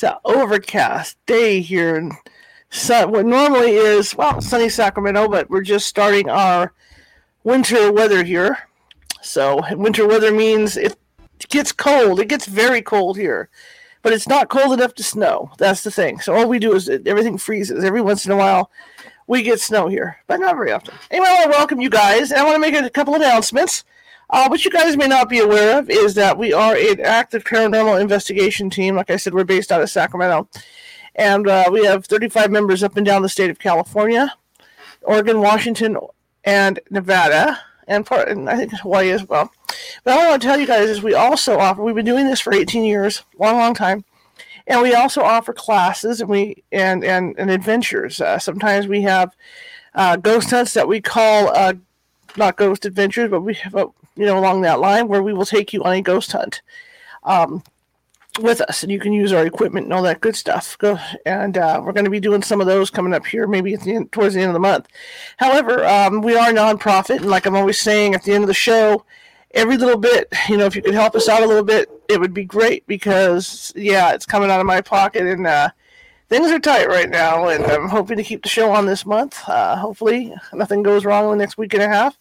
It's 0.00 0.04
an 0.10 0.16
overcast 0.24 1.18
day 1.26 1.60
here 1.60 1.96
in 1.96 2.12
sun, 2.70 3.12
what 3.12 3.26
normally 3.26 3.72
is, 3.72 4.16
well, 4.16 4.40
sunny 4.40 4.70
Sacramento, 4.70 5.28
but 5.28 5.50
we're 5.50 5.60
just 5.60 5.86
starting 5.86 6.30
our 6.30 6.72
winter 7.44 7.92
weather 7.92 8.24
here. 8.24 8.60
So, 9.20 9.60
winter 9.72 10.08
weather 10.08 10.32
means 10.32 10.78
it 10.78 10.96
gets 11.50 11.72
cold. 11.72 12.18
It 12.18 12.28
gets 12.28 12.46
very 12.46 12.80
cold 12.80 13.18
here, 13.18 13.50
but 14.00 14.14
it's 14.14 14.26
not 14.26 14.48
cold 14.48 14.72
enough 14.72 14.94
to 14.94 15.02
snow. 15.02 15.50
That's 15.58 15.82
the 15.82 15.90
thing. 15.90 16.18
So, 16.20 16.34
all 16.34 16.48
we 16.48 16.58
do 16.58 16.72
is 16.74 16.88
everything 16.88 17.36
freezes. 17.36 17.84
Every 17.84 18.00
once 18.00 18.24
in 18.24 18.32
a 18.32 18.38
while, 18.38 18.70
we 19.26 19.42
get 19.42 19.60
snow 19.60 19.88
here, 19.88 20.16
but 20.26 20.40
not 20.40 20.56
very 20.56 20.72
often. 20.72 20.94
Anyway, 21.10 21.26
I 21.28 21.34
want 21.34 21.52
to 21.52 21.58
welcome 21.58 21.80
you 21.82 21.90
guys, 21.90 22.30
and 22.30 22.40
I 22.40 22.44
want 22.44 22.54
to 22.54 22.58
make 22.58 22.74
a 22.74 22.88
couple 22.88 23.16
announcements. 23.16 23.84
Uh, 24.32 24.46
what 24.46 24.64
you 24.64 24.70
guys 24.70 24.96
may 24.96 25.08
not 25.08 25.28
be 25.28 25.40
aware 25.40 25.78
of 25.78 25.90
is 25.90 26.14
that 26.14 26.38
we 26.38 26.52
are 26.52 26.76
an 26.76 27.00
active 27.00 27.42
paranormal 27.42 28.00
investigation 28.00 28.70
team. 28.70 28.94
Like 28.94 29.10
I 29.10 29.16
said, 29.16 29.34
we're 29.34 29.42
based 29.42 29.72
out 29.72 29.82
of 29.82 29.90
Sacramento. 29.90 30.48
And 31.16 31.48
uh, 31.48 31.68
we 31.72 31.84
have 31.84 32.06
35 32.06 32.50
members 32.50 32.84
up 32.84 32.96
and 32.96 33.04
down 33.04 33.22
the 33.22 33.28
state 33.28 33.50
of 33.50 33.58
California, 33.58 34.32
Oregon, 35.02 35.40
Washington, 35.40 35.98
and 36.44 36.78
Nevada, 36.90 37.58
and, 37.88 38.06
part, 38.06 38.28
and 38.28 38.48
I 38.48 38.56
think 38.56 38.72
Hawaii 38.72 39.10
as 39.10 39.26
well. 39.26 39.52
But 40.04 40.14
I 40.14 40.28
want 40.28 40.40
to 40.40 40.46
tell 40.46 40.60
you 40.60 40.66
guys 40.66 40.88
is 40.88 41.02
we 41.02 41.14
also 41.14 41.58
offer, 41.58 41.82
we've 41.82 41.96
been 41.96 42.04
doing 42.04 42.26
this 42.26 42.40
for 42.40 42.54
18 42.54 42.84
years, 42.84 43.24
long, 43.36 43.56
long 43.56 43.74
time. 43.74 44.04
And 44.68 44.80
we 44.82 44.94
also 44.94 45.22
offer 45.22 45.52
classes 45.52 46.20
and 46.20 46.30
we 46.30 46.62
and 46.70 47.02
and, 47.02 47.34
and 47.36 47.50
adventures. 47.50 48.20
Uh, 48.20 48.38
sometimes 48.38 48.86
we 48.86 49.02
have 49.02 49.34
uh, 49.96 50.14
ghost 50.16 50.50
hunts 50.50 50.74
that 50.74 50.86
we 50.86 51.00
call 51.00 51.48
uh, 51.48 51.72
not 52.36 52.56
ghost 52.56 52.84
adventures, 52.84 53.30
but 53.30 53.40
we 53.40 53.54
have 53.54 53.74
a 53.74 53.88
you 54.16 54.26
know, 54.26 54.38
along 54.38 54.62
that 54.62 54.80
line 54.80 55.08
where 55.08 55.22
we 55.22 55.32
will 55.32 55.46
take 55.46 55.72
you 55.72 55.82
on 55.84 55.92
a 55.92 56.02
ghost 56.02 56.32
hunt 56.32 56.62
um, 57.22 57.62
with 58.40 58.60
us, 58.60 58.82
and 58.82 58.92
you 58.92 59.00
can 59.00 59.12
use 59.12 59.32
our 59.32 59.46
equipment 59.46 59.84
and 59.84 59.92
all 59.92 60.02
that 60.02 60.20
good 60.20 60.36
stuff. 60.36 60.76
Go 60.78 60.98
and 61.26 61.56
uh, 61.56 61.80
we're 61.84 61.92
going 61.92 62.04
to 62.04 62.10
be 62.10 62.20
doing 62.20 62.42
some 62.42 62.60
of 62.60 62.66
those 62.66 62.90
coming 62.90 63.14
up 63.14 63.26
here, 63.26 63.46
maybe 63.46 63.74
at 63.74 63.82
the 63.82 63.94
end, 63.94 64.12
towards 64.12 64.34
the 64.34 64.40
end 64.40 64.50
of 64.50 64.54
the 64.54 64.60
month. 64.60 64.88
However, 65.36 65.84
um, 65.86 66.22
we 66.22 66.36
are 66.36 66.52
nonprofit, 66.52 67.18
and 67.18 67.30
like 67.30 67.46
I'm 67.46 67.56
always 67.56 67.80
saying 67.80 68.14
at 68.14 68.22
the 68.22 68.32
end 68.32 68.44
of 68.44 68.48
the 68.48 68.54
show, 68.54 69.04
every 69.52 69.76
little 69.76 69.98
bit, 69.98 70.32
you 70.48 70.56
know, 70.56 70.66
if 70.66 70.76
you 70.76 70.82
could 70.82 70.94
help 70.94 71.14
us 71.14 71.28
out 71.28 71.42
a 71.42 71.46
little 71.46 71.64
bit, 71.64 71.90
it 72.08 72.20
would 72.20 72.34
be 72.34 72.44
great 72.44 72.86
because 72.86 73.72
yeah, 73.76 74.12
it's 74.12 74.26
coming 74.26 74.50
out 74.50 74.60
of 74.60 74.66
my 74.66 74.80
pocket 74.80 75.22
and. 75.22 75.46
Uh, 75.46 75.70
things 76.28 76.52
are 76.52 76.60
tight 76.60 76.86
right 76.86 77.10
now, 77.10 77.48
and 77.48 77.64
I'm 77.64 77.88
hoping 77.88 78.16
to 78.16 78.22
keep 78.22 78.44
the 78.44 78.48
show 78.48 78.70
on 78.70 78.86
this 78.86 79.04
month. 79.04 79.36
Uh, 79.48 79.74
hopefully, 79.74 80.32
nothing 80.52 80.84
goes 80.84 81.04
wrong 81.04 81.24
in 81.24 81.30
the 81.30 81.36
next 81.36 81.58
week 81.58 81.74
and 81.74 81.82
a 81.82 81.88
half 81.88 82.16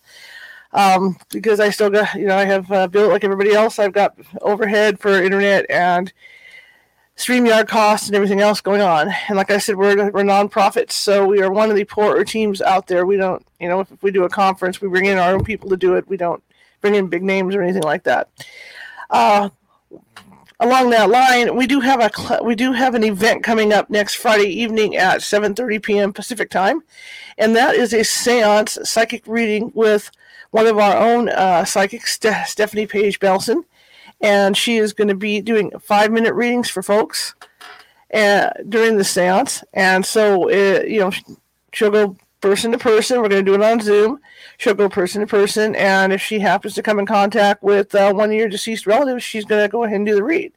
um, 0.74 1.18
because 1.30 1.60
I 1.60 1.70
still 1.70 1.90
got, 1.90 2.16
you 2.16 2.28
know, 2.28 2.38
I 2.38 2.46
have 2.46 2.72
uh, 2.72 2.88
built 2.88 3.12
like 3.12 3.24
everybody 3.24 3.54
else. 3.54 3.80
I've 3.80 3.94
got 3.94 4.16
overhead 4.42 5.00
for 5.00 5.10
internet 5.10 5.66
and 5.70 6.12
StreamYard 7.18 7.68
costs 7.68 8.08
and 8.08 8.16
everything 8.16 8.40
else 8.40 8.62
going 8.62 8.82
on. 8.82 9.14
And 9.28 9.36
like 9.36 9.52
I 9.52 9.58
said, 9.58 9.76
we're, 9.76 10.10
we're 10.12 10.24
nonprofits, 10.24 10.92
so 10.92 11.26
we 11.26 11.42
are 11.42 11.52
one 11.52 11.70
of 11.70 11.76
the 11.76 11.84
poorer 11.86 12.24
teams 12.24 12.62
out 12.62 12.88
there. 12.88 13.06
We 13.06 13.18
don't, 13.18 13.46
you 13.60 13.68
know, 13.68 13.82
if, 13.82 13.92
if 13.92 14.02
we 14.02 14.12
do 14.12 14.24
a 14.24 14.30
conference, 14.30 14.80
we 14.80 14.88
bring 14.88 15.06
in 15.06 15.18
our 15.18 15.34
own 15.34 15.44
people 15.44 15.70
to 15.70 15.78
do 15.78 15.96
it. 15.96 16.08
We 16.08 16.18
don't 16.18 16.42
bring 16.82 16.96
in 16.96 17.08
big 17.08 17.24
names 17.24 17.56
or 17.56 17.62
anything 17.62 17.84
like 17.84 18.04
that. 18.04 18.30
Uh, 19.10 19.50
along 20.60 20.92
that 20.92 21.10
line, 21.10 21.56
we 21.56 21.68
do 21.68 21.80
have 21.80 22.00
a 22.00 22.44
we 22.44 22.56
do 22.56 22.72
have 22.74 22.96
an 22.96 23.04
event 23.04 23.44
coming 23.44 23.74
up 23.74 23.90
next 23.90 24.16
Friday 24.16 24.50
evening 24.50 24.96
at 24.96 25.22
7:30 25.22 25.82
p.m. 25.82 26.14
Pacific 26.14 26.50
time, 26.50 26.82
and 27.38 27.56
that 27.56 27.76
is 27.76 27.94
a 27.94 28.00
séance 28.00 28.86
psychic 28.86 29.26
reading 29.26 29.72
with 29.74 30.12
one 30.52 30.68
of 30.68 30.78
our 30.78 30.98
own 30.98 31.30
uh, 31.30 31.66
psychics, 31.66 32.14
Ste- 32.14 32.48
Stephanie 32.48 32.88
Page 32.88 33.20
Belson, 33.20 33.64
and 34.22 34.58
she 34.58 34.78
is 34.78 34.94
going 34.94 35.08
to 35.08 35.16
be 35.16 35.42
doing 35.42 35.72
five 35.80 36.12
minute 36.12 36.34
readings 36.34 36.70
for 36.70 36.84
folks 36.84 37.36
uh, 38.14 38.50
during 38.68 38.98
the 38.98 39.04
seance. 39.04 39.64
And 39.74 40.06
so, 40.06 40.50
uh, 40.50 40.84
you 40.84 41.00
know, 41.00 41.12
she'll 41.74 41.92
go 41.92 42.18
person 42.42 42.72
to 42.72 42.78
person. 42.78 43.22
We're 43.22 43.30
going 43.30 43.46
to 43.46 43.52
do 43.52 43.56
it 43.56 43.62
on 43.62 43.80
Zoom. 43.80 44.20
She'll 44.58 44.74
go 44.74 44.90
person 44.90 45.22
to 45.22 45.28
person, 45.28 45.76
and 45.76 46.12
if 46.12 46.22
she 46.22 46.40
happens 46.40 46.74
to 46.76 46.84
come 46.84 47.00
in 47.00 47.06
contact 47.06 47.64
with 47.64 47.96
uh, 47.96 48.14
one 48.14 48.30
of 48.30 48.36
your 48.36 48.50
deceased 48.50 48.86
relatives, 48.86 49.24
she's 49.24 49.46
going 49.46 49.62
to 49.62 49.70
go 49.70 49.84
ahead 49.84 49.98
and 49.98 50.06
do 50.06 50.16
the 50.16 50.24
read. 50.24 50.52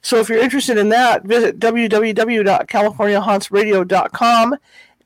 So 0.00 0.18
if 0.18 0.28
you're 0.28 0.38
interested 0.38 0.78
in 0.78 0.90
that, 0.90 1.24
visit 1.24 1.58
www.californiahauntsradio.com. 1.58 4.56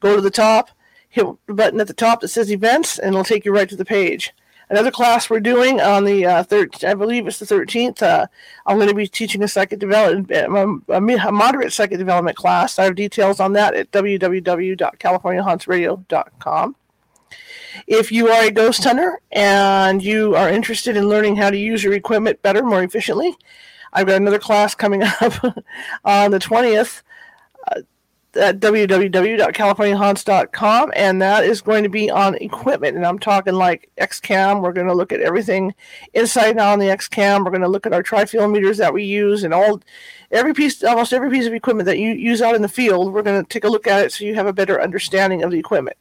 Go 0.00 0.16
to 0.16 0.22
the 0.22 0.31
top 0.31 0.71
hit 1.12 1.26
the 1.46 1.54
button 1.54 1.78
at 1.78 1.86
the 1.86 1.92
top 1.92 2.22
that 2.22 2.28
says 2.28 2.50
events, 2.50 2.98
and 2.98 3.14
it'll 3.14 3.22
take 3.22 3.44
you 3.44 3.54
right 3.54 3.68
to 3.68 3.76
the 3.76 3.84
page. 3.84 4.32
Another 4.70 4.90
class 4.90 5.28
we're 5.28 5.40
doing 5.40 5.82
on 5.82 6.06
the 6.06 6.24
uh, 6.24 6.42
third, 6.42 6.82
I 6.82 6.94
believe 6.94 7.26
it's 7.26 7.38
the 7.38 7.44
13th. 7.44 8.00
Uh, 8.00 8.26
I'm 8.64 8.78
going 8.78 8.88
to 8.88 8.94
be 8.94 9.06
teaching 9.06 9.42
a 9.42 9.48
psychic 9.48 9.78
development, 9.78 10.56
um, 10.56 10.82
a, 10.88 10.98
moderate 10.98 11.74
psychic 11.74 11.98
development 11.98 12.38
class. 12.38 12.78
I 12.78 12.84
have 12.84 12.94
details 12.94 13.38
on 13.38 13.52
that 13.52 13.74
at 13.74 13.90
www.californiahauntsradio.com. 13.90 16.76
If 17.86 18.10
you 18.10 18.28
are 18.28 18.44
a 18.44 18.50
ghost 18.50 18.84
hunter 18.84 19.20
and 19.30 20.02
you 20.02 20.34
are 20.34 20.48
interested 20.48 20.96
in 20.96 21.06
learning 21.06 21.36
how 21.36 21.50
to 21.50 21.58
use 21.58 21.84
your 21.84 21.92
equipment 21.92 22.40
better, 22.40 22.62
more 22.62 22.82
efficiently, 22.82 23.36
I've 23.92 24.06
got 24.06 24.16
another 24.16 24.38
class 24.38 24.74
coming 24.74 25.02
up 25.20 25.34
on 26.06 26.30
the 26.30 26.38
20th. 26.38 27.02
At 28.34 28.60
www.californiahaunts.com, 28.60 30.93
and 30.97 31.20
that 31.20 31.44
is 31.44 31.60
going 31.60 31.82
to 31.82 31.91
be 31.91 32.10
on 32.10 32.34
equipment. 32.37 32.97
And 32.97 33.04
I'm 33.04 33.19
talking 33.19 33.53
like 33.53 33.91
XCAM. 33.98 34.62
We're 34.62 34.72
going 34.72 34.87
to 34.87 34.94
look 34.94 35.12
at 35.12 35.20
everything 35.20 35.75
inside 36.15 36.56
now 36.56 36.72
on 36.72 36.78
the 36.78 36.87
XCAM. 36.87 37.44
We're 37.44 37.50
going 37.50 37.60
to 37.60 37.69
look 37.69 37.84
at 37.84 37.92
our 37.92 38.03
tri-field 38.03 38.50
meters 38.50 38.78
that 38.78 38.94
we 38.94 39.04
use 39.04 39.44
and 39.44 39.53
all 39.53 39.82
every 40.31 40.54
piece, 40.54 40.82
almost 40.82 41.12
every 41.12 41.28
piece 41.28 41.47
of 41.47 41.53
equipment 41.53 41.84
that 41.87 41.98
you 41.98 42.12
use 42.12 42.41
out 42.41 42.54
in 42.54 42.62
the 42.62 42.69
field. 42.69 43.12
We're 43.12 43.22
going 43.22 43.44
to 43.44 43.48
take 43.48 43.65
a 43.65 43.69
look 43.69 43.87
at 43.87 44.03
it 44.03 44.12
so 44.12 44.25
you 44.25 44.34
have 44.34 44.47
a 44.47 44.53
better 44.54 44.81
understanding 44.81 45.42
of 45.42 45.50
the 45.50 45.59
equipment. 45.59 45.98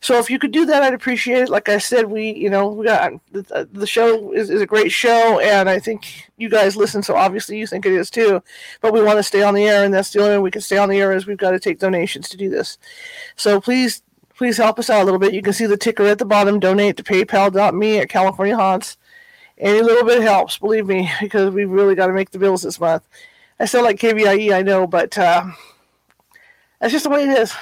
So 0.00 0.18
if 0.18 0.30
you 0.30 0.38
could 0.38 0.52
do 0.52 0.66
that, 0.66 0.82
I'd 0.82 0.94
appreciate 0.94 1.42
it. 1.42 1.48
Like 1.48 1.68
I 1.68 1.78
said, 1.78 2.10
we, 2.10 2.32
you 2.34 2.50
know, 2.50 2.68
we 2.68 2.84
got 2.84 3.12
the, 3.32 3.68
the 3.72 3.86
show 3.86 4.32
is, 4.32 4.50
is 4.50 4.60
a 4.60 4.66
great 4.66 4.92
show, 4.92 5.40
and 5.40 5.68
I 5.68 5.78
think 5.78 6.30
you 6.36 6.48
guys 6.48 6.76
listen, 6.76 7.02
so 7.02 7.16
obviously 7.16 7.58
you 7.58 7.66
think 7.66 7.86
it 7.86 7.92
is 7.92 8.10
too. 8.10 8.42
But 8.80 8.92
we 8.92 9.02
want 9.02 9.18
to 9.18 9.22
stay 9.22 9.42
on 9.42 9.54
the 9.54 9.64
air, 9.64 9.84
and 9.84 9.92
that's 9.92 10.10
the 10.10 10.20
only 10.20 10.36
way 10.36 10.38
we 10.38 10.50
can 10.50 10.60
stay 10.60 10.76
on 10.76 10.88
the 10.88 10.98
air 10.98 11.12
is 11.12 11.26
we've 11.26 11.36
got 11.36 11.52
to 11.52 11.60
take 11.60 11.78
donations 11.78 12.28
to 12.28 12.36
do 12.36 12.50
this. 12.50 12.78
So 13.36 13.60
please, 13.60 14.02
please 14.36 14.56
help 14.58 14.78
us 14.78 14.90
out 14.90 15.02
a 15.02 15.04
little 15.04 15.20
bit. 15.20 15.34
You 15.34 15.42
can 15.42 15.52
see 15.52 15.66
the 15.66 15.76
ticker 15.76 16.04
at 16.04 16.18
the 16.18 16.24
bottom. 16.24 16.60
Donate 16.60 16.96
to 16.98 17.02
PayPal.me 17.02 17.98
at 17.98 18.08
California 18.08 18.56
Haunts. 18.56 18.98
Any 19.58 19.80
little 19.80 20.04
bit 20.04 20.20
helps, 20.20 20.58
believe 20.58 20.86
me, 20.86 21.10
because 21.20 21.52
we've 21.52 21.70
really 21.70 21.94
got 21.94 22.08
to 22.08 22.12
make 22.12 22.30
the 22.30 22.38
bills 22.38 22.62
this 22.62 22.78
month. 22.78 23.08
I 23.58 23.64
sound 23.64 23.86
like 23.86 23.98
KVIE, 23.98 24.54
I 24.54 24.60
know, 24.60 24.86
but 24.86 25.16
uh, 25.16 25.46
that's 26.78 26.92
just 26.92 27.04
the 27.04 27.10
way 27.10 27.22
it 27.22 27.38
is 27.38 27.54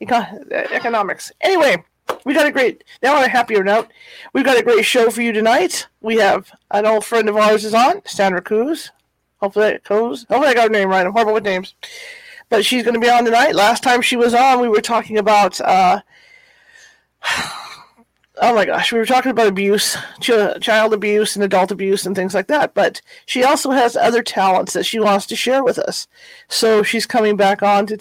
economics. 0.00 1.32
Anyway, 1.40 1.82
we 2.24 2.34
got 2.34 2.46
a 2.46 2.52
great 2.52 2.84
now 3.02 3.16
on 3.16 3.24
a 3.24 3.28
happier 3.28 3.62
note. 3.62 3.88
We've 4.32 4.44
got 4.44 4.58
a 4.58 4.62
great 4.62 4.84
show 4.84 5.10
for 5.10 5.22
you 5.22 5.32
tonight. 5.32 5.86
We 6.00 6.16
have 6.16 6.50
an 6.70 6.86
old 6.86 7.04
friend 7.04 7.28
of 7.28 7.36
ours 7.36 7.64
is 7.64 7.74
on, 7.74 8.02
Sandra 8.06 8.42
Coos. 8.42 8.90
Hopefully 9.40 9.70
that 9.70 9.84
goes. 9.84 10.26
Hopefully 10.28 10.48
I 10.48 10.54
got 10.54 10.64
her 10.64 10.68
name 10.68 10.88
right. 10.88 11.06
I'm 11.06 11.12
horrible 11.12 11.34
with 11.34 11.44
names. 11.44 11.74
But 12.48 12.64
she's 12.64 12.84
gonna 12.84 12.98
be 12.98 13.10
on 13.10 13.24
tonight. 13.24 13.54
Last 13.54 13.82
time 13.82 14.02
she 14.02 14.16
was 14.16 14.34
on, 14.34 14.60
we 14.60 14.68
were 14.68 14.80
talking 14.80 15.18
about 15.18 15.60
uh 15.60 16.00
oh 18.42 18.54
my 18.54 18.64
gosh, 18.64 18.92
we 18.92 18.98
were 18.98 19.06
talking 19.06 19.30
about 19.30 19.46
abuse, 19.46 19.96
ch- 20.20 20.60
child 20.60 20.92
abuse, 20.92 21.36
and 21.36 21.44
adult 21.44 21.70
abuse, 21.70 22.06
and 22.06 22.16
things 22.16 22.34
like 22.34 22.48
that. 22.48 22.74
But 22.74 23.00
she 23.26 23.44
also 23.44 23.70
has 23.70 23.96
other 23.96 24.22
talents 24.22 24.72
that 24.72 24.86
she 24.86 24.98
wants 24.98 25.26
to 25.26 25.36
share 25.36 25.62
with 25.62 25.78
us. 25.78 26.08
So 26.48 26.82
she's 26.82 27.06
coming 27.06 27.36
back 27.36 27.62
on 27.62 27.86
to 27.86 27.96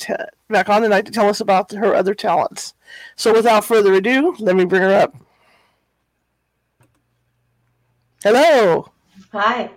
back 0.49 0.67
on 0.67 0.81
tonight 0.81 1.05
to 1.05 1.11
tell 1.11 1.29
us 1.29 1.39
about 1.39 1.71
her 1.71 1.93
other 1.93 2.13
talents. 2.13 2.73
So 3.15 3.33
without 3.33 3.65
further 3.65 3.93
ado, 3.93 4.35
let 4.39 4.55
me 4.55 4.65
bring 4.65 4.81
her 4.81 4.93
up. 4.93 5.15
Hello. 8.23 8.91
Hi. 9.31 9.69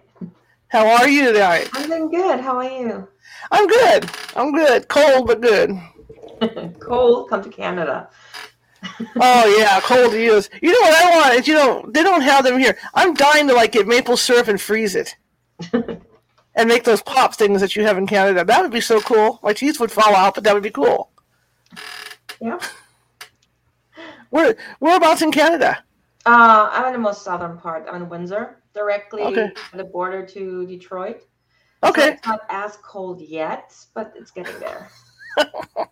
How 0.69 0.87
are 0.87 1.09
you 1.09 1.33
tonight? 1.33 1.69
I'm 1.75 1.89
doing 1.89 2.11
good. 2.11 2.41
How 2.41 2.57
are 2.57 2.65
you? 2.65 3.07
I'm 3.51 3.67
good. 3.67 4.11
I'm 4.35 4.53
good. 4.53 4.89
Cold 4.89 5.27
but 5.27 5.41
good. 5.43 5.79
Cold. 6.81 7.29
Come 7.29 7.43
to 7.45 7.51
Canada 7.51 8.09
oh 9.17 9.57
yeah, 9.59 9.81
cold 9.81 10.13
eels. 10.13 10.51
You 10.61 10.73
know 10.73 10.81
what 10.81 11.05
I 11.05 11.11
want 11.11 11.35
is 11.39 11.47
you 11.47 11.55
know 11.55 11.85
they 11.89 12.03
don't 12.03 12.23
have 12.23 12.45
them 12.45 12.59
here. 12.59 12.77
I'm 12.95 13.15
dying 13.15 13.47
to 13.47 13.55
like 13.55 13.71
get 13.71 13.87
maple 13.87 14.17
syrup 14.17 14.49
and 14.49 14.61
freeze 14.61 14.97
it. 14.97 15.15
and 16.55 16.69
make 16.69 16.85
those 16.85 17.03
pop 17.03 17.35
things 17.35 17.61
that 17.61 17.75
you 17.77 17.85
have 17.85 17.99
in 17.99 18.07
Canada. 18.07 18.45
That 18.45 18.63
would 18.63 18.71
be 18.73 18.81
so 18.81 19.01
cool. 19.01 19.41
My 19.43 19.53
teeth 19.53 19.81
would 19.81 19.91
fall 19.91 20.15
out, 20.15 20.35
but 20.35 20.45
that 20.45 20.55
would 20.55 20.63
be 20.63 20.71
cool. 20.71 21.11
Yeah. 22.41 22.59
Where 24.31 24.57
whereabouts 24.81 25.23
in 25.23 25.33
Canada? 25.33 25.83
Uh, 26.25 26.69
I'm 26.71 26.87
in 26.87 26.93
the 26.93 26.99
most 26.99 27.23
southern 27.23 27.59
part. 27.59 27.87
I'm 27.91 28.03
in 28.03 28.09
Windsor, 28.09 28.63
directly 28.75 29.23
Okay. 29.23 29.51
at 29.73 29.77
the 29.77 29.85
border 29.85 30.25
to 30.27 30.67
Detroit. 30.67 31.23
Okay. 31.83 32.01
So 32.03 32.09
it's 32.13 32.27
not 32.27 32.41
as 32.49 32.77
cold 32.77 33.21
yet, 33.21 33.75
but 33.95 34.13
it's 34.17 34.31
getting 34.31 34.59
there. 34.59 34.91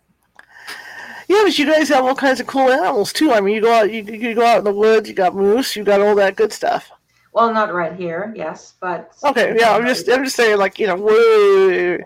Yeah, 1.27 1.43
but 1.43 1.57
you 1.57 1.65
guys 1.65 1.87
have 1.87 2.03
all 2.03 2.13
kinds 2.15 2.41
of 2.41 2.47
cool 2.47 2.69
animals 2.69 3.13
too. 3.13 3.31
I 3.31 3.39
mean, 3.39 3.55
you 3.55 3.61
go 3.61 3.71
out, 3.71 3.89
you, 3.93 4.03
you 4.03 4.35
go 4.35 4.45
out 4.45 4.57
in 4.57 4.63
the 4.65 4.73
woods. 4.73 5.07
You 5.07 5.15
got 5.15 5.33
moose. 5.33 5.77
You 5.77 5.83
got 5.85 6.01
all 6.01 6.13
that 6.15 6.35
good 6.35 6.51
stuff. 6.51 6.91
Well, 7.33 7.53
not 7.53 7.73
right 7.73 7.93
here, 7.95 8.33
yes, 8.35 8.73
but 8.81 9.13
Okay, 9.23 9.55
yeah. 9.57 9.71
I'm 9.73 9.85
just, 9.85 10.09
I'm 10.09 10.23
just 10.23 10.35
saying, 10.35 10.57
like 10.57 10.77
you 10.79 10.87
know, 10.87 10.95
way 10.97 12.05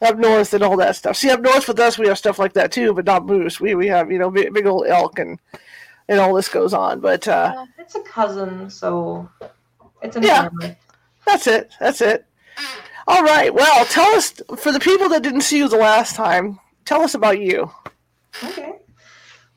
up 0.00 0.16
north 0.16 0.54
and 0.54 0.62
all 0.62 0.76
that 0.76 0.94
stuff. 0.96 1.16
See, 1.16 1.30
up 1.30 1.40
north 1.40 1.66
with 1.66 1.80
us, 1.80 1.98
we 1.98 2.06
have 2.08 2.18
stuff 2.18 2.38
like 2.38 2.52
that 2.52 2.70
too, 2.70 2.92
but 2.94 3.04
not 3.04 3.26
moose. 3.26 3.60
We 3.60 3.74
we 3.74 3.88
have 3.88 4.12
you 4.12 4.18
know 4.18 4.30
big, 4.30 4.52
big 4.52 4.66
old 4.66 4.86
elk 4.86 5.18
and 5.18 5.38
and 6.08 6.20
all 6.20 6.34
this 6.34 6.48
goes 6.48 6.72
on. 6.74 7.00
But 7.00 7.26
uh, 7.26 7.54
Uh, 7.56 7.66
it's 7.78 7.94
a 7.96 8.00
cousin, 8.02 8.70
so 8.70 9.28
it's 10.02 10.16
an 10.16 10.22
Yeah. 10.22 10.42
family. 10.48 10.76
that's 11.26 11.46
it. 11.46 11.70
That's 11.80 12.00
it. 12.00 12.26
All 13.06 13.22
right. 13.22 13.52
Well, 13.52 13.84
tell 13.86 14.14
us 14.14 14.32
for 14.58 14.70
the 14.72 14.80
people 14.80 15.08
that 15.10 15.22
didn't 15.22 15.42
see 15.42 15.58
you 15.58 15.68
the 15.68 15.76
last 15.76 16.14
time. 16.16 16.60
Tell 16.84 17.02
us 17.02 17.14
about 17.14 17.40
you. 17.40 17.70
Okay. 18.42 18.72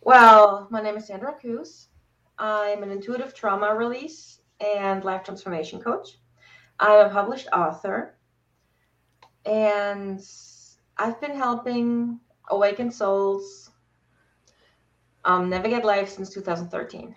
Well, 0.01 0.67
my 0.71 0.81
name 0.81 0.95
is 0.95 1.07
Sandra 1.07 1.33
Coos. 1.41 1.87
I'm 2.39 2.83
an 2.83 2.91
intuitive 2.91 3.33
trauma 3.33 3.75
release 3.75 4.39
and 4.59 5.03
life 5.03 5.23
transformation 5.23 5.79
coach. 5.81 6.17
I'm 6.79 7.07
a 7.07 7.09
published 7.09 7.47
author, 7.51 8.15
and 9.45 10.21
I've 10.97 11.19
been 11.19 11.35
helping 11.35 12.19
awakened 12.49 12.93
souls 12.93 13.71
um, 15.25 15.49
navigate 15.49 15.83
life 15.83 16.09
since 16.09 16.29
2013. 16.29 17.15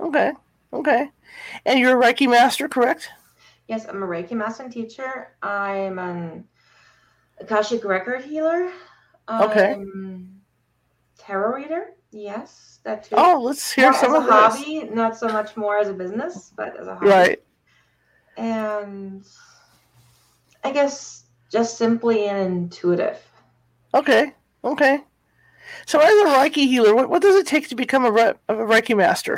Okay. 0.00 0.32
Okay. 0.72 1.10
And 1.64 1.78
you're 1.78 2.00
a 2.00 2.04
Reiki 2.04 2.28
master, 2.28 2.68
correct? 2.68 3.08
Yes, 3.68 3.86
I'm 3.88 4.02
a 4.02 4.06
Reiki 4.06 4.32
master 4.32 4.64
and 4.64 4.72
teacher. 4.72 5.36
I'm 5.42 5.98
an 5.98 6.44
Akashic 7.38 7.84
record 7.84 8.24
healer. 8.24 8.70
Okay. 9.30 9.72
I'm 9.72 10.40
tarot 11.16 11.54
reader. 11.54 11.94
Yes, 12.14 12.78
that 12.84 13.02
too. 13.02 13.16
Oh, 13.18 13.40
let's 13.42 13.72
hear 13.72 13.90
More 13.90 14.00
some 14.00 14.14
as 14.14 14.18
of 14.18 14.22
a 14.22 14.26
this. 14.26 14.34
hobby, 14.34 14.84
not 14.94 15.18
so 15.18 15.26
much 15.28 15.56
more 15.56 15.78
as 15.78 15.88
a 15.88 15.92
business, 15.92 16.52
but 16.56 16.78
as 16.78 16.86
a 16.86 16.94
hobby. 16.94 17.08
Right. 17.08 17.42
And 18.36 19.26
I 20.62 20.70
guess 20.70 21.24
just 21.50 21.76
simply 21.76 22.28
an 22.28 22.36
intuitive. 22.36 23.18
Okay. 23.94 24.32
Okay. 24.62 25.00
So, 25.86 25.98
as 25.98 26.08
a 26.08 26.26
Reiki 26.38 26.68
healer, 26.68 26.94
what, 26.94 27.10
what 27.10 27.20
does 27.20 27.34
it 27.34 27.48
take 27.48 27.68
to 27.70 27.74
become 27.74 28.04
a, 28.04 28.12
Re- 28.12 28.34
a 28.48 28.54
Reiki 28.54 28.96
master? 28.96 29.36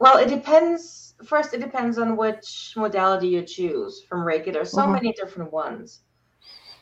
Well, 0.00 0.18
it 0.18 0.28
depends. 0.28 1.14
First, 1.24 1.54
it 1.54 1.60
depends 1.60 1.96
on 1.98 2.16
which 2.16 2.72
modality 2.76 3.28
you 3.28 3.42
choose 3.42 4.02
from 4.08 4.20
Reiki. 4.20 4.52
There's 4.52 4.72
so 4.72 4.82
Mhm. 4.82 4.94
many 4.94 5.12
different 5.12 5.52
ones. 5.52 6.00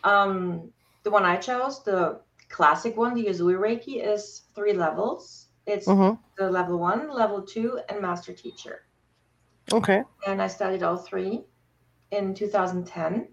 Um, 0.04 0.72
the 1.02 1.10
one 1.10 1.24
I 1.26 1.36
chose, 1.36 1.82
the 1.84 2.20
classic 2.48 2.96
one, 2.96 3.14
the 3.14 3.26
Usui 3.26 3.58
Reiki, 3.58 4.04
is 4.04 4.42
three 4.54 4.72
levels. 4.72 5.48
It's 5.66 5.86
hmm 5.86 6.12
the 6.36 6.50
level 6.50 6.78
one, 6.78 7.10
level 7.12 7.42
two, 7.42 7.80
and 7.88 8.00
master 8.00 8.32
teacher. 8.32 8.82
Okay. 9.72 10.02
and 10.26 10.40
I 10.40 10.46
studied 10.46 10.82
all 10.82 10.96
three 10.96 11.44
in 12.10 12.34
2010. 12.34 13.28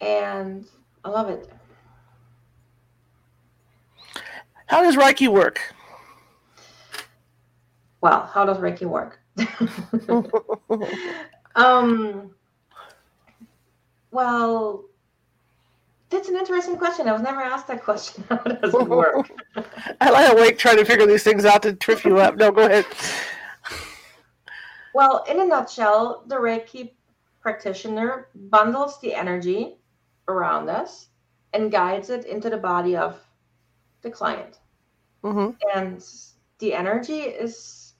And 0.00 0.66
I 1.04 1.10
love 1.10 1.28
it. 1.28 1.52
How 4.66 4.82
does 4.82 4.96
Reiki 4.96 5.28
work? 5.28 5.60
Well, 8.00 8.26
how 8.32 8.44
does 8.44 8.58
Reiki 8.58 8.86
work? 8.86 9.20
um, 11.56 12.34
well, 14.10 14.84
that's 16.10 16.28
an 16.28 16.36
interesting 16.36 16.76
question. 16.76 17.08
I 17.08 17.12
was 17.12 17.22
never 17.22 17.40
asked 17.40 17.68
that 17.68 17.82
question. 17.82 18.24
How 18.28 18.36
does 18.36 18.74
it 18.74 18.88
work? 18.88 19.30
I 20.00 20.10
lie 20.10 20.24
awake 20.24 20.58
trying 20.58 20.78
to 20.78 20.84
figure 20.84 21.06
these 21.06 21.22
things 21.22 21.44
out 21.44 21.62
to 21.62 21.74
trip 21.74 22.04
you 22.04 22.18
up. 22.18 22.36
No, 22.36 22.50
go 22.50 22.66
ahead. 22.66 22.86
Well, 24.94 25.24
in 25.28 25.40
a 25.40 25.44
nutshell, 25.44 26.24
the 26.26 26.36
Reiki 26.36 26.92
practitioner 27.40 28.28
bundles 28.34 29.00
the 29.00 29.14
energy 29.14 29.76
around 30.28 30.68
us 30.68 31.08
and 31.52 31.70
guides 31.70 32.10
it 32.10 32.24
into 32.26 32.50
the 32.50 32.56
body 32.56 32.96
of 32.96 33.18
the 34.02 34.10
client. 34.10 34.58
hmm 35.22 35.50
and 35.74 36.04
the 36.58 36.74
energy 36.74 37.20
is 37.20 37.94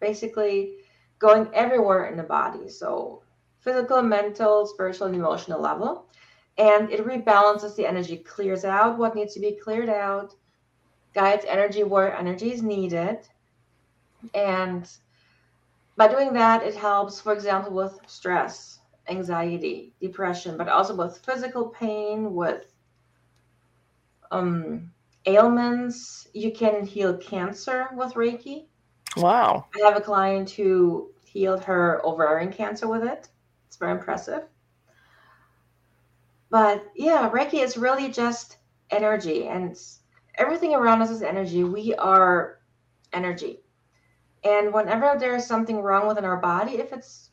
basically 0.00 0.76
going 1.18 1.48
everywhere 1.54 2.06
in 2.06 2.16
the 2.16 2.22
body 2.22 2.68
so 2.68 3.22
physical 3.60 4.02
mental 4.02 4.66
spiritual 4.66 5.06
and 5.06 5.16
emotional 5.16 5.60
level 5.60 6.06
and 6.60 6.90
it 6.90 7.04
rebalances 7.06 7.74
the 7.74 7.86
energy 7.86 8.16
clears 8.16 8.64
out 8.64 8.98
what 8.98 9.14
needs 9.14 9.34
to 9.34 9.40
be 9.40 9.52
cleared 9.52 9.88
out 9.88 10.34
guides 11.14 11.44
energy 11.48 11.82
where 11.82 12.16
energy 12.16 12.52
is 12.52 12.62
needed 12.62 13.18
and 14.34 14.88
by 15.96 16.06
doing 16.06 16.32
that 16.32 16.62
it 16.62 16.74
helps 16.74 17.20
for 17.20 17.32
example 17.32 17.72
with 17.72 17.98
stress 18.06 18.78
anxiety 19.08 19.92
depression 20.00 20.56
but 20.56 20.68
also 20.68 20.94
with 20.94 21.18
physical 21.24 21.68
pain 21.68 22.34
with 22.34 22.72
um 24.30 24.90
ailments. 25.26 26.28
You 26.32 26.52
can 26.52 26.84
heal 26.84 27.16
cancer 27.16 27.88
with 27.94 28.14
Reiki. 28.14 28.66
Wow. 29.16 29.66
I 29.74 29.86
have 29.86 29.96
a 29.96 30.00
client 30.00 30.50
who 30.50 31.10
healed 31.24 31.64
her 31.64 32.00
ovarian 32.04 32.52
cancer 32.52 32.88
with 32.88 33.04
it. 33.04 33.28
It's 33.66 33.76
very 33.76 33.92
impressive. 33.92 34.44
But 36.50 36.84
yeah, 36.96 37.30
Reiki 37.30 37.62
is 37.62 37.76
really 37.76 38.10
just 38.10 38.58
energy, 38.90 39.46
and 39.46 39.76
everything 40.34 40.74
around 40.74 41.02
us 41.02 41.10
is 41.10 41.22
energy. 41.22 41.64
We 41.64 41.94
are 41.94 42.58
energy. 43.12 43.60
And 44.42 44.72
whenever 44.72 45.16
there's 45.18 45.46
something 45.46 45.80
wrong 45.80 46.08
within 46.08 46.24
our 46.24 46.38
body, 46.38 46.72
if 46.78 46.92
it's 46.92 47.30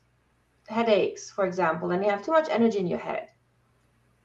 headaches, 0.68 1.32
for 1.32 1.46
example, 1.46 1.92
and 1.92 2.04
you 2.04 2.12
have 2.12 2.24
too 2.24 2.32
much 2.32 2.50
energy 2.50 2.80
in 2.80 2.88
your 2.88 3.00
head, 3.00 3.30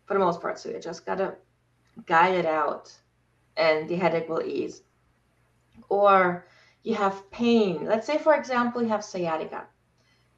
for 0.05 0.15
the 0.15 0.21
most 0.21 0.41
part, 0.41 0.59
so 0.59 0.69
you 0.69 0.81
just 0.81 1.07
gotta 1.07 1.37
guide 2.07 2.35
it 2.35 2.47
out 2.47 2.93
and 3.57 3.89
the 3.89 3.97
headache 3.97 4.29
will 4.29 4.43
ease. 4.43 4.83
Or 5.89 6.47
you 6.83 6.95
have 6.95 7.31
pain. 7.31 7.85
Let's 7.85 8.07
say, 8.07 8.19
for 8.19 8.35
example, 8.35 8.83
you 8.83 8.89
have 8.89 9.05
sciatica. 9.05 9.67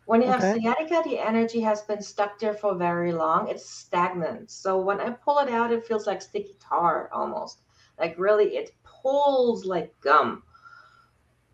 When 0.06 0.20
you 0.20 0.28
have 0.28 0.42
Okay. 0.42 0.60
sciatica, 0.60 1.02
the 1.04 1.18
energy 1.18 1.60
has 1.60 1.82
been 1.82 2.02
stuck 2.02 2.38
there 2.38 2.54
for 2.54 2.74
very 2.74 3.12
long. 3.12 3.48
It's 3.48 3.68
stagnant. 3.68 4.50
So 4.50 4.78
when 4.80 5.00
I 5.00 5.10
pull 5.10 5.38
it 5.38 5.48
out, 5.48 5.72
it 5.72 5.86
feels 5.86 6.06
like 6.06 6.20
sticky 6.20 6.56
tar 6.60 7.08
almost. 7.12 7.60
Like 7.98 8.18
really, 8.18 8.56
it 8.56 8.72
pulls 8.82 9.64
like 9.64 9.98
gum. 10.00 10.42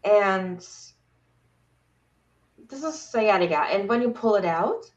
And 0.05 0.59
this 2.69 2.83
is 2.83 3.01
sciatica. 3.01 3.59
And 3.59 3.89
when 3.89 4.03
you 4.03 4.11
pull 4.11 4.35
it 4.37 4.45
out, 4.45 4.91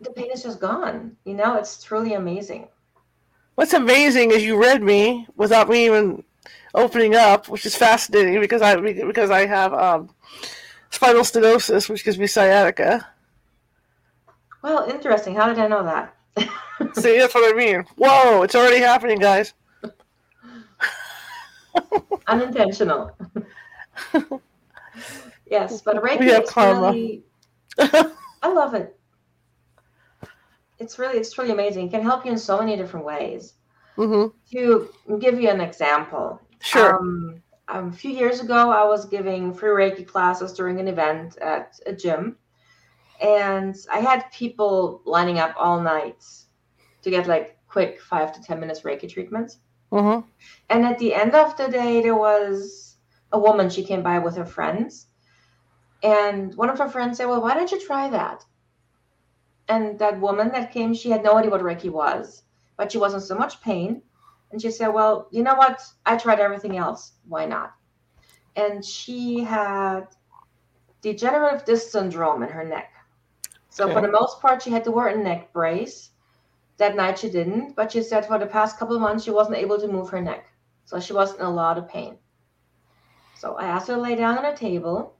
the 0.00 0.10
pain 0.10 0.30
is 0.32 0.42
just 0.42 0.60
gone. 0.60 1.16
You 1.24 1.34
know, 1.34 1.56
it's 1.56 1.82
truly 1.82 2.14
amazing. 2.14 2.68
What's 3.54 3.72
amazing 3.74 4.30
is 4.30 4.44
you 4.44 4.60
read 4.60 4.82
me 4.82 5.26
without 5.36 5.68
me 5.68 5.86
even 5.86 6.22
opening 6.74 7.14
up, 7.14 7.48
which 7.48 7.66
is 7.66 7.74
fascinating 7.74 8.40
because 8.40 8.62
I 8.62 8.76
because 8.76 9.30
I 9.30 9.46
have 9.46 9.72
um, 9.74 10.10
spinal 10.90 11.22
stenosis, 11.22 11.88
which 11.88 12.04
gives 12.04 12.18
me 12.18 12.26
sciatica. 12.26 13.06
Well, 14.62 14.88
interesting. 14.90 15.34
How 15.34 15.48
did 15.48 15.58
I 15.58 15.68
know 15.68 15.84
that? 15.84 16.14
See, 16.94 17.18
that's 17.18 17.34
what 17.34 17.52
I 17.52 17.56
mean. 17.56 17.84
Whoa, 17.96 18.42
it's 18.42 18.54
already 18.54 18.78
happening, 18.78 19.18
guys. 19.18 19.54
Unintentional. 22.26 23.16
yes, 25.50 25.82
but 25.82 26.02
Reiki 26.02 26.20
We 26.20 26.26
have 26.28 26.46
karma. 26.46 26.92
really. 26.92 27.24
I 28.42 28.52
love 28.52 28.74
it. 28.74 28.98
It's 30.78 30.98
really, 30.98 31.18
it's 31.18 31.32
truly 31.32 31.50
amazing. 31.50 31.88
It 31.88 31.90
can 31.90 32.02
help 32.02 32.24
you 32.24 32.32
in 32.32 32.38
so 32.38 32.58
many 32.58 32.76
different 32.76 33.04
ways. 33.06 33.54
hmm 33.96 34.26
To 34.52 34.88
give 35.20 35.40
you 35.40 35.48
an 35.48 35.60
example, 35.60 36.40
Sure. 36.60 36.96
Um, 36.96 37.42
a 37.68 37.92
few 37.92 38.10
years 38.10 38.40
ago, 38.40 38.70
I 38.70 38.84
was 38.84 39.06
giving 39.06 39.54
free 39.54 39.70
Reiki 39.70 40.06
classes 40.06 40.52
during 40.54 40.80
an 40.80 40.88
event 40.88 41.36
at 41.38 41.78
a 41.86 41.92
gym, 41.94 42.38
and 43.20 43.76
I 43.92 44.00
had 44.00 44.30
people 44.32 45.02
lining 45.04 45.38
up 45.38 45.54
all 45.58 45.80
night 45.80 46.24
to 47.02 47.10
get 47.10 47.26
like 47.26 47.58
quick 47.68 48.00
five 48.00 48.32
to 48.34 48.42
ten 48.42 48.60
minutes 48.60 48.82
Reiki 48.82 49.08
treatments. 49.08 49.58
hmm 49.90 50.20
And 50.70 50.84
at 50.86 50.98
the 50.98 51.14
end 51.14 51.34
of 51.34 51.56
the 51.56 51.68
day, 51.68 52.00
there 52.02 52.16
was 52.16 52.96
a 53.32 53.38
woman. 53.38 53.70
She 53.70 53.84
came 53.84 54.02
by 54.02 54.18
with 54.18 54.36
her 54.36 54.46
friends, 54.46 55.08
And 56.02 56.54
one 56.56 56.70
of 56.70 56.78
her 56.78 56.88
friends 56.88 57.16
said, 57.18 57.26
Well, 57.26 57.40
why 57.42 57.54
don't 57.54 57.70
you 57.72 57.80
try 57.80 58.08
that? 58.10 58.44
And 59.68 59.98
that 60.00 60.20
woman 60.20 60.48
that 60.50 60.72
came, 60.72 60.94
she 60.94 61.10
had 61.10 61.22
no 61.22 61.36
idea 61.36 61.50
what 61.50 61.62
Reiki 61.62 61.90
was, 61.90 62.42
but 62.76 62.90
she 62.92 62.98
was 62.98 63.14
in 63.14 63.20
so 63.20 63.34
much 63.36 63.60
pain. 63.62 64.02
And 64.50 64.60
she 64.60 64.70
said, 64.70 64.88
Well, 64.88 65.28
you 65.30 65.42
know 65.42 65.54
what? 65.54 65.82
I 66.06 66.16
tried 66.16 66.40
everything 66.40 66.76
else. 66.76 67.12
Why 67.26 67.46
not? 67.46 67.74
And 68.56 68.84
she 68.84 69.40
had 69.40 70.06
degenerative 71.00 71.64
disc 71.64 71.90
syndrome 71.90 72.42
in 72.42 72.48
her 72.48 72.64
neck. 72.64 72.92
So, 73.70 73.84
okay. 73.84 73.94
for 73.94 74.00
the 74.00 74.10
most 74.10 74.40
part, 74.40 74.62
she 74.62 74.70
had 74.70 74.84
to 74.84 74.90
wear 74.90 75.08
a 75.08 75.16
neck 75.16 75.52
brace. 75.52 76.10
That 76.78 76.96
night 76.96 77.18
she 77.18 77.28
didn't, 77.28 77.74
but 77.74 77.92
she 77.92 78.02
said 78.02 78.24
for 78.24 78.38
the 78.38 78.46
past 78.46 78.78
couple 78.78 78.94
of 78.94 79.02
months 79.02 79.24
she 79.24 79.30
wasn't 79.30 79.56
able 79.56 79.78
to 79.80 79.88
move 79.88 80.08
her 80.10 80.20
neck. 80.20 80.46
So, 80.84 80.98
she 80.98 81.12
was 81.12 81.34
in 81.34 81.42
a 81.42 81.50
lot 81.50 81.78
of 81.78 81.88
pain. 81.88 82.18
So, 83.34 83.56
I 83.56 83.66
asked 83.66 83.88
her 83.88 83.94
to 83.94 84.00
lay 84.00 84.16
down 84.16 84.38
on 84.38 84.46
a 84.46 84.56
table 84.56 85.14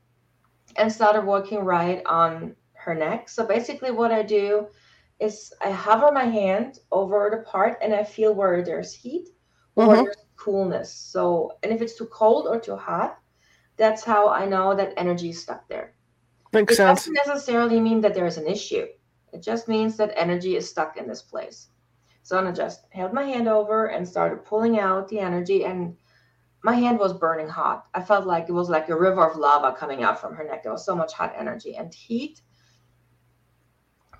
and 0.76 0.92
started 0.92 1.24
working 1.24 1.60
right 1.60 2.02
on 2.06 2.54
her 2.74 2.94
neck. 2.94 3.28
So 3.28 3.46
basically, 3.46 3.90
what 3.90 4.12
I 4.12 4.22
do 4.22 4.68
is 5.20 5.52
I 5.60 5.70
hover 5.70 6.12
my 6.12 6.24
hand 6.24 6.80
over 6.92 7.28
the 7.30 7.42
part 7.48 7.78
and 7.82 7.92
I 7.92 8.04
feel 8.04 8.34
where 8.34 8.62
there's 8.62 8.94
heat 8.94 9.28
or 9.74 9.86
mm-hmm. 9.86 10.04
there's 10.04 10.16
coolness. 10.36 10.92
So, 10.92 11.52
and 11.62 11.72
if 11.72 11.82
it's 11.82 11.96
too 11.96 12.06
cold 12.06 12.46
or 12.46 12.60
too 12.60 12.76
hot, 12.76 13.18
that's 13.76 14.04
how 14.04 14.28
I 14.28 14.46
know 14.46 14.74
that 14.74 14.94
energy 14.96 15.30
is 15.30 15.42
stuck 15.42 15.68
there. 15.68 15.94
Makes 16.52 16.74
it 16.74 16.76
sense. 16.76 17.00
doesn't 17.00 17.14
necessarily 17.26 17.80
mean 17.80 18.00
that 18.00 18.14
there's 18.14 18.38
an 18.38 18.46
issue. 18.46 18.86
It 19.32 19.42
just 19.42 19.68
means 19.68 19.96
that 19.96 20.12
energy 20.16 20.56
is 20.56 20.68
stuck 20.68 20.96
in 20.96 21.06
this 21.06 21.22
place. 21.22 21.68
So 22.22 22.38
I 22.38 22.52
just 22.52 22.86
held 22.90 23.12
my 23.12 23.24
hand 23.24 23.48
over 23.48 23.86
and 23.86 24.06
started 24.06 24.44
pulling 24.44 24.78
out 24.78 25.08
the 25.08 25.20
energy 25.20 25.64
and 25.64 25.96
my 26.62 26.74
hand 26.74 26.98
was 26.98 27.12
burning 27.12 27.48
hot. 27.48 27.86
I 27.94 28.02
felt 28.02 28.26
like 28.26 28.48
it 28.48 28.52
was 28.52 28.68
like 28.68 28.88
a 28.88 28.98
river 28.98 29.26
of 29.26 29.36
lava 29.36 29.76
coming 29.76 30.02
out 30.02 30.20
from 30.20 30.34
her 30.34 30.44
neck. 30.44 30.62
There 30.62 30.72
was 30.72 30.84
so 30.84 30.94
much 30.94 31.12
hot 31.12 31.34
energy 31.36 31.76
and 31.76 31.92
heat 31.92 32.42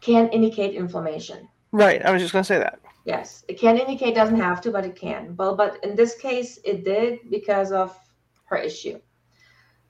can 0.01 0.29
indicate 0.29 0.75
inflammation. 0.75 1.49
Right. 1.73 2.05
I 2.05 2.11
was 2.11 2.23
just 2.23 2.33
going 2.33 2.43
to 2.43 2.47
say 2.47 2.59
that. 2.59 2.81
Yes, 3.05 3.45
it 3.49 3.59
can 3.59 3.79
indicate, 3.79 4.15
doesn't 4.15 4.41
have 4.41 4.61
to, 4.63 4.71
but 4.71 4.85
it 4.85 4.95
can. 4.95 5.35
Well, 5.37 5.57
but 5.57 5.83
in 5.83 5.97
this 5.97 6.15
case, 6.17 6.59
it 6.65 6.85
did 6.85 7.31
because 7.31 7.73
of 7.73 7.99
her 8.47 8.57
issue. 8.57 9.01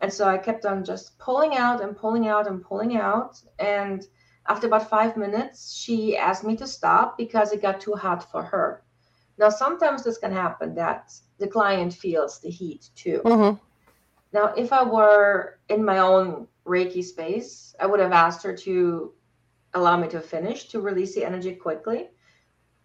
And 0.01 0.13
so 0.13 0.29
I 0.29 0.39
kept 0.39 0.65
on 0.65 0.85
just 0.85 1.19
pulling 1.19 1.57
out 1.57 1.81
and 1.83 1.97
pulling 1.97 2.29
out 2.29 2.47
and 2.47 2.63
pulling 2.63 2.97
out. 2.97 3.43
And 3.59 4.07
after 4.47 4.69
about 4.69 4.89
five 4.89 5.17
minutes, 5.17 5.75
she 5.75 6.17
asked 6.17 6.45
me 6.45 6.57
to 6.57 6.67
stop 6.67 7.19
because 7.19 7.53
it 7.53 7.61
got 7.61 7.81
too 7.81 7.95
hot 7.95 8.31
for 8.31 8.43
her. 8.43 8.85
Now, 9.37 9.51
sometimes 9.51 10.05
this 10.05 10.19
can 10.19 10.33
happen 10.33 10.75
that 10.77 11.13
the 11.39 11.49
client 11.49 11.93
feels 11.95 12.41
the 12.41 12.51
heat 12.51 12.91
too. 12.95 13.21
Mm-hmm. 13.25 13.59
Now, 14.33 14.53
if 14.55 14.73
I 14.73 14.83
were 14.83 15.59
in 15.69 15.85
my 15.85 15.99
own 15.99 16.47
Reiki 16.67 17.03
space, 17.03 17.75
I 17.81 17.87
would 17.87 18.01
have 18.01 18.13
asked 18.13 18.43
her 18.43 18.57
to 18.57 19.13
allow 19.79 19.97
me 19.97 20.09
to 20.09 20.21
finish 20.21 20.69
to 20.69 20.81
release 20.81 21.15
the 21.15 21.25
energy 21.25 21.55
quickly. 21.55 22.09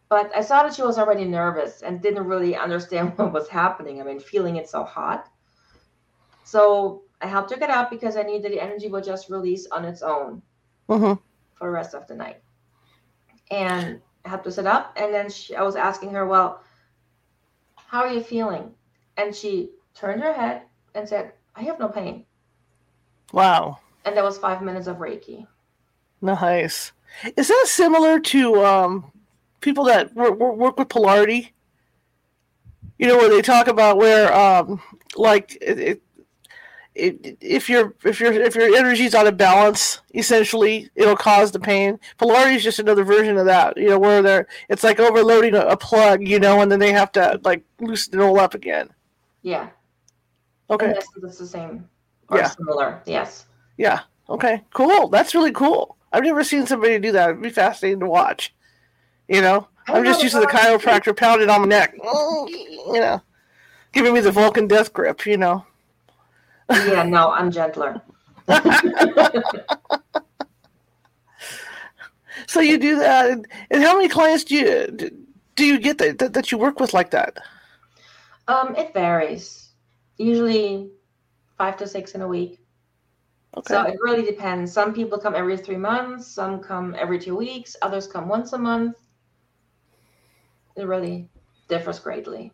But 0.10 0.32
I 0.36 0.42
saw 0.42 0.64
that 0.64 0.76
she 0.76 0.84
was 0.84 0.98
already 0.98 1.26
nervous 1.26 1.82
and 1.82 2.02
didn't 2.02 2.26
really 2.26 2.56
understand 2.56 3.14
what 3.18 3.34
was 3.34 3.48
happening. 3.50 4.00
I 4.00 4.04
mean, 4.04 4.20
feeling 4.20 4.58
it 4.58 4.70
so 4.70 4.84
hot. 4.84 5.28
So 6.44 7.04
I 7.22 7.28
helped 7.28 7.52
her 7.52 7.58
get 7.58 7.70
up 7.70 7.90
because 7.90 8.16
I 8.16 8.24
knew 8.24 8.42
that 8.42 8.50
the 8.50 8.62
energy 8.62 8.90
would 8.90 9.04
just 9.04 9.30
release 9.30 9.66
on 9.72 9.86
its 9.86 10.02
own 10.02 10.42
mm-hmm. 10.90 11.14
for 11.56 11.68
the 11.68 11.70
rest 11.70 11.96
of 11.96 12.08
the 12.08 12.16
night. 12.16 12.42
And 13.50 14.02
I 14.26 14.30
helped 14.30 14.46
her 14.46 14.52
sit 14.52 14.68
up. 14.68 14.94
And 14.98 15.14
then 15.14 15.30
she, 15.30 15.56
I 15.56 15.64
was 15.64 15.76
asking 15.76 16.12
her, 16.12 16.28
Well, 16.28 16.62
how 17.76 18.02
are 18.02 18.14
you 18.14 18.22
feeling? 18.22 18.72
And 19.18 19.36
she 19.36 19.72
turned 19.96 20.22
her 20.22 20.34
head 20.34 20.64
and 20.96 21.08
said, 21.08 21.34
I 21.56 21.64
have 21.64 21.80
no 21.80 21.88
pain. 21.88 22.26
Wow. 23.32 23.80
And 24.06 24.18
that 24.18 24.24
was 24.24 24.38
five 24.38 24.62
minutes 24.62 24.88
of 24.88 24.98
Reiki. 24.98 25.48
Nice. 26.24 26.94
Is 27.36 27.50
that 27.50 27.66
similar 27.68 28.18
to 28.18 28.66
um, 28.66 29.12
people 29.60 29.84
that 29.84 30.16
work, 30.16 30.40
work 30.40 30.80
with 30.80 30.88
polarity? 30.88 31.52
You 32.98 33.08
know, 33.08 33.18
where 33.18 33.30
they 33.30 33.42
talk 33.42 33.68
about 33.68 33.98
where, 33.98 34.34
um, 34.34 34.82
like, 35.18 35.58
it, 35.62 35.80
it, 35.80 36.02
it, 36.96 37.38
if 37.42 37.70
your 37.70 37.94
if 38.06 38.22
your 38.22 38.32
if 38.32 38.56
your 38.56 38.74
energy's 38.74 39.14
out 39.14 39.28
of 39.28 39.36
balance, 39.36 40.00
essentially, 40.16 40.90
it'll 40.96 41.18
cause 41.18 41.52
the 41.52 41.60
pain. 41.60 42.00
Polarity 42.18 42.56
is 42.56 42.64
just 42.64 42.80
another 42.80 43.04
version 43.04 43.38
of 43.38 43.46
that. 43.48 43.76
You 43.76 43.90
know, 43.90 44.00
where 44.00 44.22
they're 44.22 44.48
it's 44.70 44.84
like 44.84 45.00
overloading 45.00 45.56
a, 45.56 45.62
a 45.62 45.76
plug, 45.76 46.26
you 46.26 46.40
know, 46.40 46.62
and 46.62 46.72
then 46.72 46.80
they 46.80 46.94
have 46.94 47.12
to 47.14 47.42
like 47.44 47.64
loosen 47.82 48.18
it 48.18 48.24
all 48.24 48.40
up 48.40 48.54
again. 48.54 48.90
Yeah. 49.42 49.70
Okay. 50.70 50.94
Yes, 50.96 51.06
it's 51.22 51.38
the 51.40 51.48
same 51.48 51.90
or 52.30 52.38
yeah. 52.38 52.48
similar. 52.48 53.02
Yes. 53.06 53.48
Yeah. 53.78 54.02
Okay. 54.30 54.62
Cool. 54.74 55.10
That's 55.10 55.36
really 55.36 55.52
cool. 55.52 55.98
I've 56.14 56.24
never 56.24 56.44
seen 56.44 56.68
somebody 56.68 57.00
do 57.00 57.12
that. 57.14 57.32
It'd 57.32 57.42
be 57.42 57.50
fascinating 57.50 58.00
to 58.02 58.06
watch. 58.06 58.54
You 59.28 59.42
know, 59.42 59.68
I'm 59.88 60.06
just 60.06 60.22
used 60.22 60.36
to 60.36 60.42
the 60.42 60.48
chiropractor 60.48 61.18
pounding 61.18 61.50
on 61.50 61.62
my 61.62 61.68
neck. 61.68 61.96
You 62.86 63.00
know, 63.00 63.22
giving 63.94 64.14
me 64.14 64.20
the 64.20 64.30
Vulcan 64.30 64.68
death 64.68 64.92
grip. 64.92 65.26
You 65.26 65.38
know. 65.38 65.66
Yeah. 66.70 67.04
No, 67.04 67.32
I'm 67.34 67.50
gentler. 67.50 68.02
so 72.46 72.60
you 72.60 72.78
do 72.78 72.98
that, 73.00 73.30
and, 73.32 73.48
and, 73.72 73.82
how 73.82 73.96
many 73.96 74.10
clients 74.10 74.44
do 74.44 74.56
you 74.56 74.88
do 75.56 75.66
you 75.66 75.80
get 75.80 75.98
that, 76.00 76.20
that 76.20 76.34
that 76.34 76.52
you 76.52 76.58
work 76.58 76.82
with 76.82 76.94
like 76.94 77.12
that? 77.12 77.38
Um, 78.50 78.76
it 78.76 78.94
varies. 78.94 79.70
Usually, 80.18 80.90
five 81.58 81.78
to 81.78 81.88
six 81.88 82.16
in 82.16 82.22
a 82.22 82.28
week. 82.28 82.60
Okay. 83.56 83.74
So 83.74 83.84
it 83.84 83.98
really 84.02 84.24
depends. 84.24 84.74
Some 84.74 84.94
people 84.94 85.20
come 85.20 85.36
every 85.36 85.58
three 85.58 85.78
months, 85.78 86.28
some 86.28 86.60
come 86.60 86.96
every 86.98 87.20
two 87.20 87.36
weeks, 87.36 87.76
others 87.82 88.08
come 88.08 88.28
once 88.28 88.54
a 88.54 88.58
month. 88.58 88.98
It 90.76 90.88
really 90.88 91.30
differs 91.68 92.00
greatly. 92.00 92.52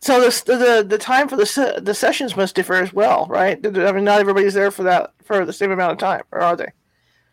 So 0.00 0.20
the 0.20 0.30
the 0.46 0.86
the 0.88 0.98
time 0.98 1.28
for 1.28 1.36
the 1.36 1.80
the 1.82 1.94
sessions 1.94 2.36
must 2.36 2.54
differ 2.54 2.74
as 2.74 2.92
well, 2.92 3.26
right? 3.28 3.64
I 3.64 3.92
mean, 3.92 4.04
not 4.04 4.20
everybody's 4.20 4.54
there 4.54 4.70
for 4.70 4.82
that 4.84 5.12
for 5.24 5.44
the 5.44 5.52
same 5.52 5.70
amount 5.70 5.92
of 5.92 5.98
time, 5.98 6.22
or 6.32 6.40
are 6.40 6.56
they? 6.56 6.68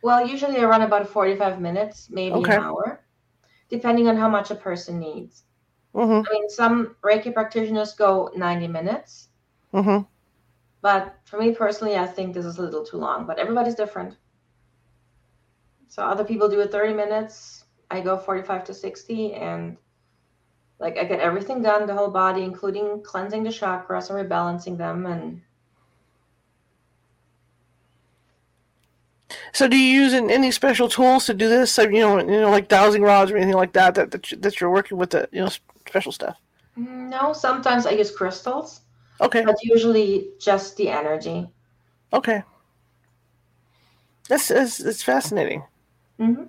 Well, 0.01 0.25
usually 0.25 0.57
I 0.57 0.65
run 0.65 0.81
about 0.81 1.07
forty 1.07 1.35
five 1.35 1.59
minutes, 1.61 2.09
maybe 2.09 2.35
okay. 2.35 2.55
an 2.55 2.61
hour, 2.61 3.01
depending 3.69 4.07
on 4.07 4.17
how 4.17 4.29
much 4.29 4.49
a 4.51 4.55
person 4.55 4.99
needs. 4.99 5.43
Mm-hmm. 5.93 6.27
I 6.27 6.31
mean, 6.31 6.49
some 6.49 6.95
Reiki 7.03 7.33
practitioners 7.33 7.93
go 7.93 8.31
ninety 8.35 8.67
minutes. 8.67 9.27
Mm-hmm. 9.73 10.05
But 10.81 11.15
for 11.25 11.37
me 11.39 11.53
personally, 11.53 11.95
I 11.95 12.07
think 12.07 12.33
this 12.33 12.45
is 12.45 12.57
a 12.57 12.61
little 12.61 12.83
too 12.83 12.97
long, 12.97 13.25
but 13.25 13.39
everybody's 13.39 13.75
different. 13.75 14.17
So 15.87 16.03
other 16.03 16.23
people 16.23 16.49
do 16.49 16.61
it 16.61 16.71
30 16.71 16.93
minutes. 16.93 17.65
I 17.91 18.01
go 18.01 18.17
45 18.17 18.63
to 18.65 18.73
60 18.73 19.33
and 19.33 19.77
like 20.79 20.97
I 20.97 21.03
get 21.03 21.19
everything 21.19 21.61
done, 21.61 21.85
the 21.85 21.93
whole 21.93 22.09
body, 22.09 22.43
including 22.43 23.03
cleansing 23.03 23.43
the 23.43 23.49
chakras 23.49 24.09
and 24.09 24.17
rebalancing 24.17 24.77
them 24.77 25.05
and 25.05 25.41
So, 29.53 29.67
do 29.67 29.77
you 29.77 30.01
use 30.01 30.13
any 30.13 30.51
special 30.51 30.87
tools 30.87 31.25
to 31.25 31.33
do 31.33 31.49
this? 31.49 31.71
So, 31.71 31.83
you 31.83 31.99
know, 31.99 32.19
you 32.19 32.41
know, 32.41 32.49
like 32.49 32.67
dowsing 32.67 33.01
rods 33.01 33.31
or 33.31 33.37
anything 33.37 33.55
like 33.55 33.73
that 33.73 33.95
that 33.95 34.11
that, 34.11 34.41
that 34.41 34.61
you're 34.61 34.71
working 34.71 34.97
with 34.97 35.09
the 35.11 35.27
you 35.31 35.41
know 35.41 35.49
special 35.87 36.11
stuff. 36.11 36.37
Mm, 36.77 37.09
no, 37.09 37.33
sometimes 37.33 37.85
I 37.85 37.91
use 37.91 38.11
crystals. 38.11 38.81
Okay. 39.21 39.45
But 39.45 39.57
usually 39.63 40.29
just 40.39 40.75
the 40.77 40.89
energy. 40.89 41.47
Okay. 42.11 42.43
That's 44.27 44.47
that's, 44.47 44.77
that's 44.77 45.03
fascinating. 45.03 45.63
Mm-hmm. 46.19 46.45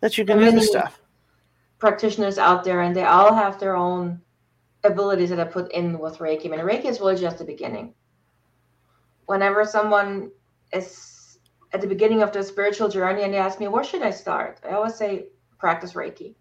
That 0.00 0.16
you 0.16 0.24
can 0.24 0.38
do 0.38 0.50
this 0.50 0.68
stuff. 0.68 1.00
Practitioners 1.78 2.38
out 2.38 2.64
there, 2.64 2.82
and 2.82 2.94
they 2.94 3.04
all 3.04 3.34
have 3.34 3.58
their 3.58 3.76
own 3.76 4.20
abilities 4.84 5.30
that 5.30 5.40
I 5.40 5.44
put 5.44 5.70
in 5.72 5.98
with 5.98 6.18
Reiki. 6.18 6.46
I 6.46 6.48
mean, 6.48 6.60
Reiki 6.60 6.86
is 6.86 7.00
really 7.00 7.16
just 7.16 7.38
the 7.38 7.44
beginning. 7.44 7.94
Whenever 9.26 9.64
someone 9.64 10.30
is 10.72 11.38
at 11.72 11.80
the 11.80 11.86
beginning 11.86 12.22
of 12.22 12.32
their 12.32 12.42
spiritual 12.42 12.88
journey 12.88 13.22
and 13.22 13.32
they 13.32 13.38
ask 13.38 13.60
me, 13.60 13.68
where 13.68 13.84
should 13.84 14.02
I 14.02 14.10
start? 14.10 14.60
I 14.68 14.72
always 14.72 14.94
say, 14.94 15.26
practice 15.58 15.92
Reiki. 15.92 16.34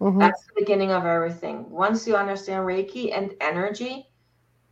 Mm-hmm. 0.00 0.18
That's 0.18 0.42
the 0.44 0.52
beginning 0.56 0.92
of 0.92 1.04
everything. 1.04 1.68
Once 1.70 2.06
you 2.06 2.16
understand 2.16 2.64
Reiki 2.66 3.16
and 3.16 3.34
energy, 3.40 4.09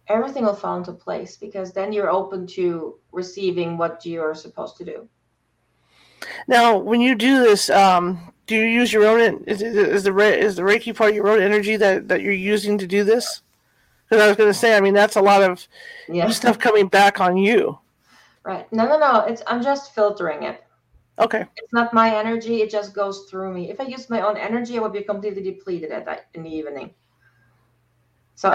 everything 0.08 0.44
will 0.44 0.54
fall 0.54 0.76
into 0.76 0.92
place 0.92 1.36
because 1.36 1.72
then 1.72 1.92
you're 1.92 2.10
open 2.10 2.46
to 2.46 2.98
receiving 3.12 3.76
what 3.78 4.04
you're 4.04 4.34
supposed 4.34 4.76
to 4.78 4.84
do. 4.84 5.08
Now, 6.46 6.76
when 6.76 7.00
you 7.00 7.14
do 7.14 7.40
this, 7.40 7.70
um, 7.70 8.32
do 8.46 8.56
you 8.56 8.64
use 8.64 8.92
your 8.92 9.06
own? 9.06 9.44
Is, 9.46 9.62
is 9.62 10.04
the 10.04 10.38
is 10.38 10.56
the 10.56 10.62
Reiki 10.62 10.94
part 10.94 11.14
your 11.14 11.28
own 11.28 11.40
energy 11.40 11.76
that, 11.76 12.08
that 12.08 12.22
you're 12.22 12.32
using 12.32 12.78
to 12.78 12.86
do 12.86 13.04
this? 13.04 13.42
Because 14.08 14.22
I 14.22 14.28
was 14.28 14.36
going 14.36 14.50
to 14.50 14.58
say, 14.58 14.76
I 14.76 14.80
mean, 14.80 14.94
that's 14.94 15.16
a 15.16 15.20
lot 15.20 15.42
of 15.42 15.66
yeah. 16.08 16.28
stuff 16.30 16.58
coming 16.58 16.88
back 16.88 17.20
on 17.20 17.36
you. 17.36 17.78
Right. 18.42 18.70
No, 18.72 18.86
no, 18.86 18.98
no. 18.98 19.20
It's 19.26 19.42
I'm 19.46 19.62
just 19.62 19.94
filtering 19.94 20.44
it. 20.44 20.64
Okay. 21.18 21.44
It's 21.56 21.72
not 21.72 21.92
my 21.92 22.16
energy. 22.16 22.62
It 22.62 22.70
just 22.70 22.94
goes 22.94 23.26
through 23.28 23.52
me. 23.52 23.70
If 23.70 23.80
I 23.80 23.84
use 23.84 24.08
my 24.08 24.22
own 24.22 24.36
energy, 24.36 24.78
I 24.78 24.80
would 24.80 24.92
be 24.92 25.02
completely 25.02 25.42
depleted 25.42 25.90
at 25.90 26.04
that 26.06 26.26
in 26.34 26.42
the 26.42 26.50
evening. 26.50 26.94
So 28.36 28.50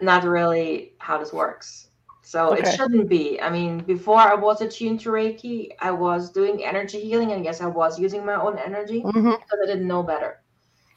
and 0.00 0.08
that's 0.08 0.24
not 0.24 0.30
really 0.30 0.94
how 0.98 1.18
this 1.18 1.32
works. 1.32 1.88
So 2.22 2.52
Okay. 2.52 2.62
it 2.62 2.74
shouldn't 2.76 3.08
be. 3.08 3.40
I 3.40 3.50
mean, 3.50 3.80
before 3.80 4.18
I 4.18 4.34
was 4.34 4.60
attuned 4.60 5.00
to 5.00 5.10
Reiki, 5.10 5.70
I 5.80 5.92
was 5.92 6.30
doing 6.30 6.64
energy 6.64 7.00
healing, 7.00 7.32
and 7.32 7.44
yes, 7.44 7.60
I 7.60 7.66
was 7.66 7.98
using 7.98 8.24
my 8.24 8.34
own 8.34 8.58
energy 8.58 9.00
hmm 9.02 9.30
because 9.30 9.58
I 9.62 9.66
didn't 9.66 9.86
know 9.86 10.02
better. 10.02 10.42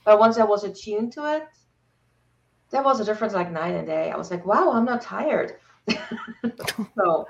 But 0.06 0.20
once 0.20 0.38
I 0.38 0.44
was 0.44 0.64
attuned 0.64 1.14
to 1.14 1.36
it, 1.36 1.48
there 2.72 2.84
was 2.84 3.00
a 3.00 3.06
difference 3.06 3.34
like 3.34 3.52
night 3.52 3.76
and 3.76 3.88
day. 3.88 4.12
I 4.12 4.18
was 4.18 4.32
like, 4.32 4.46
wow, 4.46 4.72
I'm 4.72 4.86
not 4.86 5.02
tired. 5.02 5.60
so 6.98 7.26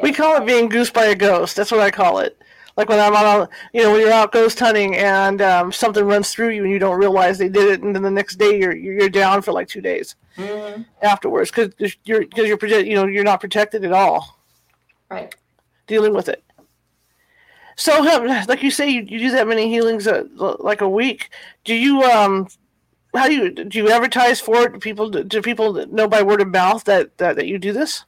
We 0.00 0.12
call 0.12 0.36
it 0.36 0.46
being 0.46 0.68
goosed 0.68 0.94
by 0.94 1.06
a 1.06 1.14
ghost. 1.14 1.56
That's 1.56 1.70
what 1.70 1.80
I 1.80 1.90
call 1.90 2.18
it. 2.18 2.42
Like 2.76 2.88
when 2.88 2.98
I'm 2.98 3.14
on, 3.14 3.42
a, 3.42 3.48
you 3.72 3.82
know, 3.82 3.92
when 3.92 4.00
you're 4.00 4.10
out 4.10 4.32
ghost 4.32 4.58
hunting 4.58 4.96
and 4.96 5.40
um, 5.40 5.70
something 5.70 6.04
runs 6.04 6.32
through 6.32 6.50
you 6.50 6.64
and 6.64 6.72
you 6.72 6.78
don't 6.80 6.98
realize 6.98 7.38
they 7.38 7.48
did 7.48 7.68
it, 7.68 7.82
and 7.82 7.94
then 7.94 8.02
the 8.02 8.10
next 8.10 8.36
day 8.36 8.58
you're 8.58 8.74
you're 8.74 9.08
down 9.08 9.42
for 9.42 9.52
like 9.52 9.68
two 9.68 9.80
days 9.80 10.16
mhm, 10.36 10.84
afterwards 11.02 11.50
because 11.50 11.96
you're 12.04 12.26
because 12.26 12.48
you're 12.48 12.80
you 12.80 12.94
know 12.94 13.06
you're 13.06 13.24
not 13.24 13.40
protected 13.40 13.84
at 13.84 13.92
all 13.92 14.40
right. 15.08 15.34
dealing 15.86 16.14
with 16.14 16.28
it. 16.28 16.42
So, 17.76 18.06
um, 18.08 18.26
like 18.46 18.62
you 18.62 18.70
say, 18.70 18.88
you, 18.88 19.02
you 19.02 19.18
do 19.18 19.30
that 19.32 19.48
many 19.48 19.68
healings 19.68 20.06
uh, 20.06 20.24
like 20.36 20.80
a 20.80 20.88
week. 20.88 21.30
Do 21.64 21.74
you 21.74 22.02
um, 22.02 22.48
how 23.14 23.28
do 23.28 23.34
you 23.34 23.50
do 23.50 23.78
you 23.78 23.90
advertise 23.90 24.40
for 24.40 24.64
it? 24.64 24.72
Do 24.72 24.78
people 24.78 25.10
do 25.10 25.42
people 25.42 25.86
know 25.86 26.08
by 26.08 26.22
word 26.22 26.40
of 26.40 26.48
mouth 26.48 26.84
that 26.84 27.16
that, 27.18 27.36
that 27.36 27.46
you 27.46 27.58
do 27.58 27.72
this? 27.72 28.04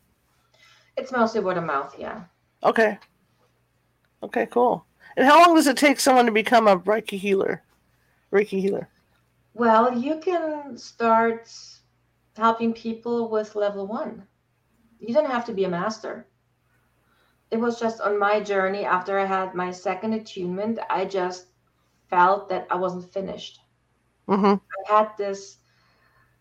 It's 0.97 1.13
mostly 1.13 1.41
word 1.41 1.59
of 1.59 1.65
mouth, 1.65 1.95
yeah. 1.99 2.23
Okay. 2.65 2.99
Okay, 4.23 4.47
cool. 4.47 4.85
And 5.17 5.27
how 5.27 5.45
long 5.45 5.55
does 5.55 5.67
it 5.67 5.77
take 5.77 6.01
someone 6.01 6.27
to 6.27 6.33
become 6.33 6.69
a 6.69 6.79
Reiki 6.79 7.19
healer? 7.19 7.63
Reiki 8.33 8.61
healer. 8.61 8.89
Well, 9.55 9.99
you 9.99 10.19
can 10.19 10.77
start 10.77 11.51
helping 12.37 12.73
people 12.75 13.31
with 13.31 13.55
level 13.55 13.87
one. 13.87 14.25
You 15.01 15.15
don't 15.15 15.31
have 15.31 15.45
to 15.47 15.53
be 15.53 15.65
a 15.65 15.69
master. 15.69 16.27
It 17.51 17.59
was 17.59 17.79
just 17.79 18.01
on 18.01 18.19
my 18.19 18.41
journey 18.41 18.85
after 18.85 19.19
I 19.19 19.25
had 19.25 19.55
my 19.55 19.71
second 19.71 20.13
attunement, 20.15 20.79
I 20.91 21.05
just 21.05 21.47
felt 22.11 22.49
that 22.49 22.67
I 22.71 22.77
wasn't 22.77 23.13
finished. 23.13 23.61
Mm-hmm. 24.29 24.55
I 24.55 24.97
had 24.97 25.17
this, 25.17 25.59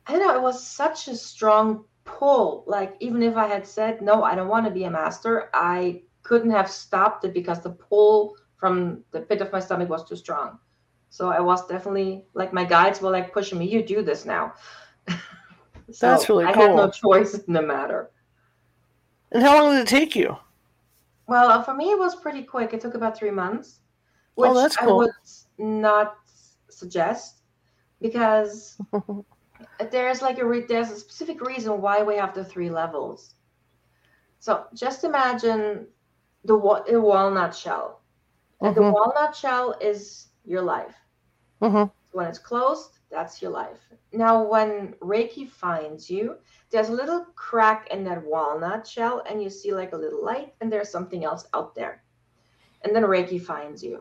I 0.08 0.14
don't 0.14 0.22
know, 0.22 0.36
it 0.36 0.42
was 0.42 0.66
such 0.66 1.08
a 1.08 1.16
strong 1.16 1.86
pull. 2.04 2.64
Like, 2.68 2.96
even 3.00 3.22
if 3.22 3.38
I 3.38 3.48
had 3.48 3.68
said, 3.68 4.02
no, 4.02 4.24
I 4.24 4.36
don't 4.36 4.48
want 4.48 4.66
to 4.66 4.72
be 4.72 4.86
a 4.86 4.92
master, 4.92 5.50
I 5.54 6.02
couldn't 6.26 6.52
have 6.52 6.70
stopped 6.70 7.24
it 7.24 7.34
because 7.34 7.62
the 7.62 7.70
pull 7.70 8.36
from 8.58 9.04
the 9.12 9.22
pit 9.22 9.42
of 9.42 9.52
my 9.52 9.60
stomach 9.60 9.90
was 9.90 10.04
too 10.04 10.16
strong. 10.16 10.58
So 11.10 11.30
I 11.30 11.40
was 11.40 11.66
definitely 11.68 12.26
like, 12.34 12.52
my 12.52 12.66
guides 12.66 13.00
were 13.00 13.12
like 13.12 13.32
pushing 13.32 13.60
me, 13.60 13.68
you 13.70 13.84
do 13.84 14.02
this 14.02 14.26
now. 14.26 14.54
so 15.08 15.14
That's 16.02 16.28
really 16.28 16.46
I 16.46 16.52
had 16.52 16.76
no 16.76 16.90
choice 16.90 17.36
in 17.48 17.54
the 17.54 17.62
matter. 17.62 18.12
And 19.32 19.44
how 19.44 19.62
long 19.62 19.76
did 19.76 19.82
it 19.82 19.88
take 19.88 20.16
you? 20.16 20.36
Well, 21.28 21.50
uh, 21.50 21.64
for 21.64 21.74
me, 21.74 21.92
it 21.92 22.00
was 22.00 22.16
pretty 22.16 22.44
quick. 22.44 22.74
It 22.74 22.82
took 22.82 22.96
about 22.96 23.18
three 23.18 23.32
months, 23.32 23.80
which 24.36 24.50
Oh, 24.50 24.54
that's 24.54 24.78
I 24.78 24.86
cool. 24.86 25.00
would 25.00 25.12
not 25.58 26.18
suggest 26.70 27.42
because 28.02 28.78
there's 29.92 30.22
like 30.22 30.40
a 30.40 30.46
re- 30.46 30.66
there's 30.68 30.92
a 30.92 30.98
specific 30.98 31.42
reason 31.42 31.82
why 31.82 32.04
we 32.04 32.16
have 32.16 32.34
the 32.34 32.44
three 32.44 32.70
levels. 32.70 33.36
So 34.40 34.66
just 34.74 35.04
imagine 35.04 35.88
the 36.46 36.56
wa- 36.56 36.84
a 36.88 37.00
walnut 37.00 37.56
shell, 37.56 38.02
and 38.62 38.76
the 38.76 38.82
Mhm. 38.82 38.94
walnut 38.94 39.36
shell 39.36 39.74
is 39.82 40.30
your 40.46 40.62
life. 40.62 40.96
Mm-hmm. 41.62 41.92
When 42.12 42.28
it's 42.28 42.40
closed, 42.40 43.00
that's 43.10 43.42
your 43.42 43.52
life. 43.52 43.92
Now, 44.14 44.44
when 44.44 44.94
Reiki 45.02 45.50
finds 45.50 46.10
you, 46.10 46.38
there's 46.72 46.90
a 46.90 46.94
little 46.94 47.26
crack 47.36 47.90
in 47.92 48.04
that 48.06 48.26
walnut 48.26 48.88
shell, 48.88 49.24
and 49.28 49.42
you 49.44 49.50
see 49.50 49.74
like 49.74 49.94
a 49.94 49.98
little 49.98 50.24
light, 50.24 50.56
and 50.62 50.72
there's 50.72 50.90
something 50.90 51.24
else 51.26 51.48
out 51.54 51.76
there. 51.76 52.04
And 52.84 52.96
then 52.96 53.04
Reiki 53.04 53.42
finds 53.42 53.84
you. 53.84 54.00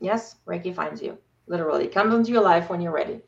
Yes, 0.00 0.36
Reiki 0.46 0.74
finds 0.74 1.02
you. 1.02 1.18
Literally 1.46 1.88
comes 1.88 2.14
into 2.14 2.32
your 2.32 2.42
life 2.42 2.68
when 2.68 2.80
you're 2.80 2.92
ready. 2.92 3.22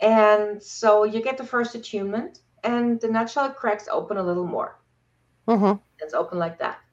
And 0.00 0.62
so 0.62 1.04
you 1.04 1.22
get 1.22 1.38
the 1.38 1.44
first 1.44 1.74
attunement, 1.74 2.40
and 2.62 3.00
the 3.00 3.08
nutshell 3.08 3.50
cracks 3.52 3.88
open 3.88 4.16
a 4.18 4.22
little 4.22 4.46
more. 4.46 4.78
Mm-hmm. 5.48 5.80
It's 6.00 6.14
open 6.14 6.38
like 6.38 6.58
that. 6.58 6.83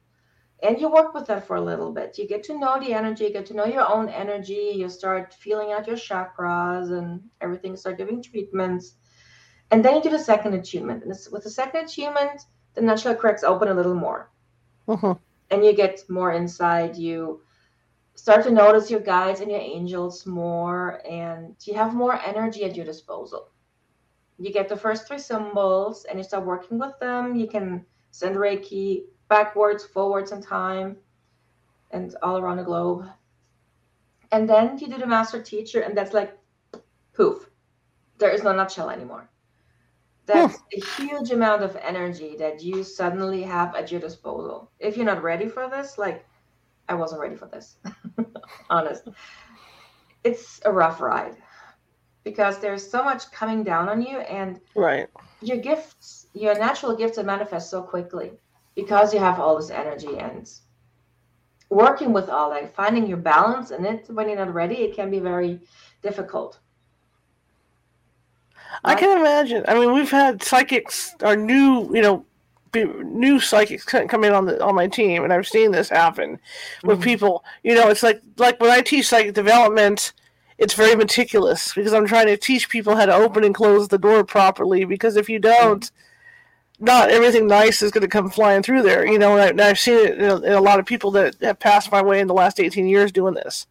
And 0.63 0.79
you 0.79 0.91
work 0.91 1.13
with 1.13 1.25
that 1.27 1.47
for 1.47 1.55
a 1.55 1.61
little 1.61 1.91
bit. 1.91 2.17
You 2.17 2.27
get 2.27 2.43
to 2.43 2.59
know 2.59 2.79
the 2.79 2.93
energy, 2.93 3.25
you 3.25 3.33
get 3.33 3.47
to 3.47 3.55
know 3.55 3.65
your 3.65 3.89
own 3.91 4.09
energy. 4.09 4.73
You 4.75 4.89
start 4.89 5.33
feeling 5.33 5.71
out 5.71 5.87
your 5.87 5.95
chakras 5.95 6.91
and 6.95 7.21
everything, 7.41 7.75
start 7.75 7.97
giving 7.97 8.21
treatments. 8.21 8.95
And 9.71 9.83
then 9.83 9.95
you 9.95 10.03
do 10.03 10.09
the 10.09 10.19
second 10.19 10.53
attunement 10.53 11.03
And 11.03 11.11
it's, 11.11 11.31
with 11.31 11.43
the 11.43 11.49
second 11.49 11.85
attunement 11.85 12.45
the 12.73 12.81
nutshell 12.81 13.15
cracks 13.15 13.43
open 13.43 13.67
a 13.67 13.73
little 13.73 13.95
more. 13.95 14.29
Mm-hmm. 14.87 15.13
And 15.49 15.65
you 15.65 15.73
get 15.73 16.01
more 16.09 16.31
inside. 16.31 16.95
You 16.95 17.41
start 18.15 18.43
to 18.43 18.51
notice 18.51 18.89
your 18.89 18.99
guides 19.01 19.41
and 19.41 19.51
your 19.51 19.59
angels 19.59 20.25
more. 20.25 21.01
And 21.09 21.55
you 21.63 21.73
have 21.73 21.93
more 21.93 22.19
energy 22.21 22.63
at 22.63 22.75
your 22.75 22.85
disposal. 22.85 23.49
You 24.37 24.51
get 24.51 24.69
the 24.69 24.77
first 24.77 25.07
three 25.07 25.19
symbols 25.19 26.05
and 26.05 26.17
you 26.17 26.23
start 26.23 26.45
working 26.45 26.79
with 26.79 26.97
them. 26.99 27.35
You 27.35 27.47
can 27.47 27.85
send 28.11 28.35
Reiki 28.35 29.03
backwards, 29.31 29.85
forwards 29.85 30.33
in 30.33 30.41
time, 30.41 30.97
and 31.91 32.13
all 32.21 32.37
around 32.37 32.57
the 32.57 32.63
globe. 32.63 33.05
And 34.33 34.47
then 34.47 34.77
you 34.77 34.89
do 34.89 34.97
the 34.97 35.07
master 35.07 35.41
teacher, 35.41 35.79
and 35.81 35.97
that's 35.97 36.13
like 36.13 36.37
poof. 37.13 37.49
There 38.19 38.29
is 38.29 38.43
no 38.43 38.51
nutshell 38.53 38.89
anymore. 38.89 39.29
That's 40.25 40.57
a 40.75 40.79
huge 40.81 41.31
amount 41.31 41.63
of 41.63 41.77
energy 41.77 42.35
that 42.39 42.61
you 42.61 42.83
suddenly 42.83 43.41
have 43.43 43.73
at 43.73 43.89
your 43.89 44.01
disposal. 44.01 44.69
If 44.79 44.97
you're 44.97 45.05
not 45.05 45.23
ready 45.23 45.47
for 45.47 45.69
this, 45.69 45.97
like 45.97 46.25
I 46.89 46.95
wasn't 46.95 47.21
ready 47.21 47.37
for 47.37 47.47
this, 47.47 47.77
honest. 48.69 49.03
It's 50.25 50.59
a 50.65 50.73
rough 50.73 50.99
ride 50.99 51.37
because 52.25 52.59
there's 52.59 52.91
so 52.91 53.01
much 53.01 53.31
coming 53.31 53.63
down 53.63 53.87
on 53.87 54.01
you, 54.01 54.19
and 54.19 54.59
Right. 54.75 55.07
your 55.41 55.57
gifts, 55.57 56.27
your 56.33 56.55
natural 56.59 56.97
gifts, 56.97 57.17
are 57.17 57.23
manifest 57.23 57.69
so 57.69 57.81
quickly 57.81 58.33
because 58.75 59.13
you 59.13 59.19
have 59.19 59.39
all 59.39 59.57
this 59.57 59.69
energy 59.69 60.17
and 60.17 60.49
working 61.69 62.13
with 62.13 62.29
all 62.29 62.49
that, 62.51 62.75
finding 62.75 63.07
your 63.07 63.17
balance 63.17 63.71
in 63.71 63.85
it 63.85 64.05
when 64.09 64.27
you're 64.27 64.37
not 64.37 64.53
ready, 64.53 64.75
it 64.75 64.95
can 64.95 65.09
be 65.09 65.19
very 65.19 65.59
difficult. 66.01 66.59
I 68.83 68.95
can 68.95 69.17
imagine. 69.17 69.63
I 69.67 69.75
mean, 69.75 69.93
we've 69.93 70.09
had 70.09 70.41
psychics, 70.41 71.15
our 71.21 71.35
new, 71.35 71.93
you 71.93 72.01
know, 72.01 72.25
new 72.73 73.39
psychics 73.39 73.83
come 73.83 74.23
in 74.23 74.33
on 74.33 74.45
the 74.45 74.63
on 74.63 74.75
my 74.75 74.87
team, 74.87 75.23
and 75.23 75.33
I've 75.33 75.47
seen 75.47 75.71
this 75.71 75.89
happen 75.89 76.39
with 76.83 76.99
Mhm. 76.99 77.03
people. 77.03 77.43
You 77.63 77.75
know, 77.75 77.89
it's 77.89 78.01
like 78.01 78.21
like 78.37 78.59
when 78.61 78.71
I 78.71 78.81
teach 78.81 79.07
psychic 79.07 79.33
development, 79.33 80.13
it's 80.57 80.73
very 80.73 80.95
meticulous 80.95 81.73
because 81.73 81.93
I'm 81.93 82.07
trying 82.07 82.27
to 82.27 82.37
teach 82.37 82.69
people 82.69 82.95
how 82.95 83.05
to 83.05 83.13
open 83.13 83.43
and 83.43 83.53
close 83.53 83.87
the 83.87 83.97
door 83.97 84.23
properly. 84.23 84.85
Because 84.85 85.17
if 85.17 85.29
you 85.29 85.37
don't, 85.37 85.91
not 86.81 87.11
everything 87.11 87.47
nice 87.47 87.81
is 87.81 87.91
going 87.91 88.01
to 88.01 88.07
come 88.07 88.29
flying 88.29 88.63
through 88.63 88.81
there. 88.81 89.05
You 89.05 89.19
know, 89.19 89.37
and, 89.37 89.61
I, 89.61 89.69
I've 89.69 89.79
seen 89.79 89.97
it 89.97 90.17
in 90.17 90.25
a, 90.25 90.35
in 90.37 90.53
a 90.53 90.61
lot 90.61 90.79
of 90.79 90.85
people 90.85 91.11
that 91.11 91.35
have 91.41 91.59
passed 91.59 91.91
my 91.91 92.01
way 92.01 92.19
in 92.19 92.27
the 92.27 92.33
last 92.33 92.59
18 92.59 92.87
years 92.87 93.11
doing 93.11 93.35
this. 93.35 93.67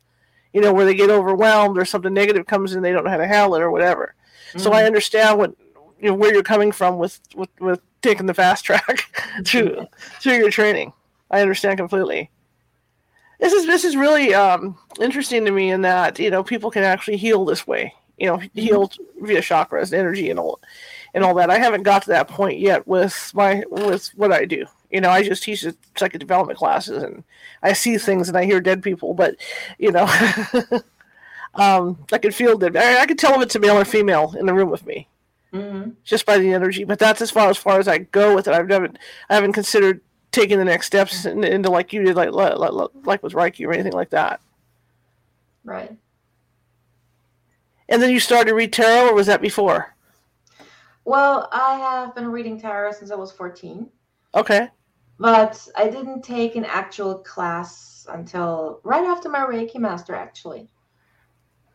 You 0.52 0.60
know, 0.60 0.72
where 0.72 0.86
they 0.86 0.94
get 0.94 1.10
overwhelmed 1.10 1.76
or 1.78 1.84
something 1.84 2.12
negative 2.14 2.46
comes 2.46 2.74
in, 2.74 2.82
they 2.82 2.92
don't 2.92 3.04
know 3.04 3.10
how 3.10 3.16
to 3.16 3.26
handle 3.26 3.54
it 3.56 3.62
or 3.62 3.70
whatever. 3.70 4.14
So 4.56 4.72
I 4.72 4.82
Mhm. 4.82 4.86
understand 4.86 5.38
what 5.38 5.54
you 6.00 6.08
know 6.08 6.14
where 6.14 6.32
you're 6.32 6.42
coming 6.42 6.72
from 6.72 6.98
with 6.98 7.20
with, 7.34 7.50
with 7.60 7.80
taking 8.02 8.26
the 8.26 8.34
fast 8.34 8.64
track 8.64 9.04
to 9.44 9.86
through 10.20 10.38
your 10.38 10.50
training. 10.50 10.92
I 11.30 11.40
understand 11.40 11.78
completely. 11.78 12.30
This 13.38 13.52
is 13.52 13.66
this 13.66 13.84
is 13.84 13.96
really 13.96 14.34
um, 14.34 14.76
interesting 15.00 15.44
to 15.44 15.50
me 15.50 15.70
in 15.70 15.82
that 15.82 16.18
you 16.18 16.30
know 16.30 16.42
people 16.42 16.70
can 16.70 16.82
actually 16.82 17.16
heal 17.16 17.44
this 17.44 17.66
way. 17.66 17.94
You 18.18 18.26
know, 18.26 18.36
heal 18.54 18.90
via 19.20 19.40
chakras, 19.40 19.92
and 19.92 19.94
energy, 19.94 20.28
and 20.30 20.38
all 20.38 20.60
and 21.14 21.24
all 21.24 21.34
that. 21.34 21.50
I 21.50 21.58
haven't 21.58 21.82
got 21.82 22.02
to 22.02 22.08
that 22.10 22.28
point 22.28 22.58
yet 22.58 22.86
with 22.86 23.30
my 23.34 23.64
with 23.70 24.08
what 24.16 24.32
I 24.32 24.44
do. 24.44 24.66
You 24.90 25.00
know, 25.00 25.10
I 25.10 25.22
just 25.22 25.42
teach 25.42 25.62
the 25.62 25.76
psychic 25.96 26.20
development 26.20 26.58
classes, 26.58 27.02
and 27.02 27.22
I 27.62 27.72
see 27.74 27.96
things 27.98 28.28
and 28.28 28.36
I 28.36 28.44
hear 28.44 28.60
dead 28.60 28.82
people. 28.82 29.14
But 29.14 29.36
you 29.78 29.92
know, 29.92 30.04
um, 31.54 31.98
I 32.12 32.18
can 32.18 32.32
feel 32.32 32.58
them. 32.58 32.76
I, 32.76 32.98
I 33.00 33.06
can 33.06 33.16
tell 33.16 33.34
if 33.36 33.42
it's 33.42 33.54
a 33.56 33.60
male 33.60 33.78
or 33.78 33.84
female 33.84 34.34
in 34.38 34.46
the 34.46 34.54
room 34.54 34.70
with 34.70 34.86
me 34.86 35.08
Mhm. 35.52 35.94
just 36.04 36.26
by 36.26 36.38
the 36.38 36.52
energy. 36.52 36.84
But 36.84 36.98
that's 36.98 37.20
as 37.20 37.30
far 37.30 37.50
as 37.50 37.56
far 37.56 37.78
as 37.78 37.88
I 37.88 37.98
go 37.98 38.34
with 38.34 38.46
it. 38.48 38.54
I've 38.54 38.68
never, 38.68 38.88
I 39.28 39.34
haven't 39.34 39.52
considered 39.52 40.00
taking 40.32 40.58
the 40.58 40.64
next 40.64 40.86
steps 40.86 41.24
into, 41.24 41.52
into 41.52 41.70
like 41.70 41.92
you 41.92 42.04
did, 42.04 42.14
like 42.16 42.30
like, 42.32 42.56
like 42.56 42.90
like 43.04 43.22
with 43.22 43.32
Reiki 43.32 43.66
or 43.66 43.72
anything 43.72 43.92
like 43.92 44.10
that. 44.10 44.40
Right. 45.64 45.92
And 47.88 48.00
then 48.00 48.10
you 48.10 48.20
started 48.20 48.50
to 48.50 48.54
read 48.54 48.72
tarot, 48.72 49.08
or 49.10 49.14
was 49.14 49.26
that 49.26 49.40
before? 49.42 49.94
Well, 51.10 51.48
I 51.50 51.74
have 51.74 52.14
been 52.14 52.28
reading 52.28 52.60
tarot 52.60 52.92
since 52.92 53.10
I 53.10 53.16
was 53.16 53.32
14, 53.32 53.88
Okay. 54.36 54.68
but 55.18 55.68
I 55.76 55.88
didn't 55.88 56.22
take 56.22 56.54
an 56.54 56.64
actual 56.64 57.16
class 57.18 58.06
until 58.08 58.80
right 58.84 59.04
after 59.04 59.28
my 59.28 59.40
Reiki 59.40 59.78
master, 59.78 60.14
actually. 60.14 60.68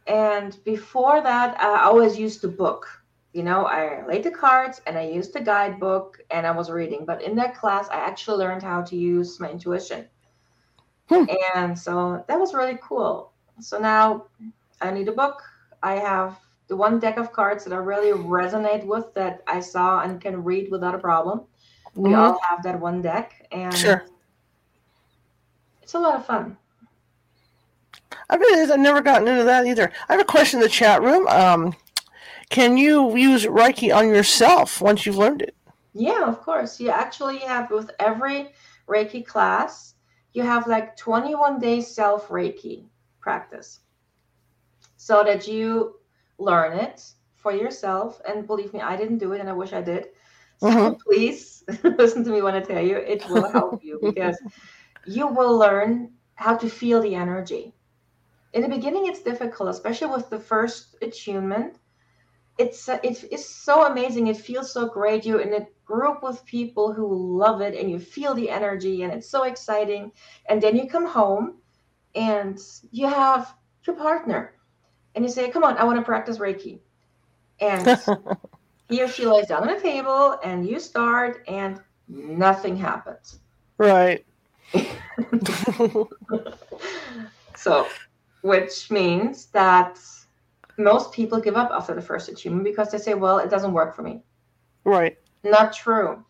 And 0.08 0.58
before 0.64 1.22
that, 1.22 1.60
I 1.60 1.84
always 1.84 2.18
used 2.18 2.42
the 2.42 2.48
book 2.48 2.88
you 3.36 3.44
know, 3.44 3.66
I 3.66 4.08
laid 4.08 4.24
the 4.24 4.32
cards 4.32 4.82
and 4.88 4.98
I 4.98 5.02
used 5.02 5.34
the 5.34 5.42
guidebook 5.42 6.22
and 6.32 6.48
I 6.48 6.52
was 6.52 6.72
reading. 6.72 7.04
But 7.06 7.22
in 7.22 7.36
that 7.36 7.54
class, 7.54 7.90
I 7.90 7.98
actually 7.98 8.38
learned 8.38 8.64
how 8.64 8.82
to 8.84 8.96
use 8.96 9.42
my 9.42 9.50
intuition. 9.50 10.08
Hmm. 11.10 11.26
And 11.54 11.78
so 11.78 12.24
that 12.30 12.40
was 12.40 12.54
really 12.54 12.80
cool. 12.82 13.34
So 13.60 13.78
now 13.78 14.28
I 14.80 14.92
need 14.92 15.10
a 15.10 15.12
book. 15.12 15.42
I 15.84 15.96
have 15.96 16.40
the 16.68 16.76
one 16.76 17.00
deck 17.00 17.18
of 17.18 17.32
cards 17.32 17.64
that 17.64 17.74
I 17.74 17.78
really 17.78 18.12
resonate 18.12 18.86
with 18.86 19.14
that 19.14 19.42
I 19.48 19.60
saw 19.60 20.02
and 20.02 20.20
can 20.20 20.44
read 20.44 20.72
without 20.72 20.96
a 20.96 21.00
problem. 21.00 21.40
Mm-hmm. 21.40 22.02
We 22.02 22.14
all 22.14 22.40
have 22.50 22.64
that 22.64 22.80
one 22.80 23.02
deck, 23.02 23.48
and 23.52 23.76
sure. 23.76 24.06
it's 25.82 25.94
a 25.94 26.00
lot 26.00 26.16
of 26.16 26.26
fun. 26.26 26.58
I 28.30 28.36
really, 28.36 28.72
I've 28.72 28.80
never 28.80 29.02
gotten 29.02 29.28
into 29.28 29.44
that 29.44 29.66
either. 29.66 29.92
I 30.10 30.14
have 30.14 30.22
a 30.22 30.26
question 30.26 30.60
in 30.60 30.64
the 30.64 30.70
chat 30.70 31.02
room. 31.02 31.28
Um, 31.28 31.76
can 32.50 32.78
you 32.78 33.16
use 33.16 33.46
Reiki 33.46 33.96
on 33.96 34.10
yourself 34.10 34.82
once 34.82 35.06
you've 35.06 35.18
learned 35.18 35.42
it? 35.42 35.56
Yeah, 35.94 36.26
of 36.26 36.42
course. 36.42 36.80
You 36.80 36.90
actually 36.90 37.38
have 37.40 37.72
with 37.72 37.92
every 38.00 38.50
Reiki 38.88 39.26
class, 39.26 39.94
you 40.34 40.44
have 40.44 40.68
like 40.68 40.98
21 40.98 41.60
days 41.60 41.88
self 41.88 42.28
Reiki 42.28 42.86
practice 43.22 43.80
so 44.98 45.24
that 45.24 45.48
you 45.48 45.96
learn 46.38 46.78
it 46.78 47.04
for 47.36 47.52
yourself. 47.52 48.22
And 48.28 48.48
believe 48.48 48.74
me, 48.74 48.82
I 48.82 48.96
didn't 48.98 49.20
do 49.20 49.34
it 49.34 49.40
and 49.40 49.50
I 49.50 49.54
wish 49.54 49.74
I 49.74 49.82
did. 49.82 50.08
So 50.58 50.70
mm-hmm. 50.70 50.94
please 51.06 51.64
listen 51.84 52.24
to 52.24 52.32
me 52.32 52.42
when 52.42 52.56
I 52.56 52.62
tell 52.62 52.84
you 52.84 52.98
it 52.98 53.28
will 53.30 53.50
help 53.52 53.84
you 53.84 54.00
because 54.04 54.38
you 55.06 55.28
will 55.28 55.58
learn 55.58 56.12
how 56.36 56.56
to 56.58 56.70
feel 56.70 57.02
the 57.02 57.16
energy. 57.16 57.74
In 58.54 58.62
the 58.62 58.70
beginning, 58.70 59.08
it's 59.08 59.22
difficult, 59.22 59.70
especially 59.70 60.08
with 60.08 60.30
the 60.30 60.40
first 60.40 60.96
attunement. 61.02 61.78
It's 62.58 62.88
uh, 62.88 63.00
it 63.04 63.26
is 63.32 63.48
so 63.48 63.86
amazing. 63.86 64.28
It 64.28 64.38
feels 64.38 64.72
so 64.72 64.88
great. 64.88 65.26
You're 65.26 65.42
in 65.42 65.54
a 65.54 65.68
group 65.84 66.24
with 66.24 66.46
people 66.46 66.94
who 66.94 67.38
love 67.38 67.60
it, 67.60 67.76
and 67.76 67.92
you 67.92 68.00
feel 68.00 68.34
the 68.34 68.50
energy, 68.50 69.04
and 69.04 69.12
it's 69.12 69.30
so 69.30 69.44
exciting. 69.44 70.14
And 70.48 70.62
then 70.62 70.78
you 70.78 70.88
come 70.88 71.06
home, 71.06 71.58
and 72.16 72.58
you 72.92 73.08
have 73.08 73.54
your 73.86 73.98
partner, 73.98 74.55
and 75.16 75.26
you 75.26 75.32
say, 75.32 75.50
"Come 75.50 75.64
on, 75.64 75.78
I 75.78 75.84
want 75.84 75.98
to 75.98 76.04
practice 76.06 76.38
Reiki," 76.38 76.80
and 77.60 77.88
he 78.90 79.02
or 79.02 79.08
she 79.08 79.26
lays 79.26 79.48
down 79.48 79.64
on 79.64 79.70
a 79.70 79.80
table, 79.80 80.38
and 80.44 80.68
you 80.68 80.80
start, 80.80 81.44
and 81.48 81.82
nothing 82.08 82.76
happens. 82.76 83.40
Right. 83.78 84.26
so, 87.56 87.88
which 88.42 88.92
means 88.92 89.48
that 89.48 90.00
most 90.78 91.12
people 91.12 91.40
give 91.40 91.56
up 91.56 91.72
after 91.72 91.94
the 91.96 92.02
first 92.02 92.30
attunement 92.30 92.66
because 92.66 92.92
they 92.92 92.98
say, 92.98 93.14
well, 93.14 93.40
it 93.40 93.50
doesn't 93.50 93.74
work 93.74 93.96
for 93.96 94.02
me. 94.02 94.22
Right. 94.84 95.18
Not 95.44 95.74
true. 95.74 96.24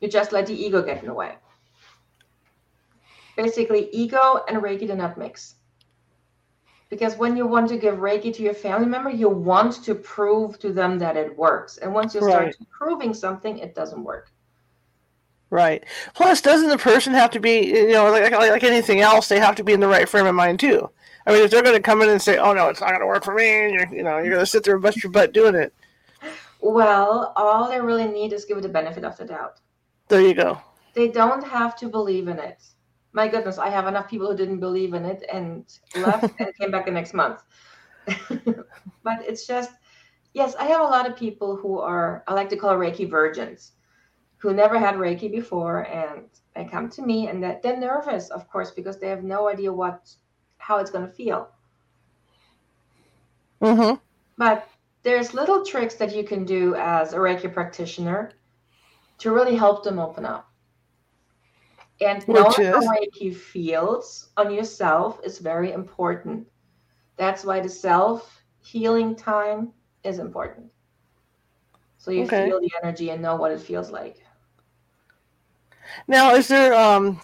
You 0.00 0.08
just 0.08 0.32
let 0.32 0.46
the 0.46 0.54
ego 0.54 0.82
get 0.82 1.00
in 1.00 1.06
the 1.06 1.14
way. 1.14 1.34
Basically, 3.36 3.88
ego 3.92 4.40
and 4.48 4.62
Reiki 4.62 4.86
do 4.86 4.94
not 4.94 5.16
mix. 5.16 5.54
Because 6.92 7.16
when 7.16 7.38
you 7.38 7.46
want 7.46 7.70
to 7.70 7.78
give 7.78 8.00
Reiki 8.00 8.34
to 8.34 8.42
your 8.42 8.52
family 8.52 8.86
member, 8.86 9.08
you 9.08 9.26
want 9.26 9.82
to 9.82 9.94
prove 9.94 10.58
to 10.58 10.74
them 10.74 10.98
that 10.98 11.16
it 11.16 11.34
works. 11.38 11.78
And 11.78 11.94
once 11.94 12.14
you 12.14 12.20
start 12.20 12.44
right. 12.44 12.56
proving 12.70 13.14
something, 13.14 13.56
it 13.56 13.74
doesn't 13.74 14.04
work. 14.04 14.30
Right. 15.48 15.82
Plus, 16.12 16.42
doesn't 16.42 16.68
the 16.68 16.76
person 16.76 17.14
have 17.14 17.30
to 17.30 17.40
be, 17.40 17.60
you 17.66 17.92
know, 17.92 18.10
like, 18.10 18.30
like 18.32 18.62
anything 18.62 19.00
else, 19.00 19.26
they 19.26 19.40
have 19.40 19.56
to 19.56 19.64
be 19.64 19.72
in 19.72 19.80
the 19.80 19.88
right 19.88 20.06
frame 20.06 20.26
of 20.26 20.34
mind 20.34 20.60
too. 20.60 20.90
I 21.26 21.32
mean, 21.32 21.42
if 21.42 21.50
they're 21.50 21.62
going 21.62 21.76
to 21.76 21.80
come 21.80 22.02
in 22.02 22.10
and 22.10 22.20
say, 22.20 22.36
"Oh 22.36 22.52
no, 22.52 22.68
it's 22.68 22.82
not 22.82 22.90
going 22.90 23.00
to 23.00 23.06
work 23.06 23.24
for 23.24 23.34
me," 23.34 23.64
and 23.64 23.72
you're, 23.72 23.94
you 23.94 24.02
know, 24.02 24.18
you're 24.18 24.28
going 24.28 24.40
to 24.40 24.46
sit 24.46 24.62
there 24.62 24.74
and 24.74 24.82
bust 24.82 25.02
your 25.02 25.12
butt 25.12 25.32
doing 25.32 25.54
it. 25.54 25.72
Well, 26.60 27.32
all 27.36 27.70
they 27.70 27.80
really 27.80 28.06
need 28.06 28.34
is 28.34 28.44
give 28.44 28.58
it 28.58 28.60
the 28.60 28.68
benefit 28.68 29.02
of 29.02 29.16
the 29.16 29.24
doubt. 29.24 29.60
There 30.08 30.20
you 30.20 30.34
go. 30.34 30.60
They 30.92 31.08
don't 31.08 31.42
have 31.42 31.74
to 31.76 31.88
believe 31.88 32.28
in 32.28 32.38
it. 32.38 32.62
My 33.12 33.28
goodness, 33.28 33.58
I 33.58 33.68
have 33.68 33.86
enough 33.86 34.08
people 34.08 34.30
who 34.30 34.36
didn't 34.36 34.60
believe 34.60 34.94
in 34.94 35.04
it 35.04 35.24
and 35.32 35.64
left 35.96 36.32
and 36.38 36.56
came 36.56 36.70
back 36.70 36.86
the 36.86 36.92
next 36.92 37.14
month. 37.14 37.42
but 38.06 39.22
it's 39.22 39.46
just, 39.46 39.70
yes, 40.34 40.54
I 40.56 40.64
have 40.64 40.80
a 40.80 40.84
lot 40.84 41.08
of 41.08 41.16
people 41.16 41.56
who 41.56 41.78
are, 41.78 42.24
I 42.26 42.34
like 42.34 42.48
to 42.50 42.56
call 42.56 42.74
Reiki 42.74 43.08
virgins 43.08 43.72
who 44.38 44.52
never 44.52 44.78
had 44.78 44.96
Reiki 44.96 45.30
before 45.30 45.86
and 45.86 46.24
they 46.56 46.64
come 46.64 46.90
to 46.90 47.02
me 47.02 47.28
and 47.28 47.42
that 47.42 47.62
they're 47.62 47.78
nervous, 47.78 48.28
of 48.30 48.48
course, 48.50 48.70
because 48.70 48.98
they 48.98 49.08
have 49.08 49.22
no 49.22 49.48
idea 49.48 49.72
what 49.72 50.12
how 50.58 50.78
it's 50.78 50.90
going 50.90 51.06
to 51.06 51.12
feel. 51.12 51.48
Mm-hmm. 53.60 53.96
But 54.36 54.68
there's 55.02 55.34
little 55.34 55.64
tricks 55.64 55.94
that 55.94 56.14
you 56.14 56.24
can 56.24 56.44
do 56.44 56.74
as 56.76 57.12
a 57.12 57.16
Reiki 57.16 57.52
practitioner 57.52 58.32
to 59.18 59.32
really 59.32 59.56
help 59.56 59.84
them 59.84 59.98
open 59.98 60.24
up. 60.24 60.51
And 62.04 62.26
knowing 62.26 62.44
how 62.46 62.80
Reiki 62.80 63.34
feels 63.34 64.30
on 64.36 64.52
yourself 64.52 65.20
is 65.24 65.38
very 65.38 65.72
important. 65.72 66.46
That's 67.16 67.44
why 67.44 67.60
the 67.60 67.68
self 67.68 68.42
healing 68.60 69.14
time 69.14 69.72
is 70.04 70.18
important. 70.18 70.66
So 71.98 72.10
you 72.10 72.24
okay. 72.24 72.46
feel 72.46 72.60
the 72.60 72.70
energy 72.82 73.10
and 73.10 73.22
know 73.22 73.36
what 73.36 73.52
it 73.52 73.60
feels 73.60 73.90
like. 73.90 74.16
Now, 76.08 76.34
is 76.34 76.48
there, 76.48 76.74
um, 76.74 77.20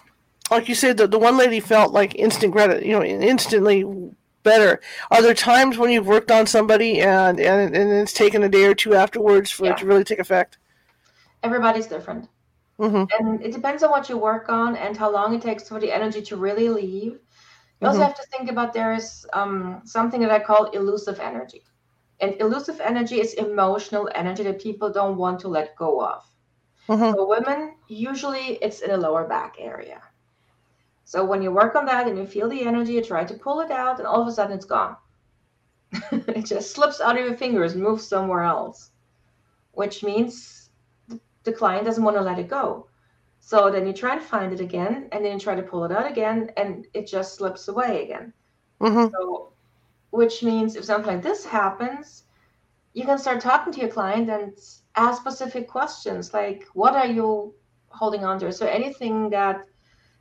like 0.51 0.69
you 0.69 0.75
said, 0.75 0.97
the, 0.97 1.07
the 1.07 1.19
one 1.19 1.37
lady 1.37 1.59
felt 1.59 1.91
like 1.91 2.15
instant 2.15 2.53
credit, 2.53 2.85
you 2.85 2.93
know, 2.93 3.03
instantly 3.03 3.83
better. 4.43 4.79
Are 5.11 5.21
there 5.21 5.33
times 5.33 5.77
when 5.77 5.91
you've 5.91 6.07
worked 6.07 6.31
on 6.31 6.47
somebody 6.47 7.01
and 7.01 7.39
and, 7.39 7.75
and 7.75 7.91
it's 7.91 8.13
taken 8.13 8.43
a 8.43 8.49
day 8.49 8.65
or 8.65 8.73
two 8.73 8.95
afterwards 8.95 9.51
for 9.51 9.65
yeah. 9.65 9.71
it 9.71 9.77
to 9.79 9.85
really 9.85 10.03
take 10.03 10.19
effect? 10.19 10.57
Everybody's 11.43 11.87
different. 11.87 12.29
Mm-hmm. 12.79 13.03
And 13.19 13.43
it 13.43 13.51
depends 13.51 13.83
on 13.83 13.91
what 13.91 14.07
you 14.07 14.17
work 14.17 14.49
on 14.49 14.77
and 14.77 14.95
how 14.95 15.11
long 15.11 15.35
it 15.35 15.41
takes 15.41 15.67
for 15.67 15.79
the 15.79 15.91
energy 15.91 16.21
to 16.23 16.37
really 16.37 16.69
leave. 16.69 17.11
You 17.13 17.19
mm-hmm. 17.19 17.87
also 17.87 18.01
have 18.01 18.15
to 18.15 18.25
think 18.31 18.49
about 18.49 18.73
there 18.73 18.93
is 18.93 19.25
um, 19.33 19.81
something 19.83 20.21
that 20.21 20.31
I 20.31 20.39
call 20.39 20.65
elusive 20.71 21.19
energy. 21.19 21.63
And 22.21 22.35
elusive 22.39 22.79
energy 22.81 23.19
is 23.19 23.33
emotional 23.35 24.09
energy 24.15 24.43
that 24.43 24.61
people 24.61 24.91
don't 24.91 25.17
want 25.17 25.39
to 25.41 25.47
let 25.47 25.75
go 25.75 26.01
of. 26.01 26.23
Mm-hmm. 26.87 27.13
For 27.13 27.27
women, 27.27 27.75
usually 27.87 28.57
it's 28.61 28.79
in 28.79 28.89
the 28.89 28.97
lower 28.97 29.27
back 29.27 29.55
area. 29.59 30.01
So 31.05 31.23
when 31.23 31.41
you 31.41 31.51
work 31.51 31.75
on 31.75 31.85
that 31.85 32.07
and 32.07 32.17
you 32.17 32.25
feel 32.25 32.49
the 32.49 32.65
energy, 32.65 32.93
you 32.93 33.03
try 33.03 33.23
to 33.23 33.33
pull 33.33 33.61
it 33.61 33.71
out, 33.71 33.99
and 33.99 34.07
all 34.07 34.21
of 34.21 34.27
a 34.27 34.31
sudden 34.31 34.55
it's 34.55 34.65
gone. 34.65 34.95
it 36.11 36.45
just 36.45 36.71
slips 36.71 37.01
out 37.01 37.17
of 37.17 37.25
your 37.25 37.35
fingers, 37.35 37.73
and 37.73 37.83
moves 37.83 38.07
somewhere 38.07 38.43
else, 38.43 38.91
which 39.71 40.03
means 40.03 40.58
the 41.43 41.53
client 41.53 41.85
doesn't 41.85 42.03
want 42.03 42.17
to 42.17 42.23
let 42.23 42.39
it 42.39 42.47
go. 42.47 42.87
So 43.39 43.71
then 43.71 43.87
you 43.87 43.93
try 43.93 44.15
to 44.15 44.21
find 44.21 44.53
it 44.53 44.59
again, 44.59 45.07
and 45.11 45.23
then 45.23 45.33
you 45.33 45.39
try 45.39 45.55
to 45.55 45.61
pull 45.61 45.85
it 45.85 45.91
out 45.91 46.09
again, 46.09 46.51
and 46.57 46.85
it 46.93 47.07
just 47.07 47.35
slips 47.35 47.67
away 47.67 48.03
again. 48.03 48.33
Mm-hmm. 48.81 49.13
So, 49.13 49.53
which 50.11 50.43
means 50.43 50.75
if 50.75 50.85
something 50.85 51.13
like 51.13 51.23
this 51.23 51.45
happens, 51.45 52.23
you 52.93 53.05
can 53.05 53.17
start 53.17 53.39
talking 53.39 53.71
to 53.73 53.79
your 53.79 53.89
client 53.89 54.29
and 54.29 54.53
ask 54.95 55.21
specific 55.21 55.67
questions 55.67 56.33
like 56.33 56.65
what 56.73 56.95
are 56.95 57.07
you 57.07 57.53
holding 57.89 58.25
on 58.25 58.39
to 58.39 58.51
so 58.51 58.65
anything 58.65 59.29
that 59.29 59.65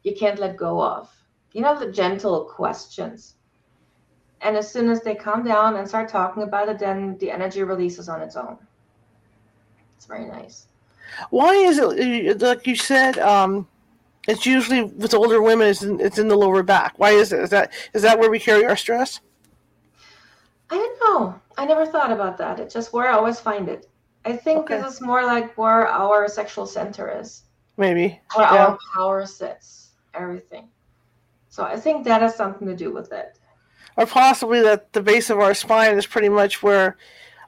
you 0.04 0.14
can't 0.14 0.38
let 0.38 0.57
go 0.57 0.81
of 0.83 1.11
you 1.52 1.61
know 1.61 1.78
the 1.78 1.90
gentle 1.90 2.44
questions 2.44 3.35
and 4.40 4.57
as 4.57 4.70
soon 4.70 4.88
as 4.88 5.02
they 5.02 5.14
calm 5.14 5.42
down 5.42 5.76
and 5.76 5.88
start 5.88 6.09
talking 6.09 6.42
about 6.42 6.68
it 6.68 6.78
then 6.78 7.16
the 7.18 7.31
energy 7.31 7.62
releases 7.62 8.09
on 8.09 8.20
its 8.20 8.37
own 8.37 8.57
it's 9.96 10.07
very 10.07 10.26
nice 10.26 10.66
why 11.31 11.55
is 11.55 11.79
it 11.79 12.40
like 12.40 12.66
you 12.66 12.77
said 12.77 13.18
um 13.18 13.66
it's 14.27 14.44
usually 14.44 14.83
with 14.85 15.14
older 15.14 15.40
women 15.40 15.68
it's 15.68 15.83
in, 15.83 16.01
it's 16.01 16.18
in 16.18 16.29
the 16.29 16.37
lower 16.37 16.62
back 16.62 16.99
why 16.99 17.11
is 17.11 17.33
it 17.33 17.40
is 17.40 17.51
that 17.51 17.73
is 17.94 18.03
that 18.03 18.18
where 18.18 18.31
we 18.31 18.38
carry 18.38 18.64
our 18.64 18.77
stress 18.77 19.21
i 20.71 20.75
don't 20.75 21.01
know 21.01 21.40
i 21.57 21.64
never 21.64 21.87
thought 21.87 22.12
about 22.12 22.37
that 22.37 22.61
it's 22.61 22.75
just 22.75 22.92
where 22.92 23.09
i 23.09 23.12
always 23.12 23.40
find 23.40 23.68
it 23.68 23.88
I 24.29 24.37
think 24.37 24.71
okay. 24.71 24.81
this 24.81 24.94
is 24.94 25.01
more 25.01 25.25
like 25.25 25.57
where 25.57 25.87
our 25.87 26.29
sexual 26.29 26.66
center 26.66 27.18
is. 27.21 27.44
Maybe. 27.79 28.21
Where 28.35 28.47
yeah. 28.47 28.66
our 28.66 28.79
power 28.94 29.25
sits, 29.25 29.92
everything. 30.12 30.68
So 31.49 31.62
I 31.62 31.77
think 31.77 32.05
that 32.05 32.21
has 32.21 32.35
something 32.35 32.68
to 32.68 32.77
do 32.77 32.92
with 32.92 33.11
it. 33.12 33.38
Or 33.97 34.05
possibly 34.05 34.61
that 34.61 34.92
the 34.92 35.03
base 35.03 35.31
of 35.31 35.38
our 35.38 35.55
spine 35.55 35.97
is 35.97 36.07
pretty 36.07 36.29
much 36.29 36.62
where 36.62 36.99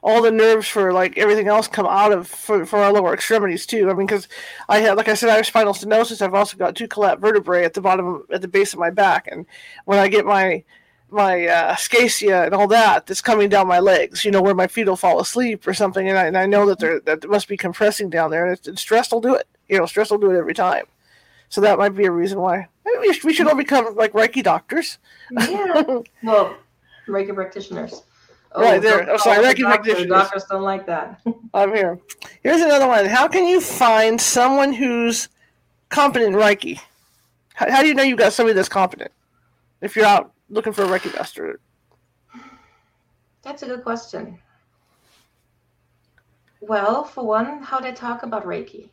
all 0.03 0.21
the 0.21 0.31
nerves 0.31 0.67
for 0.67 0.91
like 0.91 1.17
everything 1.17 1.47
else 1.47 1.67
come 1.67 1.85
out 1.85 2.11
of 2.11 2.27
for, 2.27 2.65
for 2.65 2.79
our 2.79 2.91
lower 2.91 3.13
extremities 3.13 3.65
too. 3.65 3.89
I 3.89 3.93
mean, 3.93 4.07
because 4.07 4.27
I 4.67 4.79
have, 4.79 4.97
like 4.97 5.07
I 5.07 5.13
said, 5.13 5.29
I 5.29 5.35
have 5.35 5.45
spinal 5.45 5.73
stenosis. 5.73 6.21
I've 6.21 6.33
also 6.33 6.57
got 6.57 6.75
two 6.75 6.87
collapsed 6.87 7.21
vertebrae 7.21 7.65
at 7.65 7.73
the 7.73 7.81
bottom, 7.81 8.25
at 8.31 8.41
the 8.41 8.47
base 8.47 8.73
of 8.73 8.79
my 8.79 8.89
back, 8.89 9.27
and 9.27 9.45
when 9.85 9.99
I 9.99 10.07
get 10.07 10.25
my 10.25 10.63
my 11.11 11.45
uh, 11.45 11.75
sciatica 11.75 12.45
and 12.45 12.55
all 12.55 12.67
that 12.67 13.05
that's 13.05 13.21
coming 13.21 13.49
down 13.49 13.67
my 13.67 13.79
legs, 13.79 14.23
you 14.23 14.31
know, 14.31 14.41
where 14.41 14.55
my 14.55 14.67
feet 14.67 14.87
will 14.87 14.95
fall 14.95 15.19
asleep 15.19 15.67
or 15.67 15.73
something. 15.73 16.07
And 16.07 16.17
I, 16.17 16.25
and 16.25 16.37
I 16.37 16.45
know 16.45 16.65
that 16.67 16.79
there 16.79 17.01
that 17.01 17.29
must 17.29 17.49
be 17.49 17.57
compressing 17.57 18.09
down 18.09 18.31
there. 18.31 18.45
And, 18.47 18.59
it's, 18.65 18.81
stress 18.81 19.11
will 19.11 19.19
do 19.19 19.35
it. 19.35 19.47
You 19.67 19.77
know, 19.77 19.85
stress 19.85 20.09
will 20.09 20.17
do 20.19 20.31
it 20.31 20.37
every 20.37 20.53
time. 20.53 20.85
So 21.49 21.59
that 21.61 21.77
might 21.77 21.89
be 21.89 22.05
a 22.05 22.11
reason 22.11 22.39
why 22.39 22.69
we 23.23 23.33
should 23.33 23.47
all 23.47 23.55
become 23.55 23.95
like 23.95 24.13
Reiki 24.13 24.43
doctors. 24.43 24.97
Yeah. 25.31 25.83
well, 26.23 26.55
Reiki 27.07 27.33
practitioners. 27.33 28.03
Oh, 28.53 28.61
right 28.61 28.81
there. 28.81 29.05
don't 29.05 29.09
Oh, 29.11 29.17
sorry, 29.17 29.35
call 29.37 29.43
the 29.43 29.49
Reiki 29.49 29.61
doctor. 29.61 29.65
practitioners. 29.65 30.07
Doctors 30.09 30.43
don't 30.45 30.63
like 30.63 30.85
that. 30.87 31.21
I'm 31.53 31.73
here. 31.73 31.99
Here's 32.43 32.61
another 32.61 32.87
one. 32.87 33.05
How 33.05 33.27
can 33.27 33.45
you 33.47 33.61
find 33.61 34.19
someone 34.19 34.73
who's 34.73 35.29
competent 35.89 36.33
in 36.35 36.39
Reiki? 36.41 36.79
How, 37.53 37.71
how 37.71 37.81
do 37.81 37.87
you 37.87 37.93
know 37.93 38.03
you 38.03 38.15
got 38.15 38.33
somebody 38.33 38.53
that's 38.55 38.69
competent? 38.69 39.11
If 39.81 39.95
you're 39.95 40.05
out 40.05 40.33
looking 40.49 40.73
for 40.73 40.83
a 40.83 40.87
Reiki 40.87 41.13
master, 41.15 41.59
That's 43.41 43.63
a 43.63 43.67
good 43.67 43.83
question. 43.83 44.37
Well, 46.59 47.03
for 47.03 47.25
one, 47.25 47.61
how 47.63 47.79
they 47.79 47.91
talk 47.91 48.23
about 48.23 48.45
Reiki, 48.45 48.89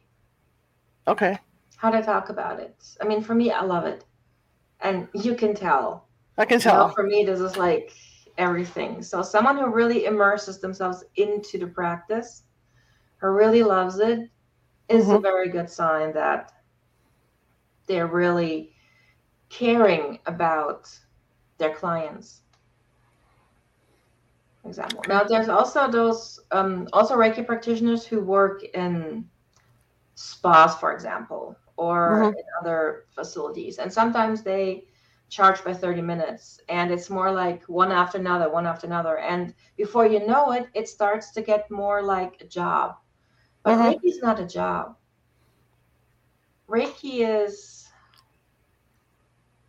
okay, 1.07 1.38
how 1.77 1.90
they 1.90 2.01
talk 2.01 2.31
about 2.31 2.61
it. 2.61 2.75
I 3.01 3.05
mean, 3.07 3.23
for 3.23 3.35
me, 3.35 3.51
I 3.51 3.61
love 3.62 3.85
it, 3.85 4.05
and 4.81 5.07
you 5.12 5.35
can 5.35 5.55
tell. 5.55 6.07
I 6.38 6.44
can 6.47 6.61
You 6.61 6.64
know, 6.66 6.71
tell. 6.71 6.88
for 6.94 7.03
me, 7.03 7.25
this 7.25 7.40
is 7.40 7.57
like 7.59 7.92
everything. 8.38 9.03
So 9.03 9.22
someone 9.22 9.59
who 9.59 9.66
really 9.68 10.07
immerses 10.07 10.61
themselves 10.61 11.05
into 11.16 11.59
the 11.59 11.66
practice, 11.68 12.44
who 13.20 13.29
really 13.29 13.62
loves 13.62 13.98
it, 13.98 14.31
is 14.88 15.12
a 15.12 15.18
Mhm. 15.18 15.20
very 15.20 15.48
good 15.51 15.70
sign 15.70 16.12
that 16.14 16.53
they're 17.87 18.07
really 18.07 18.72
caring 19.51 20.18
about 20.27 20.88
their 21.59 21.74
clients. 21.74 22.42
Example. 24.64 25.05
Now, 25.09 25.24
there's 25.24 25.48
also 25.48 25.90
those 25.90 26.40
um, 26.53 26.88
also 26.92 27.16
Reiki 27.16 27.46
practitioners 27.46 28.07
who 28.07 28.20
work 28.20 28.62
in 28.74 29.29
spas, 30.14 30.77
for 30.77 30.92
example, 30.92 31.57
or 31.77 32.24
Mhm. 32.24 32.37
in 32.37 32.44
other 32.61 33.05
facilities, 33.14 33.79
and 33.79 33.92
sometimes 33.92 34.42
they 34.42 34.85
charge 35.29 35.64
by 35.64 35.75
30 35.75 36.03
minutes. 36.03 36.61
And 36.69 36.91
it's 36.91 37.11
more 37.11 37.33
like 37.33 37.64
one 37.64 37.93
after 37.93 38.19
another 38.19 38.51
one 38.51 38.67
after 38.67 38.87
another. 38.87 39.19
And 39.19 39.55
before 39.77 40.07
you 40.07 40.27
know 40.27 40.53
it 40.53 40.69
it 40.75 40.88
starts 40.88 41.33
to 41.33 41.43
get 41.43 41.71
more 41.71 42.03
like 42.03 42.41
a 42.41 42.47
job. 42.47 42.97
But 43.62 43.77
Mhm. 43.77 43.83
reiki 43.83 44.05
is 44.05 44.23
not 44.23 44.41
a 44.41 44.47
job. 44.47 44.97
Reiki 46.69 47.21
is 47.21 47.91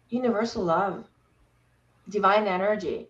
universal 0.10 0.63
love 0.63 1.10
divine 2.10 2.48
energy. 2.48 3.10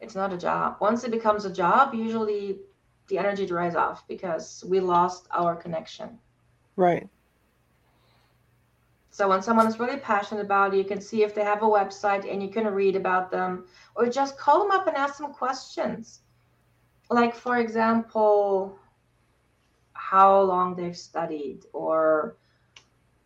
It's 0.00 0.14
not 0.14 0.32
a 0.32 0.38
job. 0.38 0.76
Once 0.80 1.04
it 1.04 1.10
becomes 1.10 1.44
a 1.44 1.52
job 1.52 1.94
usually 1.94 2.60
the 3.08 3.18
energy 3.18 3.46
dries 3.46 3.74
off 3.74 4.06
because 4.08 4.64
we 4.68 4.80
lost 4.80 5.28
our 5.32 5.54
connection. 5.56 6.18
Right. 6.76 7.08
So 9.18 9.28
when 9.28 9.42
someone 9.42 9.66
is 9.66 9.80
really 9.80 9.96
passionate 9.96 10.42
about 10.42 10.72
it, 10.72 10.76
you 10.76 10.84
can 10.84 11.00
see 11.00 11.24
if 11.24 11.34
they 11.34 11.42
have 11.42 11.64
a 11.64 11.66
website 11.66 12.30
and 12.30 12.40
you 12.40 12.50
can 12.50 12.68
read 12.68 12.94
about 12.94 13.32
them, 13.32 13.66
or 13.96 14.08
just 14.08 14.38
call 14.38 14.60
them 14.60 14.70
up 14.70 14.86
and 14.86 14.96
ask 14.96 15.18
them 15.18 15.32
questions. 15.32 16.20
Like 17.10 17.34
for 17.34 17.58
example, 17.58 18.78
how 19.94 20.40
long 20.42 20.76
they've 20.76 20.96
studied, 20.96 21.64
or 21.72 22.36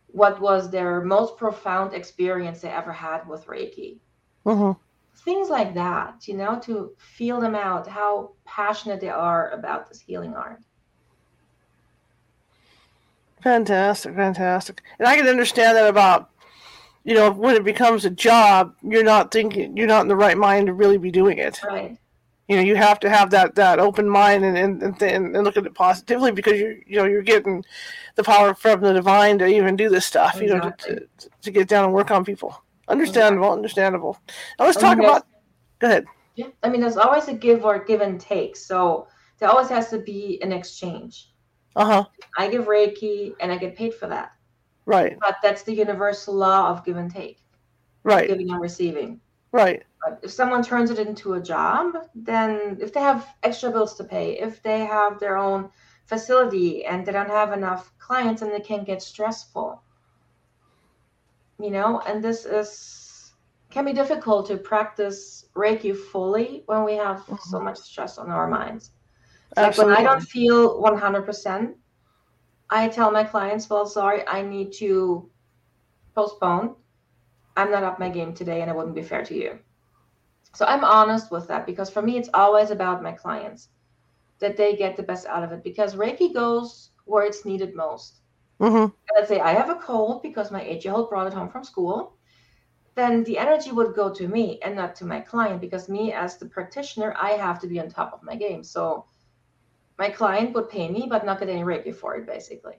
what 0.07 0.41
was 0.41 0.71
their 0.71 1.03
most 1.05 1.37
profound 1.37 1.93
experience 1.93 2.63
they 2.63 2.71
ever 2.71 2.93
had 2.93 3.29
with 3.29 3.47
Reiki. 3.47 3.99
hmm 4.45 4.73
Things 5.27 5.51
like 5.51 5.75
that, 5.75 6.27
you 6.27 6.39
know, 6.39 6.59
to 6.61 6.95
feel 6.97 7.39
them 7.39 7.55
out, 7.55 7.87
how 7.87 8.33
passionate 8.47 9.03
they 9.03 9.11
are 9.11 9.51
about 9.51 9.91
this 9.91 10.01
healing 10.01 10.33
art. 10.33 10.65
Fantastic, 13.43 14.15
fantastic. 14.15 14.83
And 14.99 15.09
I 15.09 15.17
can 15.17 15.27
understand 15.27 15.77
that 15.77 15.89
about, 15.89 16.31
you 17.05 17.15
know, 17.15 17.31
when 17.31 17.57
it 17.57 17.65
becomes 17.65 18.05
a 18.05 18.11
job, 18.11 18.75
you're 18.83 19.03
not 19.03 19.33
thinking, 19.33 19.77
you're 19.77 19.89
not 19.89 20.03
in 20.03 20.09
the 20.09 20.17
right 20.17 20.39
mind 20.39 20.67
to 20.69 20.73
really 20.73 20.99
be 20.99 21.11
doing 21.11 21.39
it. 21.39 21.61
Right. 21.65 21.99
You 22.49 22.57
know, 22.57 22.63
you 22.63 22.77
have 22.77 23.01
to 23.01 23.11
have 23.11 23.31
that, 23.31 23.55
that 23.55 23.79
open 23.79 24.09
mind 24.09 24.45
and, 24.45 24.57
and, 24.57 24.83
and, 24.83 24.99
th- 24.99 25.13
and 25.13 25.33
look 25.33 25.57
at 25.57 25.67
it 25.67 25.75
positively 25.75 26.33
because 26.33 26.59
you 26.59 26.83
you 26.87 26.99
know 26.99 27.05
you're 27.05 27.23
getting 27.23 27.65
the 28.17 28.23
power 28.23 28.53
from 28.55 28.81
the 28.81 28.93
divine 28.93 29.39
to 29.39 29.47
even 29.47 29.75
do 29.75 29.89
this 29.89 30.05
stuff. 30.05 30.41
You 30.41 30.49
know, 30.49 30.71
to, 30.71 31.07
to, 31.19 31.31
to 31.41 31.51
get 31.51 31.69
down 31.69 31.85
and 31.85 31.95
work 31.95 32.11
on 32.11 32.25
people. 32.25 32.63
Understandable, 32.89 33.53
understandable. 33.53 34.19
Now 34.59 34.67
let's 34.67 34.77
I 34.79 34.81
talk 34.81 34.99
about. 34.99 35.27
Go 35.79 35.87
ahead. 35.87 36.05
Yeah, 36.35 36.49
I 36.63 36.69
mean, 36.69 36.81
there's 36.81 36.97
always 36.97 37.29
a 37.29 37.33
give 37.33 37.65
or 37.65 37.85
give 37.85 38.03
and 38.03 38.21
take. 38.21 38.57
So 38.57 39.07
there 39.39 39.49
always 39.49 39.69
has 39.69 39.89
to 39.91 39.99
be 39.99 40.39
an 40.43 40.53
exchange. 40.53 41.32
Uh 41.77 41.85
huh. 41.85 42.05
I 42.37 42.49
give 42.49 42.67
Reiki 42.67 43.35
and 43.41 43.53
I 43.53 43.57
get 43.59 43.77
paid 43.77 43.95
for 43.95 44.07
that. 44.09 44.33
Right. 44.87 45.17
But 45.21 45.37
that's 45.43 45.63
the 45.63 45.75
universal 45.75 46.35
law 46.35 46.69
of 46.69 46.85
give 46.85 46.97
and 46.97 47.11
take, 47.11 47.39
Right. 48.05 48.29
giving 48.29 48.51
and 48.51 48.61
receiving. 48.61 49.21
Right. 49.53 49.85
But 50.05 50.21
if 50.23 50.33
someone 50.33 50.63
turns 50.63 50.91
it 50.91 50.99
into 50.99 51.35
a 51.35 51.41
job, 51.41 51.95
then 52.15 52.79
if 52.81 52.93
they 52.93 53.01
have 53.01 53.35
extra 53.43 53.71
bills 53.71 53.95
to 53.97 54.05
pay, 54.05 54.39
if 54.39 54.63
they 54.63 54.81
have 54.81 55.21
their 55.21 55.37
own 55.37 55.71
facility 56.07 56.85
and 56.85 57.07
they 57.07 57.13
don't 57.13 57.31
have 57.31 57.53
enough 57.53 57.93
clients, 57.99 58.43
and 58.43 58.51
they 58.51 58.61
can 58.61 58.85
get 58.85 59.03
stressful. 59.03 59.83
You 61.61 61.71
know, 61.71 62.01
and 62.01 62.23
this 62.23 62.45
is 62.45 63.33
can 63.71 63.85
be 63.85 63.93
difficult 63.93 64.47
to 64.49 64.57
practice 64.57 65.47
Reiki 65.55 65.97
fully 65.97 66.63
when 66.67 66.85
we 66.85 66.95
have 66.95 67.23
so 67.49 67.59
much 67.59 67.79
stress 67.79 68.19
on 68.19 68.31
our 68.31 68.47
minds. 68.47 68.91
Like 69.57 69.77
when 69.77 69.91
I 69.91 70.03
don't 70.03 70.21
feel 70.23 70.81
100%, 70.81 71.77
I 72.71 72.89
tell 72.89 73.11
my 73.11 73.25
clients, 73.25 73.69
well, 73.69 73.87
sorry, 73.87 74.27
I 74.27 74.43
need 74.43 74.73
to 74.75 75.31
postpone. 76.15 76.75
I'm 77.57 77.71
not 77.71 77.85
up 77.85 77.99
my 77.99 78.09
game 78.09 78.35
today 78.35 78.61
and 78.63 78.71
it 78.71 78.77
wouldn't 78.77 78.95
be 78.95 79.03
fair 79.03 79.25
to 79.25 79.35
you. 79.35 79.59
So 80.55 80.65
I'm 80.67 80.85
honest 80.85 81.31
with 81.31 81.49
that 81.49 81.67
because 81.67 81.91
for 81.91 82.03
me, 82.03 82.17
it's 82.19 82.31
always 82.35 82.71
about 82.71 83.03
my 83.03 83.13
clients 83.13 83.69
that 84.41 84.57
they 84.57 84.77
get 84.77 84.97
the 84.97 85.03
best 85.03 85.27
out 85.27 85.43
of 85.43 85.53
it 85.53 85.63
because 85.63 85.95
Reiki 85.97 86.33
goes 86.33 86.91
where 87.05 87.25
it's 87.25 87.45
needed 87.45 87.75
most. 87.75 88.21
hmm 88.61 88.87
Let's 89.15 89.29
say 89.29 89.41
I 89.41 89.53
have 89.53 89.71
a 89.71 89.77
cold 89.77 90.23
because 90.23 90.51
my 90.51 90.63
eight 90.63 90.85
year 90.85 90.95
old 90.95 91.09
brought 91.11 91.27
it 91.27 91.35
home 91.35 91.49
from 91.51 91.65
school. 91.65 92.17
Then 92.95 93.25
the 93.25 93.39
energy 93.39 93.73
would 93.73 93.95
go 93.95 94.13
to 94.13 94.29
me 94.29 94.59
and 94.63 94.75
not 94.77 94.95
to 94.97 95.05
my 95.05 95.21
client 95.21 95.61
because 95.61 95.89
me, 95.89 96.13
as 96.13 96.37
the 96.39 96.47
practitioner, 96.47 97.15
I 97.19 97.31
have 97.33 97.59
to 97.61 97.67
be 97.67 97.81
on 97.81 97.89
top 97.89 98.13
of 98.13 98.23
my 98.23 98.37
game. 98.37 98.63
So 98.65 99.07
my 100.03 100.11
client 100.11 100.55
would 100.55 100.69
pay 100.69 100.87
me, 100.97 101.07
but 101.09 101.25
not 101.25 101.39
get 101.41 101.49
any 101.49 101.63
Reiki 101.71 101.95
for 101.95 102.11
it, 102.17 102.27
basically. 102.27 102.77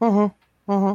hmm 0.00 0.26
hmm 0.66 0.94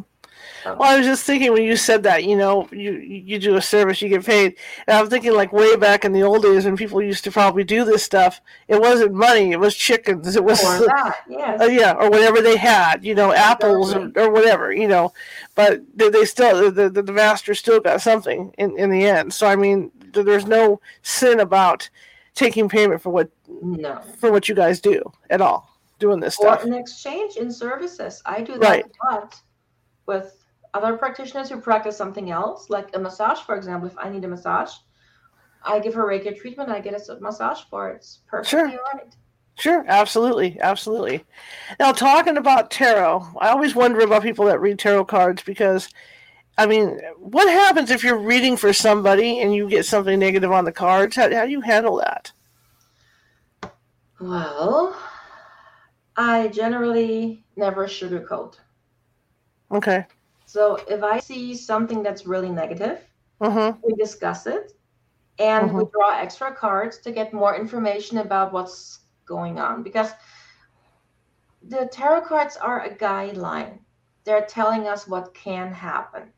So, 0.64 0.76
Well, 0.78 0.90
I 0.92 0.98
was 0.98 1.08
just 1.12 1.24
thinking 1.26 1.52
when 1.54 1.64
you 1.64 1.76
said 1.76 2.04
that, 2.04 2.20
you 2.30 2.36
know, 2.42 2.54
you 2.72 2.92
you 3.32 3.38
do 3.40 3.56
a 3.56 3.62
service, 3.62 4.02
you 4.02 4.10
get 4.10 4.26
paid. 4.26 4.50
And 4.88 4.98
I'm 4.98 5.10
thinking 5.14 5.34
like 5.42 5.52
way 5.62 5.76
back 5.88 6.06
in 6.06 6.12
the 6.14 6.24
old 6.30 6.44
days 6.44 6.66
when 6.66 6.78
people 6.84 7.02
used 7.02 7.24
to 7.26 7.32
probably 7.32 7.64
do 7.76 7.80
this 7.90 8.04
stuff. 8.12 8.42
It 8.74 8.80
wasn't 8.88 9.14
money; 9.28 9.46
it 9.56 9.60
was 9.66 9.76
chickens. 9.88 10.36
It 10.36 10.44
was 10.52 10.60
for 10.62 10.86
that, 10.94 11.16
yes. 11.28 11.62
uh, 11.64 11.72
yeah, 11.82 11.94
or 12.02 12.10
whatever 12.16 12.40
they 12.42 12.58
had, 12.58 12.96
you 13.10 13.16
know, 13.20 13.30
apples 13.50 13.94
or, 13.96 14.04
or 14.24 14.30
whatever, 14.38 14.68
you 14.82 14.88
know. 14.94 15.14
But 15.56 15.82
they, 15.98 16.10
they 16.10 16.26
still 16.26 16.72
the, 16.80 16.90
the 16.96 17.02
the 17.10 17.14
master 17.24 17.54
still 17.56 17.80
got 17.90 18.02
something 18.10 18.54
in 18.58 18.78
in 18.84 18.90
the 18.96 19.04
end. 19.18 19.34
So 19.34 19.48
I 19.48 19.56
mean, 19.56 19.92
there's 20.14 20.46
no 20.60 20.80
sin 21.02 21.40
about 21.40 21.90
taking 22.36 22.70
payment 22.70 23.02
for 23.02 23.10
what 23.10 23.30
No. 23.48 24.00
for 24.20 24.32
what 24.32 24.48
you 24.48 24.56
guys 24.56 24.80
do 24.80 25.02
at 25.30 25.42
all, 25.42 25.70
doing 26.00 26.20
this 26.20 26.38
Or 26.38 26.48
stuff. 26.48 26.64
an 26.64 26.74
exchange 26.74 27.38
in 27.38 27.52
services. 27.52 28.22
I 28.26 28.42
do 28.42 28.54
that 28.60 28.62
Right. 28.70 28.86
a 28.86 29.14
lot 29.14 29.36
with 30.06 30.46
other 30.74 30.98
practitioners 30.98 31.50
who 31.50 31.60
practice 31.60 31.96
something 31.98 32.30
else, 32.32 32.70
like 32.70 32.96
a 32.96 33.00
massage, 33.00 33.40
for 33.40 33.56
example. 33.56 33.88
If 33.88 33.98
I 33.98 34.10
need 34.10 34.24
a 34.26 34.28
massage, 34.28 34.74
I 35.64 35.80
give 35.80 35.94
her 35.94 36.04
Reiki 36.06 36.38
treatment, 36.38 36.70
I 36.70 36.80
get 36.82 36.94
a 36.94 37.20
massage 37.22 37.62
for 37.70 37.90
it. 37.90 37.96
It's 37.96 38.20
perfectly 38.28 38.78
all 38.78 38.84
right. 38.94 39.16
Sure, 39.58 39.86
absolutely, 39.88 40.60
absolutely. 40.60 41.24
Now, 41.80 41.94
talking 41.94 42.36
about 42.36 42.70
tarot, 42.72 43.26
I 43.40 43.48
always 43.50 43.74
wonder 43.74 44.02
about 44.02 44.22
people 44.22 44.44
that 44.46 44.60
read 44.60 44.78
tarot 44.78 45.06
cards 45.06 45.42
because, 45.44 45.90
I 46.58 46.66
mean, 46.66 47.00
what 47.18 47.50
happens 47.50 47.92
if 47.92 48.04
you're 48.04 48.18
reading 48.18 48.56
for 48.56 48.72
somebody 48.72 49.42
and 49.42 49.54
you 49.54 49.68
get 49.68 49.86
something 49.86 50.18
negative 50.18 50.52
on 50.52 50.64
the 50.66 50.72
cards? 50.72 51.16
How, 51.16 51.34
how 51.34 51.46
do 51.46 51.52
you 51.52 51.62
handle 51.62 51.98
that? 51.98 52.32
Well, 54.22 54.96
I 56.16 56.48
generally 56.48 57.46
never 57.58 57.88
sugarcoat. 57.88 58.56
Okay. 59.72 60.06
So 60.46 60.76
if 60.88 61.04
I 61.04 61.20
see 61.20 61.56
something 61.56 62.04
that's 62.04 62.26
really 62.26 62.50
negative, 62.50 63.00
Mm-hmm. 63.42 63.78
we 63.84 63.94
discuss 63.96 64.48
it 64.48 64.72
and 65.40 65.74
we 65.76 65.84
Mhm. 65.84 65.92
draw 65.92 66.18
extra 66.18 66.56
cards 66.56 67.00
to 67.00 67.12
get 67.12 67.34
more 67.34 67.54
information 67.54 68.20
about 68.20 68.54
what's 68.54 69.00
going 69.26 69.60
on 69.60 69.84
because 69.84 70.12
the 71.68 71.90
tarot 71.92 72.22
cards 72.22 72.56
are 72.56 72.86
a 72.86 72.96
guideline 72.96 73.80
they're 74.24 74.46
telling 74.46 74.88
us 74.88 75.06
what 75.06 75.34
can 75.34 75.74
happen 75.74 76.32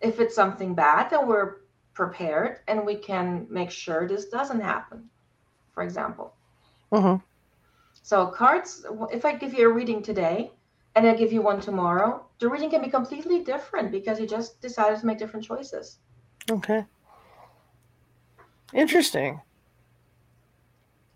if 0.00 0.20
it's 0.20 0.34
something 0.34 0.74
bad 0.74 1.10
then 1.10 1.26
we're 1.26 1.56
prepared 1.94 2.60
and 2.68 2.84
we 2.84 2.94
can 2.94 3.46
make 3.50 3.70
sure 3.70 4.06
this 4.06 4.26
doesn't 4.26 4.60
happen 4.60 5.08
for 5.72 5.82
example 5.82 6.34
Mm-hmm. 6.92 7.22
so 8.02 8.26
cards 8.26 8.84
if 9.12 9.24
i 9.24 9.32
give 9.32 9.54
you 9.54 9.70
a 9.70 9.72
reading 9.72 10.02
today 10.02 10.50
and 10.96 11.06
i 11.06 11.14
give 11.14 11.32
you 11.32 11.40
one 11.40 11.60
tomorrow 11.60 12.24
the 12.40 12.48
reading 12.48 12.68
can 12.68 12.82
be 12.82 12.90
completely 12.90 13.44
different 13.44 13.92
because 13.92 14.18
you 14.18 14.26
just 14.26 14.60
decided 14.60 14.98
to 14.98 15.06
make 15.06 15.18
different 15.18 15.46
choices 15.46 15.98
Okay. 16.50 16.84
Interesting. 18.72 19.40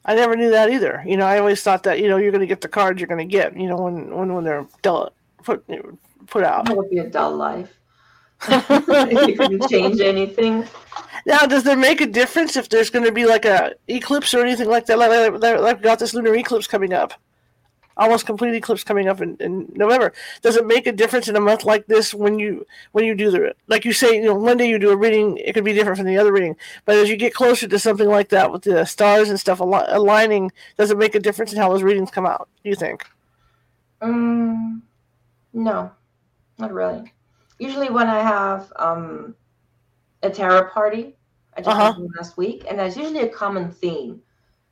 I 0.04 0.14
never 0.14 0.36
knew 0.36 0.50
that 0.50 0.70
either. 0.70 1.02
You 1.06 1.16
know, 1.16 1.24
I 1.24 1.38
always 1.38 1.62
thought 1.62 1.82
that 1.84 2.00
you 2.00 2.08
know 2.08 2.18
you're 2.18 2.30
going 2.30 2.40
to 2.40 2.46
get 2.46 2.60
the 2.60 2.68
cards 2.68 3.00
you're 3.00 3.08
going 3.08 3.26
to 3.26 3.32
get. 3.32 3.56
You 3.56 3.68
know, 3.68 3.76
when 3.76 4.14
when 4.14 4.34
when 4.34 4.44
they're 4.44 4.66
dealt, 4.82 5.14
put 5.42 5.64
put 6.26 6.44
out. 6.44 6.66
That 6.66 6.76
would 6.76 6.90
be 6.90 6.98
a 6.98 7.08
dull 7.08 7.34
life. 7.36 7.72
If 8.48 9.50
you 9.50 9.68
change 9.68 10.00
anything. 10.00 10.66
Now, 11.26 11.46
does 11.46 11.64
there 11.64 11.76
make 11.76 12.00
a 12.00 12.06
difference 12.06 12.56
if 12.56 12.68
there's 12.68 12.90
going 12.90 13.04
to 13.04 13.12
be 13.12 13.24
like 13.24 13.44
a 13.44 13.74
eclipse 13.88 14.34
or 14.34 14.40
anything 14.40 14.68
like 14.68 14.86
that? 14.86 14.98
Like, 14.98 15.40
like, 15.40 15.60
like 15.60 15.76
we 15.78 15.82
got 15.82 15.98
this 15.98 16.14
lunar 16.14 16.34
eclipse 16.34 16.66
coming 16.66 16.92
up, 16.92 17.14
almost 17.96 18.26
complete 18.26 18.54
eclipse 18.54 18.84
coming 18.84 19.08
up 19.08 19.22
in, 19.22 19.36
in 19.40 19.72
November. 19.74 20.12
Does 20.42 20.56
it 20.56 20.66
make 20.66 20.86
a 20.86 20.92
difference 20.92 21.28
in 21.28 21.36
a 21.36 21.40
month 21.40 21.64
like 21.64 21.86
this 21.86 22.12
when 22.12 22.38
you 22.38 22.66
when 22.92 23.06
you 23.06 23.14
do 23.14 23.30
the 23.30 23.54
like 23.68 23.86
you 23.86 23.92
say 23.92 24.16
you 24.16 24.24
know 24.24 24.34
one 24.34 24.58
day 24.58 24.68
you 24.68 24.78
do 24.78 24.90
a 24.90 24.96
reading 24.96 25.38
it 25.38 25.54
could 25.54 25.64
be 25.64 25.72
different 25.72 25.96
from 25.96 26.06
the 26.06 26.18
other 26.18 26.32
reading, 26.32 26.56
but 26.84 26.96
as 26.96 27.08
you 27.08 27.16
get 27.16 27.32
closer 27.32 27.66
to 27.66 27.78
something 27.78 28.08
like 28.08 28.28
that 28.28 28.52
with 28.52 28.62
the 28.62 28.84
stars 28.84 29.30
and 29.30 29.40
stuff 29.40 29.60
al- 29.62 29.86
aligning, 29.88 30.52
does 30.76 30.90
it 30.90 30.98
make 30.98 31.14
a 31.14 31.20
difference 31.20 31.52
in 31.52 31.58
how 31.58 31.70
those 31.70 31.82
readings 31.82 32.10
come 32.10 32.26
out? 32.26 32.48
Do 32.62 32.68
you 32.68 32.76
think? 32.76 33.06
Um, 34.02 34.82
no, 35.54 35.90
not 36.58 36.72
really. 36.72 37.13
Usually, 37.58 37.90
when 37.90 38.08
I 38.08 38.20
have 38.20 38.72
um, 38.76 39.34
a 40.22 40.30
tarot 40.30 40.70
party, 40.70 41.16
I 41.56 41.60
just 41.62 41.68
Uh-huh. 41.68 41.92
had 41.92 41.98
one 41.98 42.10
last 42.16 42.36
week, 42.36 42.64
and 42.68 42.78
that's 42.78 42.96
usually 42.96 43.20
a 43.20 43.28
common 43.28 43.70
theme. 43.70 44.22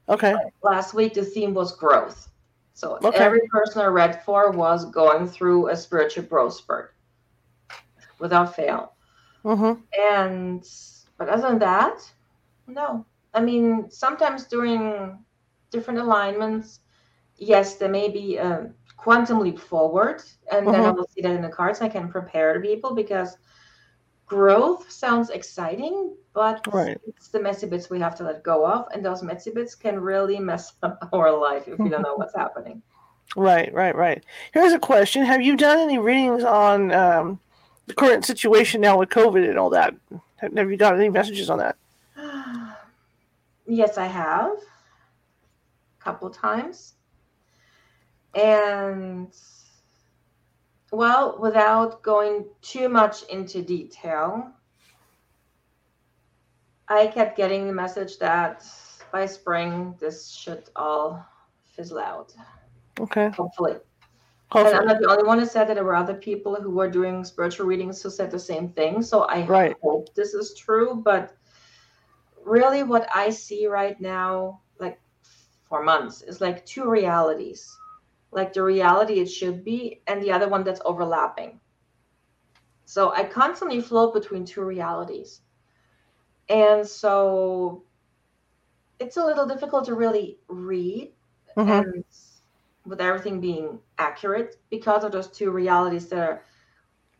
Okay. 0.09 0.35
Last 0.63 0.95
week, 0.95 1.15
the 1.15 1.25
theme 1.25 1.55
was 1.55 1.77
growth. 1.77 2.31
So 2.75 2.99
Okay. 3.05 3.19
every 3.19 3.41
person 3.49 3.83
I 3.83 3.87
read 3.87 4.23
for 4.25 4.51
was 4.51 4.85
going 4.91 5.29
through 5.29 5.69
a 5.69 5.77
spiritual 5.77 6.25
growth 6.25 6.55
spurt 6.55 6.95
without 8.19 8.55
fail. 8.55 8.95
Mm-hmm. 9.45 9.81
And 9.99 10.69
but 11.19 11.29
other 11.29 11.49
than 11.49 11.59
that, 11.61 12.13
no. 12.67 13.05
I 13.35 13.41
mean, 13.41 13.91
sometimes 13.91 14.45
during 14.47 15.25
different 15.71 16.01
alignments, 16.01 16.81
yes, 17.37 17.77
there 17.77 17.89
may 17.89 18.09
be 18.09 18.37
a 18.37 18.71
quantum 19.03 19.41
leap 19.41 19.59
forward, 19.59 20.23
and 20.53 20.69
then 20.69 20.87
I 20.87 20.91
Mhm. 20.91 20.97
will 20.97 21.09
see 21.09 21.23
that 21.23 21.33
in 21.33 21.43
the 21.43 21.49
cards. 21.49 21.81
I 21.81 21.89
can 21.89 22.09
prepare 22.09 22.55
the 22.55 22.61
people 22.61 22.95
because 22.95 23.37
growth 24.27 24.89
sounds 24.89 25.31
exciting, 25.31 26.17
but 26.33 26.65
Right. 26.73 26.97
it's 27.05 27.29
the 27.29 27.41
messy 27.41 27.67
bits 27.67 27.91
we 27.91 27.99
have 27.99 28.15
to 28.19 28.25
let 28.25 28.45
go 28.45 28.65
of, 28.65 28.87
and 28.95 29.05
those 29.05 29.25
messy 29.25 29.51
bits 29.51 29.75
can 29.75 29.99
really 29.99 30.39
mess 30.39 30.75
up 30.85 31.09
our 31.13 31.37
life 31.37 31.67
if 31.67 31.81
we 31.81 31.89
don't 31.89 32.03
know 32.03 32.15
what's 32.15 32.37
happening. 32.37 32.81
Right, 33.35 33.75
right, 33.75 33.97
right. 33.97 34.25
Here's 34.55 34.73
a 34.73 34.79
question: 34.79 35.25
Have 35.25 35.43
you 35.43 35.57
done 35.57 35.81
any 35.81 35.99
readings 35.99 36.45
on 36.45 36.93
um, 36.93 37.41
the 37.89 37.95
current 37.95 38.25
situation 38.25 38.81
now 38.81 38.99
with 38.99 39.09
COVID 39.09 39.49
and 39.49 39.59
all 39.59 39.71
that? 39.71 39.95
Have 40.37 40.57
have 40.57 40.71
you 40.71 40.77
got 40.77 40.95
any 40.95 41.09
messages 41.09 41.51
on 41.51 41.59
that? 41.59 41.77
yes, 43.67 43.99
I 43.99 44.07
have. 44.07 44.53
A 44.53 46.05
couple 46.05 46.29
of 46.29 46.37
times. 46.37 46.95
And 48.35 49.33
well, 50.91 51.39
without 51.41 52.03
going 52.03 52.45
too 52.61 52.89
much 52.89 53.23
into 53.25 53.63
detail, 53.63 54.53
I 56.89 57.07
kept 57.07 57.37
getting 57.37 57.67
the 57.67 57.73
message 57.73 58.19
that 58.19 58.67
by 59.11 59.27
spring 59.27 59.95
this 59.99 60.31
should 60.31 60.69
all 60.77 61.25
fizzle 61.65 61.99
out. 61.99 62.35
Okay. 63.01 63.31
Hopefully. 63.31 63.77
Hopefully. 64.51 64.75
And 64.75 64.81
I'm 64.81 64.87
not 64.87 65.01
the 65.01 65.09
only 65.09 65.25
one 65.25 65.39
who 65.39 65.47
said 65.47 65.67
that 65.69 65.75
there 65.75 65.85
were 65.85 65.97
other 65.97 66.15
people 66.15 66.55
who 66.57 66.71
were 66.71 66.91
doing 66.91 67.25
spiritual 67.25 67.67
readings 67.67 68.03
who 68.03 68.11
said 68.11 68.31
the 68.31 68.39
same 68.39 68.69
thing. 68.69 69.01
So 69.03 69.23
I 69.23 69.47
Right. 69.47 69.77
hope 69.83 70.15
this 70.15 70.35
is 70.35 70.55
true. 70.55 70.95
But 70.95 71.35
really, 72.45 72.83
what 72.83 73.09
I 73.15 73.31
see 73.31 73.67
right 73.67 73.99
now, 73.99 74.61
like 74.79 75.01
for 75.63 75.83
months, 75.83 76.21
is 76.21 76.43
like 76.43 76.67
two 76.67 76.89
realities 76.89 77.79
like 78.33 78.53
the 78.53 78.63
reality 78.63 79.21
it 79.21 79.27
should 79.31 79.63
be, 79.65 80.03
and 80.07 80.23
the 80.23 80.33
other 80.33 80.49
one 80.49 80.65
that's 80.65 80.81
overlapping. 80.85 81.61
So 82.85 83.13
I 83.13 83.25
constantly 83.25 83.81
float 83.81 84.13
between 84.15 84.45
two 84.45 84.63
realities. 84.63 85.43
And 86.49 86.87
so 86.87 87.85
it's 88.99 89.17
a 89.17 89.25
little 89.25 89.47
difficult 89.47 89.85
to 89.87 89.95
really 89.95 90.39
read 90.49 91.13
Mhm. 91.57 91.69
and 91.69 92.05
with 92.87 93.01
everything 93.01 93.41
being 93.41 93.81
accurate 93.99 94.57
because 94.71 95.05
of 95.05 95.13
those 95.13 95.29
two 95.29 95.51
realities 95.51 96.09
that 96.09 96.19
are 96.29 96.43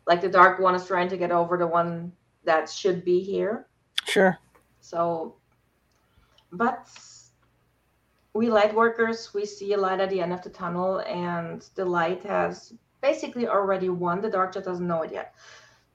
like 0.05 0.21
the 0.21 0.29
dark 0.29 0.59
one 0.59 0.75
is 0.75 0.85
trying 0.85 1.07
to 1.09 1.17
get 1.17 1.31
over 1.31 1.57
the 1.57 1.67
one 1.67 2.11
that 2.43 2.69
should 2.69 3.03
be 3.05 3.21
here 3.21 3.67
Sure. 4.05 4.37
so 4.81 5.35
but 6.51 6.87
we 8.33 8.49
light 8.49 8.73
workers 8.73 9.33
we 9.33 9.45
see 9.45 9.73
a 9.73 9.77
light 9.77 9.99
at 9.99 10.09
the 10.09 10.21
end 10.21 10.33
of 10.33 10.41
the 10.41 10.49
tunnel 10.49 10.99
and 10.99 11.69
the 11.75 11.85
light 11.85 12.23
has 12.23 12.73
basically 13.01 13.47
already 13.47 13.89
won 13.89 14.21
the 14.21 14.29
dark 14.29 14.53
just 14.53 14.65
doesn't 14.65 14.87
know 14.87 15.03
it 15.03 15.11
yet 15.11 15.35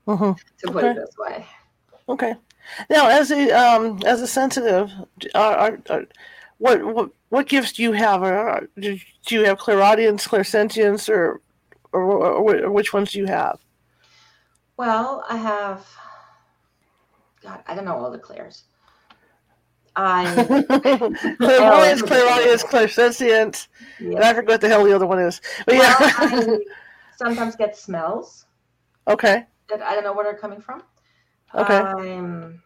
hmm 0.07 0.33
to 0.59 0.73
put 0.73 0.85
it 0.85 0.89
Okay. 0.89 0.95
this 0.95 1.15
way 1.19 1.47
Okay. 2.09 2.35
Now, 2.89 3.09
as 3.09 3.31
a 3.31 3.51
um, 3.51 4.01
as 4.07 4.23
a 4.23 4.27
sensitive, 4.27 4.91
are, 5.35 5.55
are, 5.55 5.79
are, 5.91 6.05
what 6.57 6.83
what 6.83 7.11
what 7.29 7.49
gifts 7.49 7.73
do 7.73 7.83
you 7.83 7.93
have? 7.93 8.23
Or 8.23 8.69
do, 8.79 8.99
do 9.27 9.35
you 9.35 9.45
have 9.45 9.59
clairaudience, 9.59 10.27
clairsentience, 10.27 11.09
or 11.09 11.43
or, 11.93 12.03
or, 12.03 12.65
or 12.65 12.71
which 12.73 12.93
ones 12.93 13.13
do 13.13 13.19
you 13.19 13.27
have? 13.27 13.59
well 14.79 15.25
i 15.29 15.37
have 15.37 15.87
god 17.43 17.63
i 17.67 17.75
don't 17.75 17.85
know 17.85 17.97
all 17.97 18.11
the 18.11 18.19
clairs 18.19 18.63
i 19.97 20.25
clairvoyance, 21.39 22.03
clairaudience, 22.03 22.63
clairsentience, 22.65 23.69
and 24.01 24.17
I 24.17 24.21
yeah. 24.21 24.33
forget 24.33 24.49
what 24.49 24.61
the 24.61 24.69
hell 24.69 24.85
the 24.85 24.95
other 24.95 25.07
one 25.07 25.19
is. 25.19 25.41
But 25.67 25.77
well, 25.77 25.97
yeah. 26.01 26.13
I 26.19 26.59
sometimes 27.17 27.57
get 27.57 27.77
smells 27.77 28.47
okay. 29.09 29.45
that 29.69 29.83
i 29.83 29.95
don't 29.95 30.05
know 30.05 30.13
where 30.13 30.25
they're 30.25 30.39
coming 30.39 30.61
from 30.61 30.83
Okay. 31.55 31.77
i'm 31.77 32.63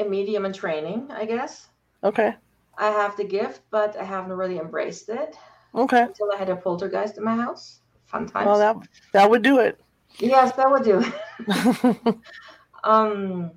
a 0.00 0.04
medium 0.04 0.46
in 0.46 0.52
training 0.52 1.10
i 1.10 1.24
guess 1.26 1.68
Okay. 2.04 2.34
I 2.76 2.90
have 2.90 3.16
the 3.16 3.24
gift, 3.24 3.62
but 3.70 3.96
I 3.96 4.04
haven't 4.04 4.32
really 4.32 4.58
embraced 4.58 5.08
it 5.08 5.36
Okay. 5.74 6.02
until 6.02 6.30
I 6.32 6.36
had 6.36 6.48
a 6.48 6.56
poltergeist 6.56 7.18
in 7.18 7.24
my 7.24 7.34
house. 7.34 7.80
Fun 8.06 8.26
times. 8.26 8.46
Well, 8.46 8.58
that 8.58 8.76
that 9.12 9.28
would 9.28 9.42
do 9.42 9.58
it. 9.58 9.80
Yes, 10.18 10.52
that 10.56 10.70
would 10.70 10.84
do. 10.84 12.22
um, 12.84 13.50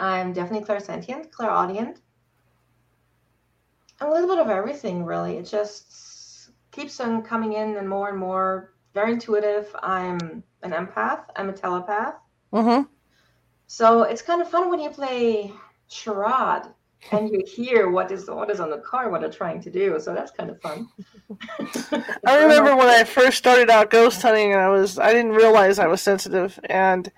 I'm 0.00 0.32
definitely 0.32 0.66
clairsentient, 0.66 1.30
clairaudient. 1.30 1.98
I'm 4.00 4.08
a 4.08 4.10
little 4.10 4.28
bit 4.28 4.38
of 4.38 4.48
everything, 4.48 5.04
really. 5.04 5.36
It 5.36 5.44
just 5.44 6.50
keeps 6.70 6.98
on 7.00 7.22
coming 7.22 7.52
in 7.52 7.76
and 7.76 7.86
more 7.88 8.08
and 8.08 8.18
more. 8.18 8.72
Very 8.94 9.12
intuitive. 9.12 9.68
I'm 9.82 10.42
an 10.62 10.72
empath. 10.72 11.24
I'm 11.36 11.50
a 11.50 11.52
telepath. 11.52 12.14
hmm 12.52 12.82
So 13.66 14.02
it's 14.02 14.22
kind 14.22 14.40
of 14.40 14.50
fun 14.50 14.70
when 14.70 14.80
you 14.80 14.90
play 14.90 15.52
charade 15.88 16.62
and 17.12 17.28
you 17.28 17.42
hear 17.46 17.90
what 17.90 18.10
is 18.10 18.28
what 18.28 18.50
is 18.50 18.60
on 18.60 18.70
the 18.70 18.78
card, 18.78 19.10
what 19.10 19.20
they're 19.20 19.30
trying 19.30 19.60
to 19.62 19.70
do. 19.70 19.98
So 20.00 20.14
that's 20.14 20.30
kind 20.30 20.50
of 20.50 20.60
fun. 20.60 20.88
I 22.26 22.36
remember 22.42 22.74
when 22.74 22.88
I 22.88 23.04
first 23.04 23.38
started 23.38 23.70
out 23.70 23.90
ghost 23.90 24.22
hunting, 24.22 24.52
and 24.52 24.60
I 24.60 24.68
was 24.68 24.98
I 24.98 25.12
didn't 25.12 25.32
realize 25.32 25.78
I 25.78 25.86
was 25.86 26.00
sensitive, 26.02 26.58
and 26.68 27.10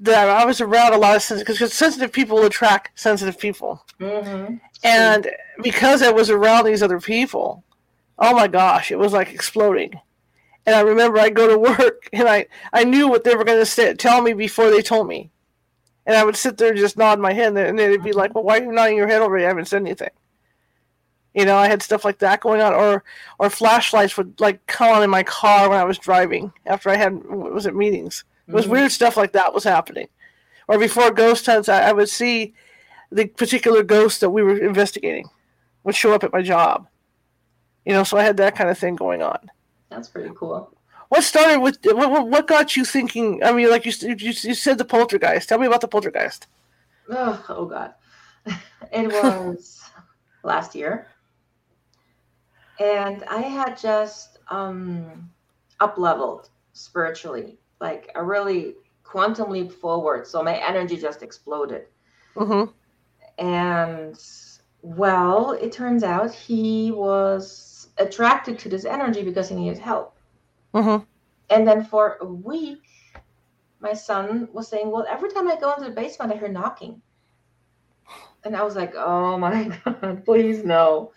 that 0.00 0.28
I 0.28 0.44
was 0.44 0.60
around 0.60 0.92
a 0.92 0.98
lot 0.98 1.16
of 1.16 1.22
sensitive 1.22 1.56
because 1.56 1.72
sensitive 1.72 2.12
people 2.12 2.44
attract 2.44 2.98
sensitive 2.98 3.38
people, 3.38 3.84
hmm 3.98 4.56
and 4.82 5.30
because 5.62 6.02
I 6.02 6.10
was 6.10 6.28
around 6.30 6.66
these 6.66 6.82
other 6.82 7.00
people, 7.00 7.64
oh 8.18 8.34
my 8.34 8.48
gosh, 8.48 8.90
it 8.90 8.98
was 8.98 9.12
like 9.12 9.32
exploding. 9.32 9.98
And 10.66 10.76
I 10.76 10.80
remember 10.80 11.18
I'd 11.18 11.34
go 11.34 11.48
to 11.48 11.58
work, 11.58 12.08
and 12.12 12.28
I 12.28 12.46
I 12.72 12.84
knew 12.84 13.08
what 13.08 13.24
they 13.24 13.34
were 13.34 13.44
going 13.44 13.64
to 13.64 13.94
tell 13.94 14.22
me 14.22 14.32
before 14.34 14.70
they 14.70 14.82
told 14.82 15.08
me, 15.08 15.30
and 16.06 16.16
I 16.16 16.24
would 16.24 16.36
sit 16.36 16.58
there 16.58 16.70
and 16.70 16.78
just 16.78 16.96
nod 16.98 17.18
my 17.20 17.32
head, 17.32 17.56
and 17.56 17.78
they'd 17.78 18.02
be 18.02 18.12
like, 18.12 18.34
"Well, 18.34 18.44
why 18.44 18.58
are 18.58 18.64
you 18.64 18.72
nodding 18.72 18.96
your 18.96 19.08
head 19.08 19.22
already? 19.22 19.44
I 19.44 19.48
haven't 19.48 19.66
said 19.66 19.82
anything." 19.82 20.10
You 21.34 21.44
know, 21.44 21.56
I 21.56 21.66
had 21.68 21.82
stuff 21.82 22.04
like 22.04 22.18
that 22.18 22.40
going 22.40 22.60
on, 22.60 22.74
or 22.74 23.02
or 23.38 23.50
flashlights 23.50 24.16
would 24.16 24.40
like 24.40 24.66
come 24.66 24.90
on 24.94 25.02
in 25.02 25.10
my 25.10 25.22
car 25.24 25.68
when 25.68 25.78
I 25.78 25.84
was 25.84 25.98
driving 25.98 26.52
after 26.66 26.90
I 26.90 26.96
had 26.96 27.24
was 27.24 27.66
at 27.66 27.74
meetings. 27.74 28.24
It 28.48 28.52
was 28.54 28.66
Mhm. 28.66 28.70
weird 28.70 28.92
stuff 28.92 29.16
like 29.16 29.32
that 29.32 29.54
was 29.54 29.64
happening, 29.64 30.08
or 30.68 30.78
before 30.78 31.10
ghost 31.10 31.46
hunts, 31.46 31.68
I, 31.68 31.88
I 31.88 31.92
would 31.92 32.08
see 32.08 32.54
the 33.10 33.26
particular 33.26 33.82
ghost 33.82 34.20
that 34.20 34.30
we 34.30 34.42
were 34.42 34.58
investigating 34.58 35.28
would 35.84 35.94
show 35.94 36.12
up 36.14 36.24
at 36.24 36.32
my 36.32 36.42
job. 36.42 36.86
You 37.84 37.92
know, 37.92 38.04
so 38.04 38.16
I 38.16 38.22
had 38.22 38.36
that 38.38 38.56
kind 38.56 38.70
of 38.70 38.78
thing 38.78 38.96
going 38.96 39.22
on. 39.22 39.50
That's 39.90 40.08
pretty 40.08 40.34
cool. 40.34 40.70
What 41.10 41.22
started 41.22 41.60
with 41.60 41.78
what, 41.84 42.10
what- 42.10 42.28
what 42.28 42.46
got 42.46 42.76
you 42.76 42.84
thinking? 42.84 43.42
I 43.44 43.52
mean, 43.52 43.70
like 43.70 43.84
you, 43.86 43.92
you 44.08 44.16
you 44.32 44.54
said 44.54 44.78
the 44.78 44.84
poltergeist. 44.84 45.48
Tell 45.48 45.58
me 45.58 45.66
about 45.66 45.80
the 45.82 45.88
poltergeist. 45.88 46.46
Oh, 47.10 47.44
oh 47.48 47.66
God. 47.66 47.94
It 48.92 49.08
was 49.08 49.82
last 50.42 50.74
year. 50.74 51.08
And 52.80 53.22
I 53.24 53.38
had 53.40 53.78
just 53.78 54.38
um 54.48 55.30
up 55.80 55.98
leveled 55.98 56.48
spiritually, 56.72 57.58
like 57.80 58.10
a 58.14 58.22
really 58.22 58.74
quantum 59.02 59.50
leap 59.50 59.72
forward. 59.72 60.26
So 60.26 60.42
my 60.42 60.56
energy 60.56 60.96
just 60.96 61.22
exploded. 61.22 61.86
Mm-hmm. 62.34 62.70
And 63.38 64.18
Well, 64.82 65.52
it 65.52 65.72
turns 65.72 66.02
out 66.02 66.34
he 66.34 66.90
was 66.92 67.88
attracted 67.98 68.58
to 68.60 68.68
this 68.68 68.84
energy 68.84 69.22
because 69.22 69.48
he 69.48 69.54
needed 69.54 69.78
help. 69.78 70.16
Mm-hmm. 70.74 71.04
And 71.50 71.66
then 71.66 71.84
for 71.84 72.18
a 72.20 72.26
week, 72.26 72.82
my 73.80 73.92
son 73.92 74.48
was 74.52 74.68
saying, 74.68 74.90
Well, 74.90 75.06
every 75.08 75.30
time 75.30 75.48
I 75.48 75.56
go 75.56 75.72
into 75.72 75.88
the 75.88 75.94
basement, 75.94 76.32
I 76.32 76.36
hear 76.36 76.48
knocking. 76.48 77.00
And 78.44 78.56
I 78.56 78.62
was 78.62 78.76
like, 78.76 78.94
Oh 78.96 79.38
my 79.38 79.78
God, 79.84 80.24
please 80.24 80.64
no. 80.64 81.12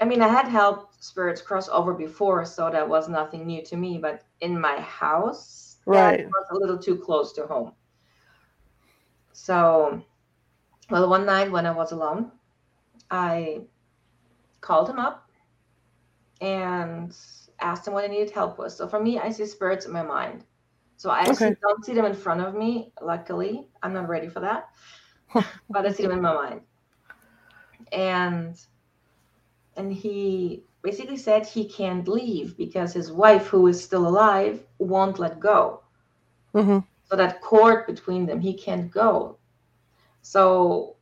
I 0.00 0.04
mean, 0.04 0.22
I 0.22 0.28
had 0.28 0.48
helped 0.48 0.87
spirits 1.00 1.42
cross 1.42 1.68
over 1.68 1.94
before, 1.94 2.44
so 2.44 2.70
that 2.70 2.88
was 2.88 3.08
nothing 3.08 3.46
new 3.46 3.62
to 3.64 3.76
me. 3.76 3.98
But 3.98 4.24
in 4.40 4.60
my 4.60 4.80
house, 4.80 5.78
Right. 5.86 6.28
was 6.28 6.46
a 6.50 6.56
little 6.56 6.78
too 6.78 6.98
close 6.98 7.32
to 7.34 7.46
home. 7.46 7.74
So, 9.32 10.02
well, 10.90 11.08
one 11.08 11.26
night 11.26 11.50
when 11.50 11.66
I 11.66 11.72
was 11.72 11.92
alone, 11.92 12.32
I 13.10 13.66
called 14.60 14.88
him 14.90 14.98
up 14.98 15.30
and 16.40 17.16
asked 17.60 17.86
him 17.86 17.94
what 17.94 18.04
I 18.04 18.08
needed 18.08 18.30
help 18.30 18.58
with. 18.58 18.72
So 18.72 18.88
for 18.88 19.00
me, 19.00 19.18
I 19.18 19.30
see 19.30 19.46
spirits 19.46 19.86
in 19.86 19.92
my 19.92 20.02
mind. 20.02 20.44
So 20.96 21.10
I 21.10 21.20
actually 21.20 21.52
Okay. 21.52 21.56
don't 21.62 21.84
see 21.84 21.94
them 21.94 22.04
in 22.06 22.14
front 22.14 22.40
of 22.40 22.54
me. 22.54 22.92
Luckily, 23.00 23.68
I'm 23.82 23.92
not 23.92 24.08
ready 24.08 24.28
for 24.28 24.40
that, 24.40 24.68
but 25.70 25.86
I 25.86 25.92
see 25.92 26.04
them 26.04 26.12
in 26.12 26.22
my 26.22 26.34
mind. 26.34 26.62
And 27.92 28.56
and 29.76 29.92
he 29.92 30.67
basically 30.82 31.16
said 31.16 31.46
he 31.46 31.64
can't 31.68 32.08
leave 32.08 32.56
because 32.56 32.92
his 32.92 33.12
wife, 33.12 33.46
who 33.48 33.66
is 33.66 33.82
still 33.82 34.06
alive, 34.06 34.64
won't 34.78 35.18
let 35.18 35.40
go. 35.40 35.82
Mm-hmm. 36.54 36.78
So 37.04 37.16
that 37.16 37.40
cord 37.40 37.86
between 37.86 38.26
them, 38.26 38.40
he 38.40 38.54
can't 38.54 38.90
go. 38.90 39.38
So 40.22 40.96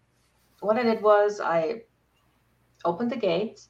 what 0.61 0.77
I 0.77 0.83
did 0.83 1.03
was 1.03 1.41
I 1.41 1.83
opened 2.85 3.11
the 3.11 3.16
gate 3.16 3.66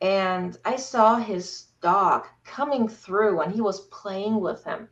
and 0.00 0.56
I 0.64 0.76
saw 0.76 1.16
his 1.16 1.66
dog 1.80 2.26
coming 2.44 2.88
through 2.88 3.40
and 3.40 3.52
he 3.52 3.60
was 3.60 3.86
playing 3.88 4.40
with 4.40 4.64
him. 4.64 4.88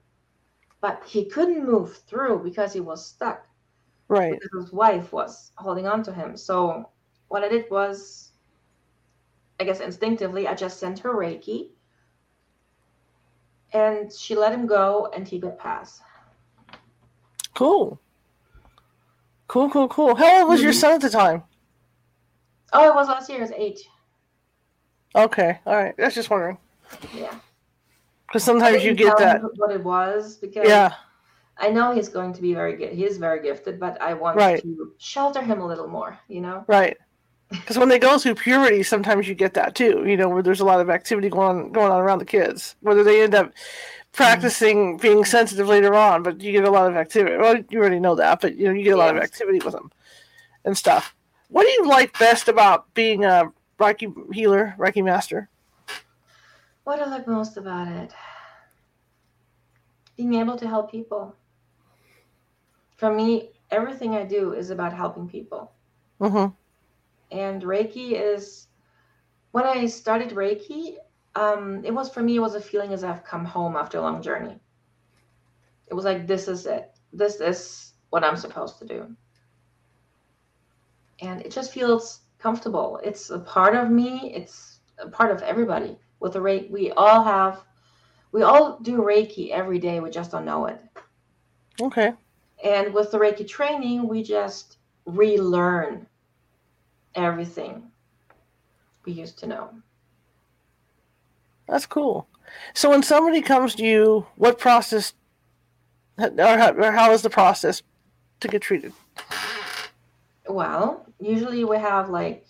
But 0.80 1.02
he 1.06 1.26
couldn't 1.26 1.64
move 1.66 1.96
through 2.08 2.42
because 2.44 2.72
he 2.72 2.80
was 2.80 3.04
stuck 3.04 3.46
Right. 4.08 4.40
because 4.40 4.64
his 4.64 4.72
wife 4.72 5.12
was 5.12 5.52
holding 5.56 5.86
on 5.86 6.02
to 6.04 6.12
him. 6.12 6.36
So 6.36 6.88
what 7.28 7.44
I 7.44 7.48
did 7.48 7.70
was, 7.70 8.29
I 9.60 9.64
guess 9.64 9.80
instinctively, 9.80 10.48
I 10.48 10.54
just 10.54 10.80
sent 10.80 10.98
her 11.00 11.12
Reiki, 11.14 11.68
and 13.74 14.10
she 14.10 14.34
let 14.34 14.52
him 14.52 14.66
go, 14.66 15.10
and 15.14 15.28
he 15.28 15.38
could 15.38 15.58
pass. 15.58 16.00
Cool. 17.54 18.00
Cool, 19.48 19.68
cool, 19.68 19.88
cool. 19.88 20.14
How 20.14 20.40
old 20.40 20.48
was 20.48 20.62
your 20.62 20.72
Mhm. 20.72 20.80
son 20.80 20.92
at 20.94 21.00
the 21.02 21.10
time? 21.10 21.44
Oh, 22.72 22.88
it 22.88 22.94
was 22.94 23.08
last 23.08 23.28
year. 23.28 23.38
It 23.38 23.42
was 23.42 23.52
eight. 23.52 23.80
Okay. 25.14 25.60
All 25.66 25.76
right. 25.76 25.94
That's 25.98 26.14
just 26.14 26.30
wondering. 26.30 26.56
Yeah. 27.12 27.34
Because 28.28 28.44
sometimes 28.44 28.82
you 28.84 28.94
get 28.94 29.18
that. 29.18 29.42
what 29.56 29.72
it 29.72 29.82
was 29.82 30.36
because 30.36 30.68
Yeah. 30.68 30.94
I 31.58 31.68
know 31.68 31.90
he's 31.92 32.08
going 32.08 32.32
to 32.32 32.40
be 32.40 32.54
very 32.54 32.76
good. 32.76 32.92
He 32.92 33.04
is 33.04 33.18
very 33.18 33.42
gifted, 33.42 33.78
but 33.80 34.00
I 34.00 34.14
want 34.14 34.36
Right. 34.36 34.62
to 34.62 34.94
shelter 34.98 35.42
him 35.42 35.60
a 35.60 35.66
little 35.66 35.88
more. 35.88 36.16
You 36.28 36.40
know. 36.40 36.64
Right. 36.68 36.96
Because 37.50 37.78
when 37.78 37.88
they 37.88 37.98
go 37.98 38.16
through 38.18 38.36
puberty, 38.36 38.82
sometimes 38.82 39.26
you 39.26 39.34
get 39.34 39.54
that 39.54 39.74
too. 39.74 40.04
You 40.06 40.16
know, 40.16 40.28
where 40.28 40.42
there's 40.42 40.60
a 40.60 40.64
lot 40.64 40.80
of 40.80 40.88
activity 40.88 41.28
going 41.28 41.48
on, 41.48 41.72
going 41.72 41.90
on 41.90 42.00
around 42.00 42.20
the 42.20 42.24
kids. 42.24 42.76
Whether 42.80 43.02
they 43.02 43.22
end 43.22 43.34
up 43.34 43.52
practicing 44.12 44.96
being 44.96 45.24
sensitive 45.24 45.68
later 45.68 45.94
on, 45.94 46.22
but 46.22 46.40
you 46.40 46.52
get 46.52 46.64
a 46.64 46.70
lot 46.70 46.90
of 46.90 46.96
activity. 46.96 47.36
Well, 47.36 47.56
you 47.68 47.78
already 47.78 48.00
know 48.00 48.14
that, 48.14 48.40
but 48.40 48.56
you 48.56 48.66
know, 48.66 48.74
you 48.74 48.84
get 48.84 48.94
a 48.94 48.98
lot 48.98 49.16
of 49.16 49.22
activity 49.22 49.60
with 49.64 49.74
them 49.74 49.90
and 50.64 50.76
stuff. 50.76 51.14
What 51.48 51.64
do 51.64 51.70
you 51.70 51.88
like 51.88 52.16
best 52.18 52.48
about 52.48 52.92
being 52.94 53.24
a 53.24 53.52
Reiki 53.78 54.12
healer, 54.32 54.74
Reiki 54.78 55.02
master? 55.02 55.48
What 56.84 57.00
I 57.00 57.06
like 57.06 57.26
most 57.26 57.56
about 57.56 57.88
it, 57.88 58.12
being 60.16 60.34
able 60.34 60.56
to 60.56 60.68
help 60.68 60.90
people. 60.90 61.34
For 62.96 63.12
me, 63.12 63.50
everything 63.70 64.14
I 64.14 64.24
do 64.24 64.52
is 64.52 64.70
about 64.70 64.92
helping 64.92 65.28
people. 65.28 65.72
Mm-hmm. 66.20 66.54
And 67.30 67.62
reiki 67.62 68.12
is 68.12 68.68
when 69.52 69.64
i 69.64 69.86
started 69.86 70.30
reiki 70.30 70.96
um 71.36 71.84
it 71.84 71.92
was 71.94 72.10
for 72.10 72.22
me 72.22 72.36
it 72.36 72.40
was 72.40 72.54
a 72.54 72.60
feeling 72.60 72.92
as 72.92 73.04
i've 73.04 73.24
come 73.24 73.44
home 73.44 73.76
after 73.76 73.98
a 73.98 74.02
long 74.02 74.22
journey. 74.22 74.58
It 75.88 75.94
was 75.94 76.04
like 76.04 76.26
this 76.26 76.48
is 76.48 76.66
it. 76.66 76.90
This 77.12 77.40
is 77.40 77.92
what 78.10 78.24
i'm 78.24 78.36
supposed 78.36 78.78
to 78.78 78.86
do. 78.86 79.16
And 81.20 81.40
it 81.42 81.50
just 81.52 81.72
feels 81.72 82.20
comfortable. 82.38 83.00
It's 83.04 83.30
a 83.30 83.38
part 83.40 83.74
of 83.76 83.90
me. 83.90 84.32
It's 84.34 84.80
a 84.98 85.08
part 85.08 85.30
of 85.30 85.42
everybody. 85.42 85.98
With 86.20 86.32
the 86.34 86.40
reiki 86.40 86.70
we 86.70 86.90
all 86.92 87.22
have 87.24 87.62
we 88.32 88.42
all 88.42 88.78
do 88.80 88.98
reiki 89.02 89.50
every 89.50 89.78
day. 89.78 90.00
We 90.00 90.10
just 90.10 90.30
don't 90.32 90.44
know 90.44 90.66
it. 90.66 90.80
Okay. 91.80 92.12
and 92.62 92.92
with 92.94 93.10
the 93.10 93.18
reiki 93.18 93.46
training 93.48 94.06
we 94.08 94.22
just 94.22 94.78
relearn 95.06 96.06
everything 97.14 97.90
we 99.04 99.12
used 99.12 99.38
to 99.40 99.46
know. 99.46 99.70
That's 101.68 101.86
cool. 101.86 102.28
So 102.74 102.90
when 102.90 103.02
somebody 103.02 103.40
comes 103.42 103.74
to 103.76 103.84
you, 103.84 104.26
what 104.36 104.58
process, 104.58 105.14
or 106.18 106.58
how, 106.58 106.72
or 106.72 106.92
how 106.92 107.12
is 107.12 107.22
the 107.22 107.30
process 107.30 107.82
to 108.40 108.48
get 108.48 108.62
treated? 108.62 108.92
Well, 110.48 111.06
usually 111.20 111.64
we 111.64 111.76
have 111.78 112.10
like 112.10 112.46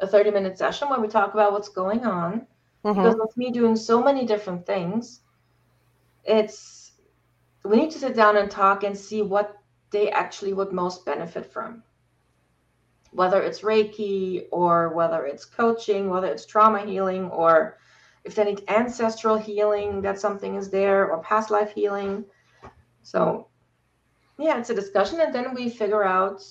a 0.00 0.06
30 0.06 0.30
minute 0.30 0.58
session 0.58 0.88
where 0.88 1.00
we 1.00 1.08
talk 1.08 1.34
about 1.34 1.52
what's 1.52 1.68
going 1.68 2.04
on. 2.04 2.46
hmm 2.84 2.92
Because 2.92 3.16
with 3.18 3.36
me 3.36 3.50
doing 3.50 3.76
so 3.76 4.02
many 4.02 4.24
different 4.26 4.66
things, 4.66 5.20
it's 6.24 6.92
we 7.64 7.76
need 7.76 7.90
to 7.90 7.98
sit 7.98 8.14
down 8.16 8.36
and 8.36 8.50
talk 8.50 8.84
and 8.84 8.96
see 8.96 9.22
what 9.22 9.58
they 9.90 10.10
actually 10.10 10.52
would 10.54 10.72
most 10.72 11.04
benefit 11.04 11.46
from. 11.52 11.82
Whether 13.12 13.42
it's 13.42 13.60
Reiki 13.60 14.46
or 14.52 14.90
whether 14.90 15.26
it's 15.26 15.44
coaching, 15.44 16.08
whether 16.08 16.28
it's 16.28 16.46
trauma 16.46 16.86
healing, 16.86 17.28
or 17.30 17.78
if 18.24 18.34
they 18.34 18.44
need 18.44 18.62
ancestral 18.68 19.36
healing, 19.36 20.00
that 20.02 20.20
something 20.20 20.54
is 20.54 20.70
there, 20.70 21.10
or 21.10 21.22
past 21.22 21.50
life 21.50 21.72
healing. 21.72 22.24
So, 23.02 23.48
yeah, 24.38 24.58
it's 24.58 24.70
a 24.70 24.74
discussion, 24.74 25.20
and 25.20 25.34
then 25.34 25.54
we 25.54 25.68
figure 25.68 26.04
out 26.04 26.42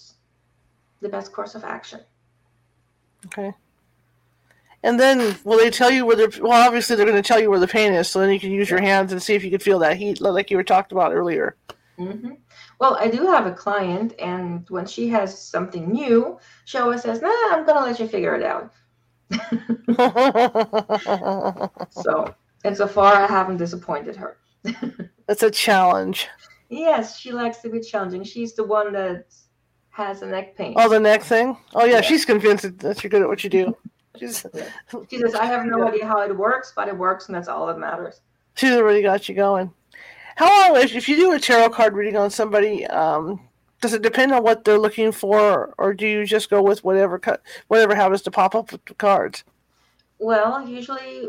the 1.01 1.09
best 1.09 1.31
course 1.31 1.55
of 1.55 1.63
action. 1.63 2.01
Okay. 3.27 3.53
And 4.83 4.99
then 4.99 5.35
will 5.43 5.57
they 5.57 5.69
tell 5.69 5.91
you 5.91 6.05
where 6.05 6.15
they're? 6.15 6.31
Well, 6.41 6.51
obviously 6.51 6.95
they're 6.95 7.05
going 7.05 7.21
to 7.21 7.27
tell 7.27 7.39
you 7.39 7.49
where 7.49 7.59
the 7.59 7.67
pain 7.67 7.93
is, 7.93 8.09
so 8.09 8.19
then 8.19 8.31
you 8.31 8.39
can 8.39 8.51
use 8.51 8.69
your 8.69 8.81
hands 8.81 9.11
and 9.11 9.21
see 9.21 9.35
if 9.35 9.43
you 9.43 9.49
can 9.49 9.59
feel 9.59 9.79
that 9.79 9.97
heat, 9.97 10.21
like 10.21 10.49
you 10.49 10.57
were 10.57 10.63
talked 10.63 10.91
about 10.91 11.13
earlier. 11.13 11.55
hmm 11.97 12.31
Well, 12.79 12.95
I 12.99 13.09
do 13.09 13.25
have 13.27 13.45
a 13.45 13.51
client, 13.51 14.13
and 14.19 14.65
when 14.69 14.85
she 14.85 15.09
has 15.09 15.37
something 15.37 15.91
new, 15.91 16.39
she 16.65 16.77
always 16.77 17.01
says, 17.01 17.21
"Nah, 17.21 17.29
I'm 17.51 17.65
gonna 17.65 17.85
let 17.85 17.99
you 17.99 18.07
figure 18.07 18.35
it 18.35 18.43
out." 18.43 18.71
So, 21.91 22.33
and 22.63 22.75
so 22.75 22.87
far, 22.87 23.13
I 23.13 23.27
haven't 23.27 23.57
disappointed 23.57 24.15
her. 24.15 24.37
That's 25.27 25.43
a 25.43 25.51
challenge. 25.51 26.27
Yes, 26.69 27.17
she 27.17 27.31
likes 27.31 27.57
to 27.59 27.69
be 27.69 27.79
challenging. 27.81 28.23
She's 28.23 28.53
the 28.53 28.63
one 28.63 28.93
that 28.93 29.25
has 29.91 30.21
a 30.21 30.27
neck 30.27 30.55
pain. 30.55 30.73
Oh, 30.77 30.89
the 30.89 30.99
neck 30.99 31.23
thing. 31.23 31.57
Oh 31.73 31.85
yeah, 31.85 31.95
Yeah. 31.95 32.01
she's 32.01 32.25
convinced 32.25 32.77
that- 32.79 33.03
you're 33.03 33.09
good 33.09 33.21
at 33.21 33.27
what 33.27 33.43
you 33.43 33.49
do. 33.49 33.75
She's 34.19 34.45
She 35.09 35.19
says, 35.19 35.35
"I 35.35 35.45
have 35.45 35.65
no 35.65 35.87
idea 35.87 36.05
how 36.05 36.19
it 36.21 36.35
works, 36.35 36.73
but 36.75 36.87
it 36.87 36.97
works, 36.97 37.27
and 37.27 37.35
that's 37.35 37.47
all 37.47 37.67
that 37.67 37.77
matters." 37.77 38.21
she's 38.55 38.71
already 38.73 39.01
got 39.01 39.29
you 39.29 39.35
going. 39.35 39.71
How 40.39 40.71
long 40.71 40.81
if, 40.81 40.95
if 40.95 41.09
you 41.09 41.17
do 41.17 41.33
a 41.33 41.39
tarot 41.39 41.71
card 41.71 41.95
reading 41.95 42.15
on 42.15 42.29
somebody? 42.29 42.87
Um, 42.87 43.41
does 43.81 43.91
it 43.93 44.01
depend 44.01 44.31
on 44.31 44.41
what 44.41 44.63
they're 44.63 44.79
looking 44.79 45.11
for, 45.11 45.75
or 45.77 45.93
do 45.93 46.07
you 46.07 46.25
just 46.25 46.49
go 46.49 46.63
with 46.63 46.81
whatever 46.81 47.19
cut 47.19 47.41
whatever 47.67 47.93
happens 47.93 48.21
to 48.21 48.31
pop 48.31 48.55
up 48.55 48.71
with 48.71 48.85
the 48.85 48.93
cards? 48.93 49.43
Well, 50.17 50.65
usually 50.65 51.27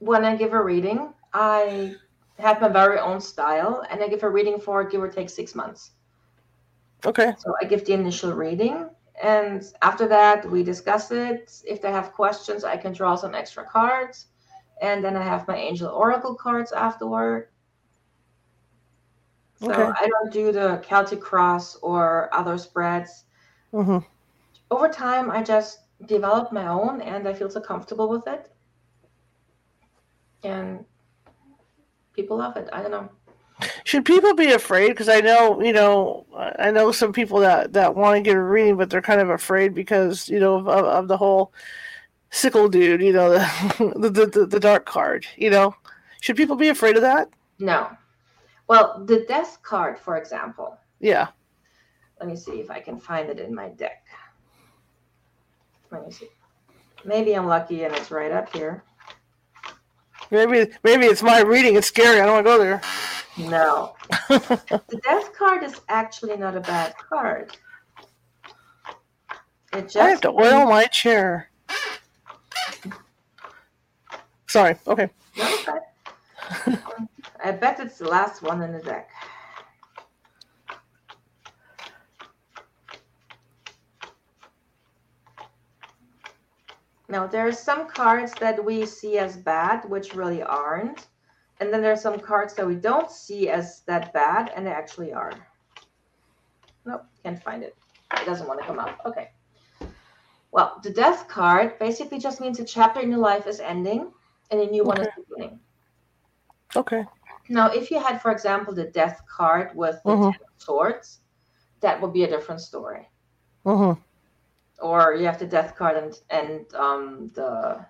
when 0.00 0.24
I 0.24 0.34
give 0.34 0.52
a 0.52 0.60
reading, 0.60 1.14
I 1.32 1.94
have 2.40 2.60
my 2.60 2.66
very 2.66 2.98
own 2.98 3.20
style, 3.20 3.84
and 3.88 4.02
I 4.02 4.08
give 4.08 4.24
a 4.24 4.28
reading 4.28 4.58
for 4.58 4.82
give 4.82 5.00
or 5.00 5.08
take 5.08 5.30
six 5.30 5.54
months. 5.54 5.92
Okay. 7.06 7.32
So 7.38 7.54
I 7.62 7.66
give 7.66 7.84
the 7.84 7.92
initial 7.92 8.32
reading, 8.32 8.90
and 9.22 9.62
after 9.82 10.08
that, 10.08 10.50
we 10.50 10.64
discuss 10.64 11.12
it. 11.12 11.62
If 11.64 11.80
they 11.80 11.92
have 11.92 12.10
questions, 12.14 12.64
I 12.64 12.76
can 12.78 12.92
draw 12.94 13.14
some 13.14 13.36
extra 13.36 13.64
cards, 13.64 14.26
and 14.82 15.04
then 15.04 15.16
I 15.16 15.22
have 15.22 15.46
my 15.46 15.56
angel 15.56 15.88
oracle 15.90 16.34
cards 16.34 16.72
afterward. 16.72 17.46
So 19.60 19.70
Okay. 19.72 19.82
I 19.82 20.08
don't 20.08 20.32
do 20.32 20.52
the 20.52 20.78
Celtic 20.78 21.20
cross 21.20 21.76
or 21.76 22.28
other 22.32 22.56
spreads. 22.56 23.24
hmm 23.72 23.98
Over 24.70 24.88
time, 24.88 25.30
I 25.30 25.42
just 25.42 25.80
develop 26.06 26.50
my 26.50 26.66
own, 26.66 27.02
and 27.02 27.28
I 27.28 27.34
feel 27.34 27.50
so 27.50 27.60
comfortable 27.60 28.08
with 28.08 28.26
it, 28.26 28.50
and 30.42 30.84
people 32.14 32.38
love 32.38 32.56
it. 32.56 32.68
I 32.72 32.80
don't 32.82 32.90
know. 32.90 33.10
Should 33.84 34.06
people 34.06 34.34
be 34.34 34.52
afraid? 34.52 34.88
Because 34.88 35.10
I 35.10 35.20
know, 35.20 35.60
you 35.60 35.74
know, 35.74 36.24
I 36.58 36.70
know 36.70 36.92
some 36.92 37.12
people 37.12 37.40
that, 37.40 37.74
that 37.74 37.94
want 37.94 38.16
to 38.16 38.22
get 38.22 38.36
a 38.36 38.42
reading, 38.42 38.76
but 38.76 38.88
they're 38.88 39.02
kind 39.02 39.20
of 39.20 39.28
afraid 39.28 39.74
because, 39.74 40.28
you 40.30 40.40
know, 40.40 40.56
of, 40.56 40.68
of 40.68 41.08
the 41.08 41.16
whole 41.18 41.52
sickle 42.30 42.68
dude, 42.68 43.02
you 43.02 43.12
know, 43.12 43.30
the, 43.78 44.10
the, 44.10 44.26
the, 44.26 44.46
the 44.46 44.60
dark 44.60 44.86
card, 44.86 45.26
you 45.36 45.50
know. 45.50 45.74
Should 46.20 46.36
people 46.36 46.56
be 46.56 46.68
afraid 46.68 46.96
of 46.96 47.02
that? 47.02 47.28
No. 47.58 47.90
Well, 48.70 49.02
the 49.04 49.24
death 49.26 49.58
card, 49.64 49.98
for 49.98 50.16
example. 50.16 50.78
Yeah. 51.00 51.26
Let 52.20 52.28
me 52.28 52.36
see 52.36 52.60
if 52.60 52.70
I 52.70 52.78
can 52.78 53.00
find 53.00 53.28
it 53.28 53.40
in 53.40 53.52
my 53.52 53.70
deck. 53.70 54.04
Let 55.90 56.06
me 56.06 56.12
see. 56.12 56.28
Maybe 57.04 57.34
I'm 57.34 57.48
lucky 57.48 57.82
and 57.82 57.92
it's 57.96 58.12
right 58.12 58.30
up 58.30 58.54
here. 58.54 58.84
Maybe 60.30 60.70
maybe 60.84 61.06
it's 61.06 61.20
my 61.20 61.40
reading. 61.40 61.74
It's 61.74 61.88
scary. 61.88 62.20
I 62.20 62.26
don't 62.26 62.44
want 62.44 62.46
to 62.46 62.50
go 62.52 62.58
there. 62.58 62.80
No. 63.50 63.96
the 64.28 65.00
death 65.02 65.34
card 65.36 65.64
is 65.64 65.80
actually 65.88 66.36
not 66.36 66.56
a 66.56 66.60
bad 66.60 66.94
card. 66.96 67.56
It 69.72 69.82
just 69.82 69.96
I 69.96 70.10
have 70.10 70.20
to 70.20 70.30
oil 70.30 70.66
my 70.66 70.84
chair. 70.84 71.50
Sorry. 74.46 74.76
Okay. 74.86 75.10
okay. 75.36 76.98
I 77.42 77.52
bet 77.52 77.80
it's 77.80 77.98
the 77.98 78.08
last 78.08 78.42
one 78.42 78.62
in 78.62 78.72
the 78.72 78.80
deck. 78.80 79.10
Now, 87.08 87.26
there 87.26 87.46
are 87.48 87.52
some 87.52 87.88
cards 87.88 88.32
that 88.40 88.64
we 88.64 88.86
see 88.86 89.18
as 89.18 89.36
bad, 89.36 89.84
which 89.88 90.14
really 90.14 90.42
aren't. 90.42 91.08
And 91.58 91.72
then 91.72 91.82
there 91.82 91.92
are 91.92 91.96
some 91.96 92.20
cards 92.20 92.54
that 92.54 92.66
we 92.66 92.76
don't 92.76 93.10
see 93.10 93.48
as 93.48 93.80
that 93.80 94.12
bad, 94.12 94.52
and 94.54 94.64
they 94.64 94.70
actually 94.70 95.12
are. 95.12 95.32
Nope, 96.86 97.04
can't 97.22 97.42
find 97.42 97.62
it. 97.64 97.76
It 98.14 98.24
doesn't 98.24 98.46
want 98.46 98.60
to 98.60 98.66
come 98.66 98.78
up. 98.78 99.00
Okay. 99.04 99.30
Well, 100.52 100.80
the 100.82 100.90
death 100.90 101.28
card 101.28 101.78
basically 101.78 102.18
just 102.18 102.40
means 102.40 102.60
a 102.60 102.64
chapter 102.64 103.00
in 103.00 103.10
your 103.10 103.18
life 103.18 103.46
is 103.46 103.60
ending 103.60 104.12
and 104.50 104.60
a 104.60 104.66
new 104.66 104.82
okay. 104.82 104.88
one 104.88 105.00
is 105.00 105.08
beginning. 105.28 105.60
Okay. 106.74 107.04
Now, 107.50 107.70
if 107.70 107.90
you 107.90 108.00
had, 108.00 108.22
for 108.22 108.30
example, 108.30 108.72
the 108.72 108.84
death 108.84 109.20
card 109.28 109.72
with 109.74 110.00
the 110.04 110.12
mm-hmm. 110.12 110.30
Ten 110.30 110.40
of 110.40 110.62
Swords, 110.62 111.20
that 111.80 112.00
would 112.00 112.12
be 112.12 112.24
a 112.24 112.28
different 112.28 112.62
story. 112.62 113.10
Mm-hmm 113.66 114.00
or 114.80 115.14
you 115.14 115.26
have 115.26 115.38
the 115.38 115.46
death 115.46 115.76
card 115.76 115.96
and 115.96 116.20
and 116.30 116.74
um, 116.74 117.30
the 117.34 117.84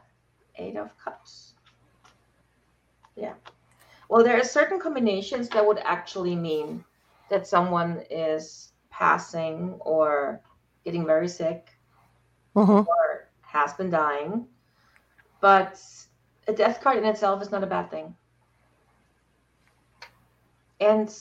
eight 0.57 0.77
of 0.77 0.97
cups 0.99 1.55
yeah 3.17 3.35
well 4.09 4.23
there 4.23 4.39
are 4.39 4.45
certain 4.45 4.79
combinations 4.79 5.49
that 5.49 5.67
would 5.67 5.79
actually 5.79 6.35
mean 6.35 6.85
that 7.31 7.47
someone 7.47 8.03
is 8.11 8.73
passing 8.91 9.75
or 9.81 10.41
getting 10.85 11.07
very 11.07 11.29
sick 11.29 11.71
uh-huh. 12.57 12.85
or 12.87 13.29
has 13.43 13.73
been 13.75 13.91
dying 13.91 14.47
but 15.41 15.81
a 16.49 16.53
death 16.53 16.81
card 16.81 16.99
in 16.99 17.05
itself 17.05 17.41
is 17.41 17.51
not 17.51 17.63
a 17.63 17.67
bad 17.67 17.91
thing 17.91 18.15
and 20.81 21.15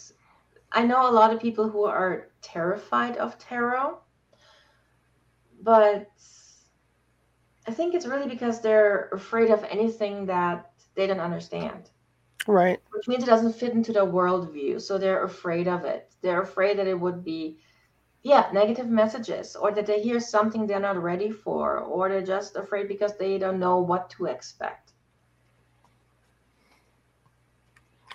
i 0.72 0.84
know 0.84 1.10
a 1.10 1.12
lot 1.12 1.34
of 1.34 1.40
people 1.40 1.70
who 1.70 1.84
are 1.84 2.30
terrified 2.42 3.18
of 3.18 3.38
tarot 3.38 3.98
but 5.62 6.10
I 7.70 7.72
think 7.72 7.94
it's 7.94 8.08
really 8.08 8.28
because 8.28 8.62
they're 8.62 9.10
afraid 9.12 9.52
of 9.52 9.64
anything 9.66 10.26
that 10.26 10.72
they 10.96 11.06
don't 11.06 11.20
understand. 11.20 11.92
Right. 12.48 12.80
Which 12.92 13.08
means 13.08 13.24
it 13.24 13.28
doesn't 13.28 13.54
fit 13.54 13.74
into 13.74 13.94
their 13.94 14.06
worldview. 14.06 14.82
So 14.82 14.98
they're 14.98 15.24
afraid 15.24 15.68
of 15.68 15.86
it. 15.86 16.12
They're 16.22 16.42
afraid 16.42 16.80
that 16.80 16.88
it 16.88 17.00
would 17.00 17.24
be, 17.24 17.60
yeah, 18.24 18.50
negative 18.54 18.88
messages 18.88 19.56
or 19.56 19.72
that 19.74 19.86
they 19.86 20.02
hear 20.02 20.20
something 20.20 20.66
they're 20.66 20.80
not 20.80 21.02
ready 21.02 21.30
for 21.30 21.80
or 21.80 22.10
they're 22.10 22.24
just 22.24 22.56
afraid 22.56 22.88
because 22.88 23.16
they 23.18 23.38
don't 23.38 23.60
know 23.60 23.80
what 23.80 24.10
to 24.12 24.26
expect. 24.26 24.89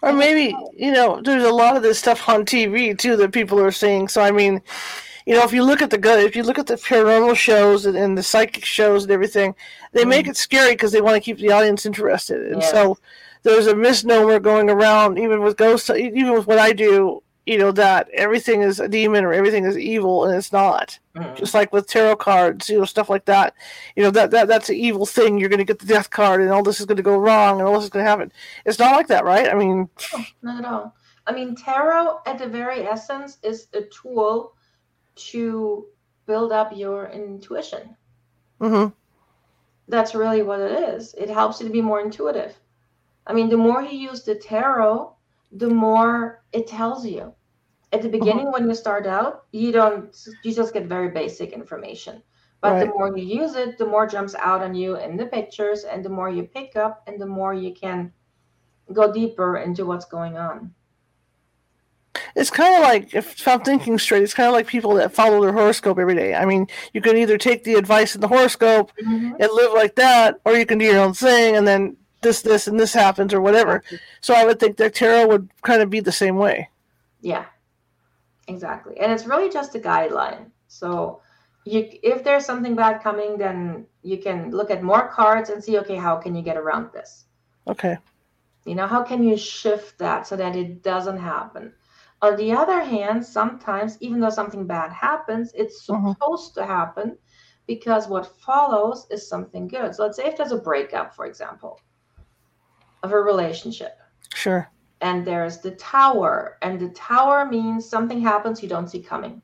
Or 0.05 0.13
maybe, 0.13 0.55
you 0.77 0.93
know, 0.93 1.23
there's 1.23 1.45
a 1.45 1.53
lot 1.53 1.77
of 1.77 1.83
this 1.83 1.99
stuff 1.99 2.29
on 2.29 2.45
TV 2.45 2.97
too 2.97 3.17
that 3.17 3.33
people 3.33 3.59
are 3.59 3.71
seeing. 3.71 4.07
So, 4.07 4.21
I 4.21 4.31
mean, 4.31 4.61
you 5.25 5.35
know, 5.35 5.43
if 5.45 5.53
you 5.53 5.65
look 5.65 5.81
at 5.81 5.91
the 5.91 5.99
if 6.19 6.37
you 6.37 6.43
look 6.43 6.59
at 6.59 6.67
the 6.67 6.75
paranormal 6.75 7.37
shows 7.37 7.87
and, 7.87 7.97
and 7.97 8.17
the 8.17 8.23
psychic 8.23 8.67
shows 8.67 9.05
and 9.05 9.13
everything, 9.13 9.55
they 9.93 10.05
mm. 10.05 10.09
make 10.09 10.27
it 10.27 10.37
scary 10.37 10.73
because 10.73 10.93
they 10.93 11.01
want 11.01 11.15
to 11.15 11.21
keep 11.21 11.39
the 11.39 11.51
audience 11.51 11.87
interested. 11.87 12.53
And 12.53 12.61
yes. 12.61 12.71
so 12.71 12.99
there's 13.45 13.67
a 13.67 13.75
misnomer 13.75 14.39
going 14.39 14.69
around, 14.69 15.19
even 15.19 15.41
with 15.41 15.57
ghosts, 15.57 15.89
even 15.89 16.33
with 16.35 16.47
what 16.47 16.59
I 16.59 16.75
do. 16.75 17.23
You 17.47 17.59
know 17.59 17.73
that 17.73 18.09
everything 18.15 18.63
is 18.63 18.81
a 18.81 18.89
demon 18.89 19.25
or 19.25 19.33
everything 19.33 19.67
is 19.67 19.77
evil, 19.77 20.25
and 20.25 20.35
it's 20.35 20.53
not. 20.53 20.99
Mm. 21.15 21.37
Just 21.37 21.53
like 21.53 21.73
with 21.73 21.87
tarot 21.87 22.17
cards, 22.17 22.71
you 22.71 22.79
know, 22.79 22.87
stuff 22.87 23.11
like 23.11 23.27
that. 23.27 23.55
You 23.97 24.03
know 24.03 24.11
that, 24.13 24.31
that 24.31 24.49
that's 24.49 24.71
an 24.71 24.77
evil 24.77 25.05
thing. 25.05 25.39
You're 25.39 25.51
going 25.51 25.59
to 25.59 25.65
get 25.65 25.79
the 25.79 25.87
death 25.87 26.09
card, 26.09 26.41
and 26.41 26.51
all 26.51 26.63
this 26.63 26.81
is 26.81 26.87
going 26.87 26.97
to 26.97 27.03
go 27.03 27.19
wrong, 27.19 27.59
and 27.59 27.69
all 27.69 27.75
this 27.75 27.85
is 27.85 27.91
going 27.91 28.05
to 28.05 28.11
happen. 28.11 28.33
It's 28.65 28.79
not 28.79 28.97
like 28.97 29.09
that, 29.09 29.25
right? 29.25 29.51
I 29.51 29.55
mean, 29.55 29.91
no, 30.13 30.25
not 30.43 30.65
at 30.65 30.71
all. 30.71 30.97
I 31.27 31.33
mean, 31.33 31.55
tarot 31.55 32.21
at 32.27 32.39
the 32.39 32.47
very 32.47 32.87
essence 32.87 33.39
is 33.43 33.69
a 33.75 33.83
tool 33.83 34.55
to 35.17 35.87
build 36.27 36.53
up 36.53 36.73
your 36.75 37.11
intuition. 37.11 37.97
Mm-hmm. 38.61 38.93
That's 39.89 40.15
really 40.15 40.43
what 40.43 40.61
it 40.61 40.73
is. 40.95 41.15
It 41.15 41.29
helps 41.29 41.61
you 41.61 41.67
to 41.67 41.73
be 41.73 41.83
more 41.83 42.01
intuitive. 42.01 42.55
I 43.27 43.33
mean, 43.33 43.49
the 43.49 43.57
more 43.57 43.83
you 43.83 43.99
use 43.99 44.23
the 44.23 44.35
tarot, 44.35 45.15
the 45.53 45.69
more 45.69 46.43
it 46.55 46.67
tells 46.67 47.07
you. 47.07 47.35
At 47.93 48.03
the 48.03 48.09
beginning, 48.09 48.47
mm-hmm. 48.47 48.53
when 48.53 48.69
you 48.69 48.75
start 48.75 49.07
out, 49.07 49.45
you 49.53 49.71
don't, 49.71 50.17
you 50.43 50.53
just 50.53 50.75
get 50.75 50.87
very 50.87 51.11
basic 51.11 51.53
information. 51.53 52.23
But 52.61 52.73
right. 52.73 52.81
the 52.81 52.87
more 52.87 53.17
you 53.17 53.25
use 53.25 53.55
it, 53.55 53.79
the 53.79 53.87
more 53.87 54.07
jumps 54.07 54.35
out 54.35 54.63
on 54.63 54.75
you 54.75 54.97
in 54.97 55.17
the 55.17 55.27
pictures, 55.27 55.85
and 55.85 56.05
the 56.05 56.09
more 56.09 56.31
you 56.31 56.45
pick 56.45 56.77
up, 56.77 57.03
and 57.07 57.21
the 57.21 57.27
more 57.27 57.55
you 57.55 57.73
can 57.73 58.13
go 58.93 59.13
deeper 59.13 59.59
into 59.59 59.85
what's 59.87 60.07
going 60.07 60.37
on 60.37 60.75
it's 62.37 62.51
kind 62.51 62.75
of 62.75 62.83
like 62.83 63.15
if 63.15 63.47
I'm 63.47 63.61
thinking 63.61 63.99
straight, 63.99 64.23
it's 64.23 64.35
kind 64.35 64.49
of 64.49 64.53
like 64.53 64.67
people 64.67 64.95
that 64.95 65.15
follow 65.15 65.41
their 65.41 65.53
horoscope 65.53 65.99
every 65.99 66.15
day. 66.15 66.35
I 66.35 66.45
mean, 66.45 66.67
you 66.93 67.01
can 67.01 67.17
either 67.17 67.39
take 67.39 67.65
the 67.65 67.75
advice 67.75 68.15
in 68.15 68.21
the 68.21 68.29
horoscope 68.29 68.93
mm-hmm. 69.01 69.35
and 69.39 69.53
live 69.53 69.73
like 69.73 69.95
that, 69.97 70.41
or 70.45 70.57
you 70.57 70.67
can 70.67 70.79
do 70.79 70.85
your 70.85 71.01
own 71.01 71.15
thing, 71.15 71.57
and 71.57 71.67
then 71.67 71.97
this, 72.25 72.43
this, 72.43 72.67
and 72.67 72.81
this 72.81 72.93
happens, 72.93 73.33
or 73.33 73.41
whatever. 73.41 73.85
So 74.21 74.35
I 74.35 74.45
would 74.45 74.59
think 74.59 74.77
that 74.79 74.95
tarot 74.95 75.29
would 75.29 75.49
kind 75.63 75.81
of 75.81 75.91
be 75.91 76.01
the 76.01 76.11
same 76.11 76.37
way. 76.37 76.69
Yeah, 77.21 77.45
exactly, 78.49 78.99
and 78.99 79.13
it's 79.13 79.27
really 79.27 79.49
just 79.49 79.77
a 79.77 79.79
guideline. 79.79 80.51
So 80.67 81.21
you, 81.65 81.89
if 82.03 82.25
there's 82.25 82.45
something 82.45 82.75
bad 82.75 83.03
coming, 83.03 83.39
then 83.39 83.87
you 84.03 84.19
can 84.19 84.51
look 84.51 84.71
at 84.71 84.83
more 84.83 85.09
cards 85.09 85.51
and 85.51 85.63
see, 85.63 85.79
okay, 85.79 85.97
how 85.97 86.17
can 86.17 86.35
you 86.35 86.43
get 86.43 86.57
around 86.57 86.91
this? 86.93 87.27
Okay. 87.67 87.97
You 88.67 88.75
know, 88.75 88.87
how 88.87 89.03
can 89.03 89.23
you 89.23 89.37
shift 89.37 89.99
that 89.99 90.27
so 90.27 90.37
that 90.37 90.57
it 90.57 90.83
doesn't 90.83 91.19
happen? 91.19 91.73
On 92.23 92.37
the 92.37 92.53
other 92.53 92.83
hand, 92.83 93.25
sometimes, 93.25 93.99
even 94.01 94.21
though 94.21 94.31
something 94.31 94.67
bad 94.67 94.93
happens, 94.93 95.53
it's 95.55 95.87
mm-hmm. 95.87 96.11
supposed 96.11 96.55
to 96.55 96.65
happen 96.65 97.19
because 97.67 98.09
what 98.09 98.41
follows 98.41 99.07
is 99.11 99.29
something 99.29 99.69
good. 99.69 99.95
So 99.95 100.05
let's 100.05 100.17
say 100.17 100.27
if 100.27 100.37
there's 100.37 100.53
a 100.53 100.59
breakup, 100.59 101.15
for 101.15 101.27
example, 101.27 101.81
of 103.05 103.13
a 103.13 103.21
relationship. 103.21 103.99
Sure. 104.35 104.71
And 105.01 105.27
there's 105.27 105.59
the 105.59 105.73
tower, 105.73 106.57
and 106.63 106.81
the 106.81 106.89
tower 106.89 107.45
means 107.45 107.89
something 107.89 108.21
happens 108.21 108.63
you 108.63 108.69
don't 108.69 108.89
see 108.89 109.03
coming. 109.03 109.43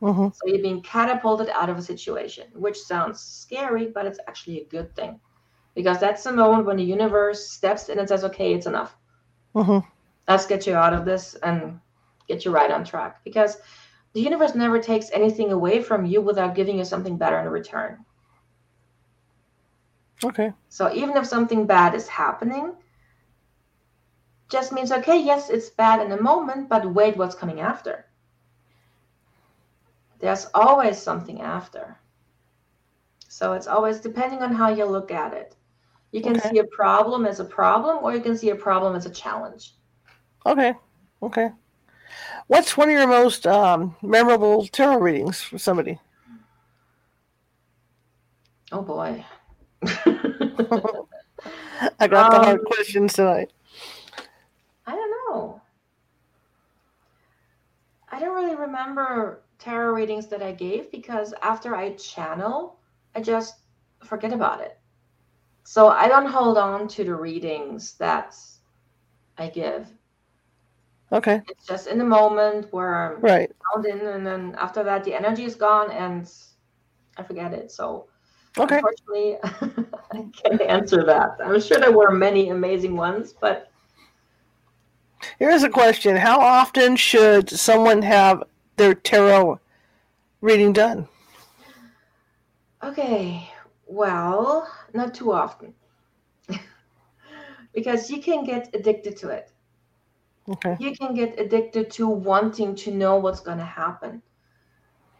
Mm-hmm. 0.00 0.28
So 0.32 0.40
you're 0.46 0.62
being 0.62 0.82
catapulted 0.82 1.50
out 1.50 1.68
of 1.68 1.76
a 1.76 1.82
situation, 1.82 2.46
which 2.54 2.78
sounds 2.78 3.20
scary, 3.20 3.86
but 3.86 4.06
it's 4.06 4.18
actually 4.26 4.62
a 4.62 4.64
good 4.64 4.96
thing 4.96 5.20
because 5.74 6.00
that's 6.00 6.24
the 6.24 6.32
moment 6.32 6.66
when 6.66 6.76
the 6.76 6.84
universe 6.84 7.50
steps 7.50 7.88
in 7.88 7.98
and 7.98 8.08
says, 8.08 8.24
"Okay, 8.24 8.54
it's 8.54 8.66
enough. 8.66 8.96
Mm-hmm. 9.54 9.86
Let's 10.28 10.46
get 10.46 10.66
you 10.66 10.74
out 10.74 10.94
of 10.94 11.04
this 11.04 11.34
and 11.42 11.78
get 12.28 12.44
you 12.44 12.50
right 12.50 12.70
on 12.70 12.84
track 12.84 13.22
because 13.24 13.58
the 14.14 14.20
universe 14.20 14.54
never 14.54 14.78
takes 14.78 15.10
anything 15.12 15.52
away 15.52 15.82
from 15.82 16.06
you 16.06 16.20
without 16.20 16.54
giving 16.54 16.78
you 16.78 16.84
something 16.84 17.16
better 17.16 17.38
in 17.38 17.48
return. 17.48 18.04
Okay. 20.24 20.52
So 20.68 20.92
even 20.92 21.16
if 21.16 21.26
something 21.26 21.66
bad 21.66 21.94
is 21.94 22.08
happening, 22.08 22.72
just 24.52 24.70
means 24.70 24.92
okay, 24.92 25.20
yes, 25.20 25.48
it's 25.48 25.70
bad 25.70 26.02
in 26.02 26.10
the 26.10 26.20
moment, 26.20 26.68
but 26.68 26.94
wait 26.94 27.16
what's 27.16 27.34
coming 27.34 27.60
after. 27.60 28.04
There's 30.20 30.46
always 30.54 31.00
something 31.00 31.40
after. 31.40 31.96
So 33.28 33.54
it's 33.54 33.66
always 33.66 33.98
depending 33.98 34.42
on 34.42 34.52
how 34.52 34.68
you 34.68 34.84
look 34.84 35.10
at 35.10 35.32
it. 35.32 35.56
You 36.12 36.20
can 36.20 36.36
okay. 36.36 36.50
see 36.50 36.58
a 36.58 36.64
problem 36.64 37.24
as 37.24 37.40
a 37.40 37.44
problem, 37.44 38.04
or 38.04 38.14
you 38.14 38.20
can 38.20 38.36
see 38.36 38.50
a 38.50 38.54
problem 38.54 38.94
as 38.94 39.06
a 39.06 39.10
challenge. 39.10 39.72
Okay. 40.44 40.74
Okay. 41.22 41.48
What's 42.48 42.76
one 42.76 42.90
of 42.90 42.92
your 42.92 43.06
most 43.06 43.46
um, 43.46 43.96
memorable 44.02 44.66
tarot 44.66 44.98
readings 44.98 45.40
for 45.40 45.56
somebody? 45.56 45.98
Oh 48.70 48.82
boy. 48.82 49.24
I 51.98 52.06
got 52.06 52.32
um, 52.32 52.32
the 52.32 52.44
hard 52.44 52.60
um, 52.60 52.66
questions 52.66 53.14
tonight. 53.14 53.50
I 54.86 54.92
don't 54.92 55.10
know. 55.10 55.60
Remember 58.26 59.16
tarot 59.58 59.74
readings 59.76 60.12
that 60.12 60.42
I 60.42 60.52
gave 60.52 60.90
because 60.90 61.34
after 61.42 61.74
I 61.74 61.90
channel, 61.92 62.78
I 63.14 63.20
just 63.20 63.54
forget 64.04 64.32
about 64.32 64.60
it. 64.60 64.78
So 65.64 65.88
I 65.88 66.08
don't 66.08 66.26
hold 66.26 66.58
on 66.58 66.88
to 66.88 67.04
the 67.04 67.14
readings 67.14 67.94
that 67.98 68.34
I 69.38 69.48
give. 69.48 69.88
Okay. 71.12 71.42
It's 71.48 71.66
just 71.66 71.86
in 71.86 71.98
the 71.98 72.04
moment 72.04 72.72
where 72.72 72.94
I'm 72.94 73.22
Right. 73.22 73.50
found 73.74 73.86
in, 73.86 74.00
and 74.06 74.26
then 74.26 74.54
after 74.58 74.82
that, 74.84 75.04
the 75.04 75.14
energy 75.14 75.44
is 75.44 75.54
gone 75.54 75.90
and 75.90 76.30
I 77.16 77.22
forget 77.22 77.52
it. 77.52 77.70
So 77.70 78.08
Okay. 78.58 78.80
unfortunately, 78.80 79.38
I 80.12 80.26
can't 80.44 80.62
answer 80.62 81.04
that. 81.04 81.38
I'm 81.44 81.60
sure 81.60 81.78
there 81.78 81.92
were 81.96 82.10
many 82.10 82.50
amazing 82.50 82.96
ones, 82.96 83.32
but 83.32 83.71
Here's 85.38 85.62
a 85.62 85.68
question: 85.68 86.16
How 86.16 86.40
often 86.40 86.96
should 86.96 87.50
someone 87.50 88.02
have 88.02 88.44
their 88.76 88.94
tarot 88.94 89.60
reading 90.40 90.72
done? 90.72 91.08
Okay, 92.82 93.48
well, 93.86 94.68
not 94.92 95.14
too 95.14 95.32
often. 95.32 95.74
because 97.74 98.10
you 98.10 98.20
can 98.20 98.44
get 98.44 98.74
addicted 98.74 99.16
to 99.18 99.28
it. 99.28 99.52
Okay. 100.48 100.76
You 100.80 100.94
can 100.96 101.14
get 101.14 101.38
addicted 101.38 101.90
to 101.92 102.08
wanting 102.08 102.74
to 102.76 102.90
know 102.90 103.16
what's 103.16 103.40
going 103.40 103.58
to 103.58 103.64
happen. 103.64 104.22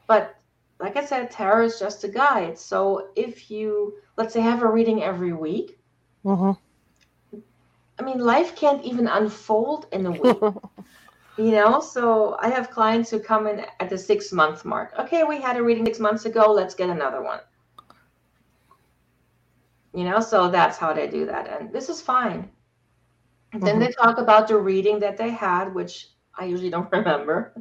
But 0.06 0.36
like 0.80 0.96
I 0.96 1.04
said, 1.04 1.30
tarot 1.30 1.66
is 1.66 1.78
just 1.78 2.04
a 2.04 2.08
guide. 2.08 2.58
So 2.58 3.08
if 3.14 3.50
you, 3.50 3.94
let's 4.16 4.34
say, 4.34 4.40
have 4.40 4.62
a 4.62 4.68
reading 4.68 5.02
every 5.02 5.32
week, 5.32 5.78
hmm 6.24 6.52
I 8.02 8.04
mean, 8.04 8.18
life 8.18 8.56
can't 8.56 8.84
even 8.84 9.06
unfold 9.06 9.86
in 9.92 10.06
a 10.06 10.10
week. 10.10 10.36
you 11.38 11.52
know 11.52 11.80
so 11.80 12.36
i 12.40 12.48
have 12.48 12.70
clients 12.70 13.08
who 13.08 13.18
come 13.18 13.46
in 13.46 13.64
at 13.80 13.88
the 13.88 13.96
six 13.96 14.32
month 14.32 14.64
mark. 14.64 14.92
Okay 14.98 15.22
we 15.22 15.40
had 15.40 15.56
a 15.56 15.62
reading 15.62 15.86
six 15.86 16.00
months 16.00 16.24
ago. 16.24 16.52
Let's 16.52 16.74
get 16.74 16.90
another 16.90 17.22
one. 17.22 17.38
You 19.94 20.02
know 20.02 20.18
so 20.18 20.50
that's 20.50 20.78
how 20.78 20.92
they 20.92 21.06
do 21.06 21.24
that. 21.26 21.46
And 21.46 21.72
this 21.72 21.88
is 21.88 22.00
fine. 22.00 22.50
Then 23.52 23.78
they 23.78 23.86
mm-hmm. 23.86 24.02
talk 24.02 24.18
about 24.18 24.48
the 24.48 24.56
reading 24.56 24.98
that 24.98 25.16
they 25.16 25.30
had 25.30 25.72
which 25.72 26.08
i 26.36 26.44
usually 26.44 26.70
don't 26.70 26.90
remember. 26.98 27.54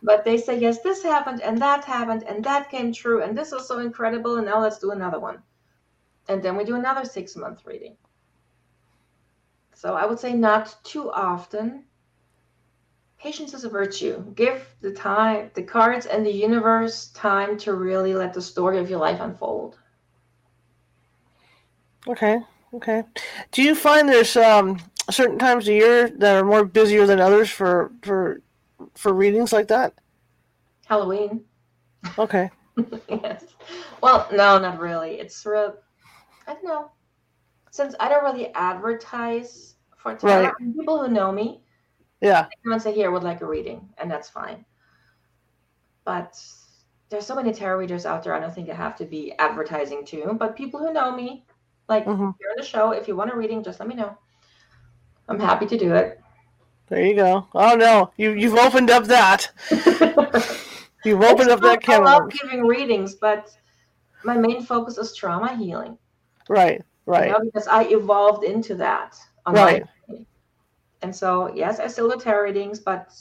But 0.00 0.24
they 0.24 0.38
say 0.38 0.60
yes 0.60 0.80
this 0.80 1.02
happened 1.02 1.40
and 1.42 1.60
that 1.60 1.84
happened 1.84 2.22
and 2.22 2.44
that 2.44 2.70
came 2.70 2.92
true 2.92 3.22
and 3.24 3.36
this 3.36 3.52
is 3.52 3.66
so 3.66 3.80
incredible 3.80 4.36
and 4.36 4.46
now 4.46 4.60
let's 4.60 4.78
do 4.78 4.92
another 4.92 5.18
one. 5.18 5.42
And 6.28 6.40
then 6.40 6.56
we 6.56 6.62
do 6.62 6.76
another 6.76 7.04
six 7.04 7.34
month 7.34 7.66
reading 7.66 7.96
so 9.82 9.88
i 9.94 10.04
would 10.06 10.20
say 10.24 10.32
not 10.32 10.64
too 10.84 11.10
often 11.10 11.84
patience 13.22 13.54
is 13.54 13.64
a 13.64 13.68
virtue. 13.68 14.24
Give 14.34 14.66
the 14.80 14.92
time, 14.92 15.50
the 15.54 15.62
cards 15.62 16.06
and 16.06 16.26
the 16.26 16.32
universe 16.32 17.08
time 17.10 17.56
to 17.58 17.74
really 17.74 18.14
let 18.14 18.34
the 18.34 18.42
story 18.42 18.78
of 18.78 18.90
your 18.90 18.98
life 18.98 19.20
unfold. 19.20 19.78
Okay. 22.08 22.40
Okay. 22.74 23.04
Do 23.52 23.62
you 23.62 23.74
find 23.74 24.08
there's 24.08 24.36
um, 24.36 24.80
certain 25.10 25.38
times 25.38 25.68
of 25.68 25.74
year 25.74 26.08
that 26.08 26.36
are 26.36 26.44
more 26.44 26.64
busier 26.64 27.06
than 27.06 27.20
others 27.20 27.50
for 27.50 27.92
for 28.02 28.40
for 28.94 29.12
readings 29.12 29.52
like 29.52 29.68
that? 29.68 29.94
Halloween. 30.86 31.44
Okay. 32.18 32.50
yes. 33.08 33.44
Well, 34.02 34.26
no, 34.32 34.58
not 34.58 34.80
really. 34.80 35.20
It's 35.20 35.44
real. 35.46 35.76
I 36.48 36.54
don't 36.54 36.64
know. 36.64 36.90
Since 37.72 37.94
I 37.98 38.10
don't 38.10 38.22
really 38.22 38.52
advertise 38.54 39.76
for 39.96 40.14
tarot, 40.14 40.42
Right. 40.42 40.74
people 40.76 41.02
who 41.02 41.08
know 41.12 41.32
me, 41.32 41.62
Yeah. 42.20 42.46
once 42.66 42.84
a 42.84 42.92
year 42.92 43.10
would 43.10 43.22
like 43.22 43.40
a 43.40 43.46
reading, 43.46 43.88
and 43.96 44.10
that's 44.10 44.28
fine. 44.28 44.66
But 46.04 46.38
there's 47.08 47.24
so 47.24 47.34
many 47.34 47.50
tarot 47.50 47.78
readers 47.78 48.04
out 48.04 48.22
there. 48.22 48.34
I 48.34 48.40
don't 48.40 48.54
think 48.54 48.68
I 48.68 48.74
have 48.74 48.94
to 48.96 49.06
be 49.06 49.32
advertising 49.38 50.04
to. 50.06 50.34
But 50.34 50.54
people 50.54 50.80
who 50.80 50.92
know 50.92 51.16
me, 51.16 51.46
like 51.88 52.04
hmm 52.04 52.30
here 52.38 52.50
on 52.50 52.56
the 52.58 52.62
show, 52.62 52.90
if 52.90 53.08
you 53.08 53.16
want 53.16 53.32
a 53.32 53.36
reading, 53.36 53.62
just 53.64 53.80
let 53.80 53.88
me 53.88 53.94
know. 53.94 54.18
I'm 55.28 55.40
happy 55.40 55.64
to 55.64 55.78
do 55.78 55.94
it. 55.94 56.20
There 56.88 57.06
you 57.06 57.14
go. 57.14 57.46
Oh 57.54 57.74
no, 57.74 58.12
you 58.18 58.32
you've 58.32 58.58
opened 58.58 58.90
up 58.90 59.04
that. 59.04 59.50
You've 61.04 61.22
opened 61.22 61.50
up 61.50 61.60
that 61.62 61.70
I 61.70 61.76
can 61.78 62.00
of 62.00 62.04
love 62.04 62.30
giving 62.30 62.66
readings, 62.66 63.14
but 63.14 63.56
my 64.24 64.36
main 64.36 64.62
focus 64.62 64.98
is 64.98 65.16
trauma 65.16 65.56
healing. 65.56 65.98
Right. 66.48 66.82
You 67.06 67.12
Right. 67.12 67.30
know, 67.30 67.40
because 67.44 67.66
I 67.68 67.84
evolved 67.84 68.44
into 68.44 68.74
that 68.76 69.16
on 69.46 69.54
Right. 69.54 69.84
And 71.02 71.14
so, 71.14 71.52
yes, 71.54 71.80
I 71.80 71.88
still 71.88 72.08
do 72.08 72.18
tarot 72.18 72.44
readings, 72.44 72.78
but 72.78 73.12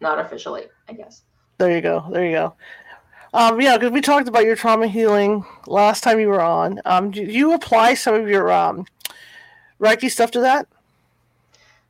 not 0.00 0.18
officially, 0.18 0.66
I 0.88 0.92
guess. 0.92 1.22
There 1.58 1.74
you 1.74 1.80
go. 1.80 2.04
There 2.10 2.24
you 2.24 2.32
go. 2.32 2.54
Um, 3.32 3.60
yeah, 3.60 3.76
because 3.76 3.92
we 3.92 4.00
talked 4.00 4.28
about 4.28 4.44
your 4.44 4.56
trauma 4.56 4.86
healing 4.86 5.44
last 5.66 6.02
time 6.02 6.20
you 6.20 6.28
were 6.28 6.40
on. 6.40 6.80
Um, 6.84 7.10
do 7.10 7.22
you 7.22 7.52
apply 7.52 7.94
some 7.94 8.14
of 8.14 8.28
your 8.28 8.50
um, 8.52 8.86
Reiki 9.80 10.10
stuff 10.10 10.30
to 10.32 10.40
that? 10.40 10.66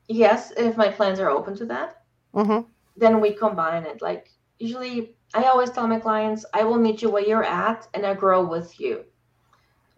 Yes, 0.08 0.52
if 0.56 0.76
my 0.76 0.88
plans 0.88 1.20
are 1.20 1.30
open 1.30 1.56
to 1.56 1.66
that, 1.66 2.02
Mm-hmm. 2.34 2.60
then 2.96 3.20
we 3.20 3.32
combine 3.34 3.84
it. 3.84 4.02
Like 4.02 4.30
usually, 4.58 5.14
I 5.34 5.44
always 5.44 5.70
tell 5.70 5.86
my 5.86 6.00
clients, 6.00 6.44
I 6.54 6.64
will 6.64 6.78
meet 6.78 7.02
you 7.02 7.10
where 7.10 7.24
you're 7.26 7.44
at 7.44 7.86
and 7.94 8.06
I 8.06 8.14
grow 8.14 8.44
with 8.46 8.78
you, 8.80 9.04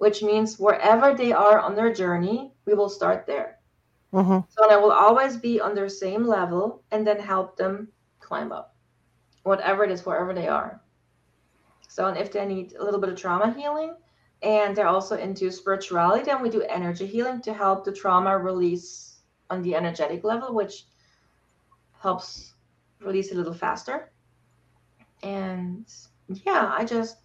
which 0.01 0.23
means 0.23 0.59
wherever 0.59 1.13
they 1.13 1.31
are 1.31 1.61
on 1.61 1.75
their 1.75 1.93
journey, 1.93 2.51
we 2.65 2.73
will 2.73 2.89
start 2.89 3.27
there. 3.27 3.59
Mm-hmm. 4.15 4.39
So 4.49 4.71
I 4.71 4.77
will 4.77 4.93
always 4.93 5.37
be 5.37 5.61
on 5.61 5.75
their 5.75 5.91
same 5.91 6.27
level 6.27 6.83
and 6.91 7.07
then 7.07 7.21
help 7.21 7.59
them 7.59 7.87
climb 8.19 8.51
up, 8.51 8.75
whatever 9.43 9.85
it 9.85 9.91
is, 9.91 10.07
wherever 10.07 10.33
they 10.33 10.49
are. 10.49 10.81
So, 11.87 12.07
and 12.07 12.17
if 12.17 12.33
they 12.33 12.47
need 12.47 12.73
a 12.73 12.83
little 12.83 12.99
bit 12.99 13.11
of 13.11 13.19
trauma 13.19 13.53
healing 13.53 13.95
and 14.41 14.75
they're 14.75 14.89
also 14.89 15.19
into 15.19 15.51
spirituality, 15.51 16.25
then 16.25 16.41
we 16.41 16.49
do 16.49 16.63
energy 16.63 17.05
healing 17.05 17.43
to 17.43 17.53
help 17.53 17.85
the 17.85 17.93
trauma 17.93 18.39
release 18.39 19.19
on 19.51 19.61
the 19.61 19.75
energetic 19.75 20.25
level, 20.25 20.55
which 20.55 20.87
helps 22.01 22.55
release 23.01 23.33
a 23.33 23.35
little 23.35 23.53
faster. 23.53 24.11
And 25.23 25.85
yeah, 26.47 26.73
I 26.75 26.87
just, 26.87 27.19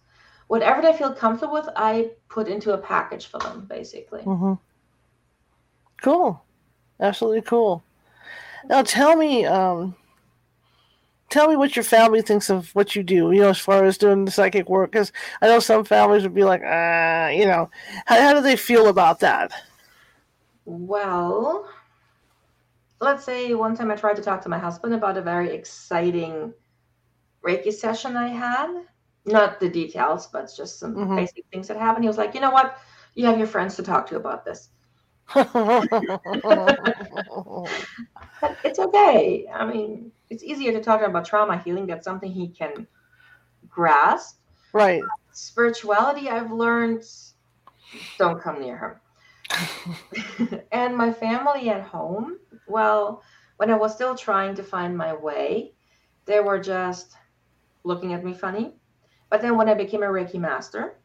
whatever 0.48 0.82
they 0.82 0.96
feel 0.96 1.12
comfortable 1.12 1.54
with, 1.54 1.68
I 1.76 2.10
put 2.28 2.48
into 2.48 2.72
a 2.72 2.78
package 2.78 3.26
for 3.26 3.38
them, 3.38 3.66
basically. 3.68 4.22
Mm-hmm. 4.22 4.54
Cool. 6.02 6.42
Absolutely 7.00 7.42
cool. 7.42 7.82
Now 8.68 8.82
tell 8.82 9.16
me, 9.16 9.44
um, 9.44 9.94
tell 11.28 11.48
me 11.48 11.56
what 11.56 11.76
your 11.76 11.82
family 11.82 12.22
thinks 12.22 12.50
of 12.50 12.74
what 12.74 12.96
you 12.96 13.02
do. 13.02 13.32
You 13.32 13.42
know, 13.42 13.50
as 13.50 13.58
far 13.58 13.84
as 13.84 13.98
doing 13.98 14.24
the 14.24 14.30
psychic 14.30 14.68
work, 14.68 14.92
because 14.92 15.12
I 15.42 15.48
know 15.48 15.60
some 15.60 15.84
families 15.84 16.22
would 16.22 16.34
be 16.34 16.44
like, 16.44 16.62
ah, 16.64 17.28
you 17.28 17.46
know, 17.46 17.70
how, 18.06 18.20
how 18.20 18.34
do 18.34 18.40
they 18.40 18.56
feel 18.56 18.88
about 18.88 19.20
that? 19.20 19.52
Well, 20.64 21.68
let's 23.00 23.24
say 23.24 23.54
one 23.54 23.76
time 23.76 23.90
I 23.90 23.96
tried 23.96 24.16
to 24.16 24.22
talk 24.22 24.42
to 24.42 24.48
my 24.48 24.58
husband 24.58 24.94
about 24.94 25.16
a 25.16 25.22
very 25.22 25.50
exciting 25.50 26.52
Reiki 27.44 27.72
session 27.72 28.16
I 28.16 28.28
had. 28.28 28.86
Not 29.26 29.60
the 29.60 29.68
details, 29.68 30.28
but 30.28 30.50
just 30.56 30.78
some 30.78 30.96
Mhm. 30.96 31.16
basic 31.16 31.44
things 31.52 31.68
that 31.68 31.76
happened. 31.78 32.04
He 32.04 32.08
was 32.08 32.18
like, 32.18 32.34
you 32.34 32.40
know 32.40 32.50
what? 32.50 32.76
You 33.14 33.26
have 33.26 33.38
your 33.38 33.46
friends 33.48 33.76
to 33.76 33.82
talk 33.82 34.06
to 34.08 34.16
about 34.16 34.44
this. 34.44 34.70
But 38.40 38.58
it's 38.64 38.78
okay. 38.78 39.46
I 39.52 39.64
mean, 39.66 40.12
it's 40.30 40.42
easier 40.44 40.72
to 40.72 40.80
talk 40.82 41.00
about 41.02 41.24
trauma 41.24 41.58
healing. 41.58 41.86
That's 41.86 42.04
something 42.04 42.30
he 42.30 42.48
can 42.48 42.86
grasp. 43.68 44.38
right. 44.72 45.02
Spirituality, 45.32 46.28
I've 46.28 46.52
learned, 46.52 47.02
don't 48.18 48.40
come 48.42 48.60
near 48.60 48.78
him. 48.78 50.60
and 50.72 50.96
my 50.96 51.12
family 51.12 51.70
at 51.70 51.82
home, 51.82 52.38
well, 52.66 53.22
when 53.56 53.70
I 53.70 53.76
was 53.76 53.94
still 53.94 54.14
trying 54.14 54.54
to 54.56 54.62
find 54.62 54.96
my 54.96 55.14
way, 55.14 55.72
they 56.26 56.40
were 56.40 56.58
just 56.58 57.14
looking 57.84 58.12
at 58.14 58.24
me 58.24 58.34
funny. 58.34 58.74
But 59.28 59.42
then 59.42 59.56
when 59.56 59.68
I 59.68 59.74
became 59.74 60.02
a 60.02 60.06
Reiki 60.06 60.38
master, 60.38 60.96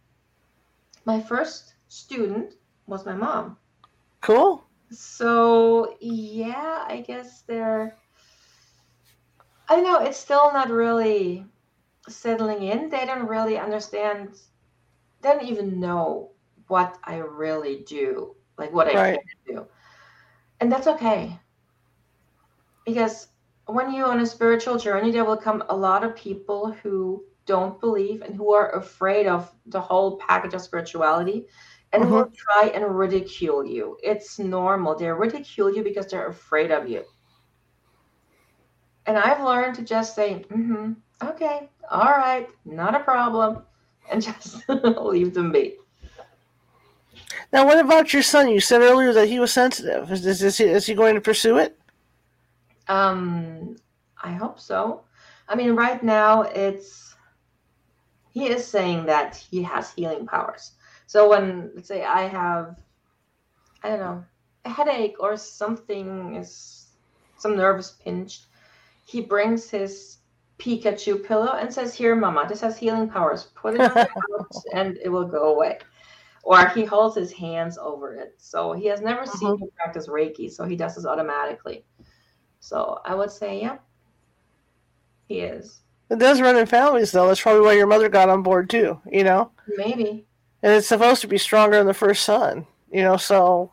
my 1.06 1.20
first 1.20 1.74
student 1.88 2.54
was 2.86 3.06
my 3.06 3.16
mom. 3.16 3.58
Cool. 4.22 4.64
So, 4.92 5.96
yeah, 6.00 6.86
I 6.88 7.02
guess 7.02 7.42
they're, 7.44 7.98
I 9.68 9.76
don't 9.76 9.86
know, 9.86 10.02
it's 10.02 10.18
still 10.18 10.52
not 10.54 10.70
really 10.70 11.46
settling 12.08 12.64
in. 12.64 12.90
They 12.90 13.06
don't 13.06 13.28
really 13.28 13.58
understand, 13.58 14.38
they 15.22 15.30
don't 15.30 15.44
even 15.44 15.80
know 15.80 16.32
what 16.68 16.98
I 17.04 17.18
really 17.18 17.84
do, 17.88 18.36
like 18.58 18.74
what 18.74 18.88
I 18.88 18.96
Right. 18.96 19.20
do. 19.48 19.66
And 20.60 20.72
that's 20.72 20.88
okay. 20.88 21.40
Because 22.86 23.28
when 23.66 23.94
you're 23.94 24.08
on 24.12 24.20
a 24.20 24.26
spiritual 24.26 24.78
journey, 24.78 25.12
there 25.12 25.26
will 25.26 25.38
come 25.38 25.64
a 25.70 25.76
lot 25.76 26.04
of 26.04 26.16
people 26.16 26.72
who 26.72 27.24
don't 27.52 27.82
believe 27.82 28.22
and 28.22 28.34
who 28.34 28.54
are 28.54 28.78
afraid 28.78 29.28
of 29.28 29.52
the 29.66 29.82
whole 29.82 30.16
package 30.20 30.54
of 30.54 30.62
spirituality 30.62 31.48
and 31.92 32.10
will 32.10 32.32
try 32.34 32.72
and 32.74 32.98
ridicule 32.98 33.66
you. 33.66 33.98
It's 34.02 34.40
normal. 34.40 34.96
They 34.96 35.10
ridicule 35.10 35.76
you 35.76 35.84
because 35.84 36.08
they're 36.08 36.30
afraid 36.30 36.72
of 36.72 36.88
you. 36.88 37.04
And 39.06 39.18
I've 39.18 39.44
learned 39.44 39.76
to 39.76 39.82
just 39.82 40.16
say, 40.16 40.46
mm-hmm, 40.50 40.94
okay, 41.22 41.70
all 41.90 42.14
right, 42.26 42.48
not 42.64 42.96
a 42.96 43.00
problem, 43.00 43.64
and 44.10 44.22
just 44.22 44.64
leave 44.70 45.34
them 45.34 45.52
be. 45.52 45.76
Now, 47.52 47.66
what 47.66 47.80
about 47.80 48.14
your 48.14 48.24
son? 48.24 48.48
You 48.48 48.62
said 48.62 48.80
earlier 48.80 49.12
that 49.12 49.28
he 49.28 49.42
was 49.42 49.52
sensitive. 49.52 50.10
Is, 50.10 50.26
is, 50.26 50.42
is, 50.42 50.58
he, 50.58 50.64
is 50.64 50.86
he 50.86 50.94
going 50.94 51.16
to 51.16 51.22
pursue 51.22 51.58
it? 51.58 51.78
Um, 52.88 53.76
I 54.24 54.32
hope 54.32 54.58
so. 54.58 55.02
I 55.50 55.56
mean, 55.56 55.72
right 55.72 56.02
now 56.02 56.44
it's 56.44 57.11
he 58.32 58.48
is 58.48 58.66
saying 58.66 59.06
that 59.06 59.36
he 59.36 59.62
has 59.64 59.94
healing 59.94 60.26
powers. 60.26 60.74
So 61.08 61.30
when 61.30 61.72
let's 61.76 61.88
say 61.88 62.04
I 62.04 62.24
have, 62.24 62.78
I 63.84 63.90
don't 63.90 64.00
know, 64.00 64.26
a 64.66 64.70
headache 64.70 65.16
or 65.20 65.38
something 65.38 66.36
is 66.36 66.92
some 67.38 67.56
nervous 67.58 67.92
pinch, 67.92 68.42
he 69.06 69.22
brings 69.22 69.70
his 69.70 70.20
Pikachu 70.60 71.26
pillow 71.26 71.54
and 71.54 71.74
says, 71.74 71.96
"Here, 71.96 72.16
Mama, 72.16 72.46
this 72.48 72.62
has 72.62 72.78
healing 72.78 73.10
powers. 73.10 73.46
Put 73.56 73.76
it 73.76 73.86
on 73.86 74.06
and 74.74 74.98
it 74.98 75.10
will 75.10 75.26
go 75.28 75.54
away." 75.56 75.80
Or 76.44 76.68
he 76.70 76.86
holds 76.86 77.16
his 77.16 77.32
hands 77.34 77.78
over 77.78 78.14
it. 78.16 78.36
So 78.38 78.74
he 78.74 78.86
has 78.88 79.02
never 79.02 79.26
seen 79.26 79.52
Mhm. 79.52 79.62
me 79.62 79.70
practice 79.76 80.08
Reiki, 80.08 80.50
so 80.52 80.64
he 80.66 80.76
does 80.76 80.96
this 80.96 81.06
automatically. 81.06 81.86
So 82.60 83.00
I 83.06 83.16
would 83.16 83.32
say, 83.32 83.62
yeah, 83.62 83.78
he 85.28 85.42
is. 85.42 85.82
It 86.12 86.20
does 86.20 86.42
run 86.42 86.58
in 86.58 86.66
families, 86.66 87.12
though. 87.14 87.28
That's 87.28 87.42
probably 87.42 87.62
why 87.62 87.74
your 87.74 87.88
mother 87.88 88.10
got 88.10 88.28
on 88.30 88.44
board 88.44 88.70
too. 88.70 89.00
You 89.10 89.24
know, 89.24 89.52
Maybe. 89.78 90.26
and 90.62 90.74
it's 90.74 90.88
supposed 90.88 91.22
to 91.22 91.28
be 91.28 91.38
stronger 91.38 91.80
in 91.80 91.88
the 91.88 91.94
first 91.94 92.24
son. 92.24 92.68
You 92.92 93.02
know, 93.04 93.16
so 93.18 93.72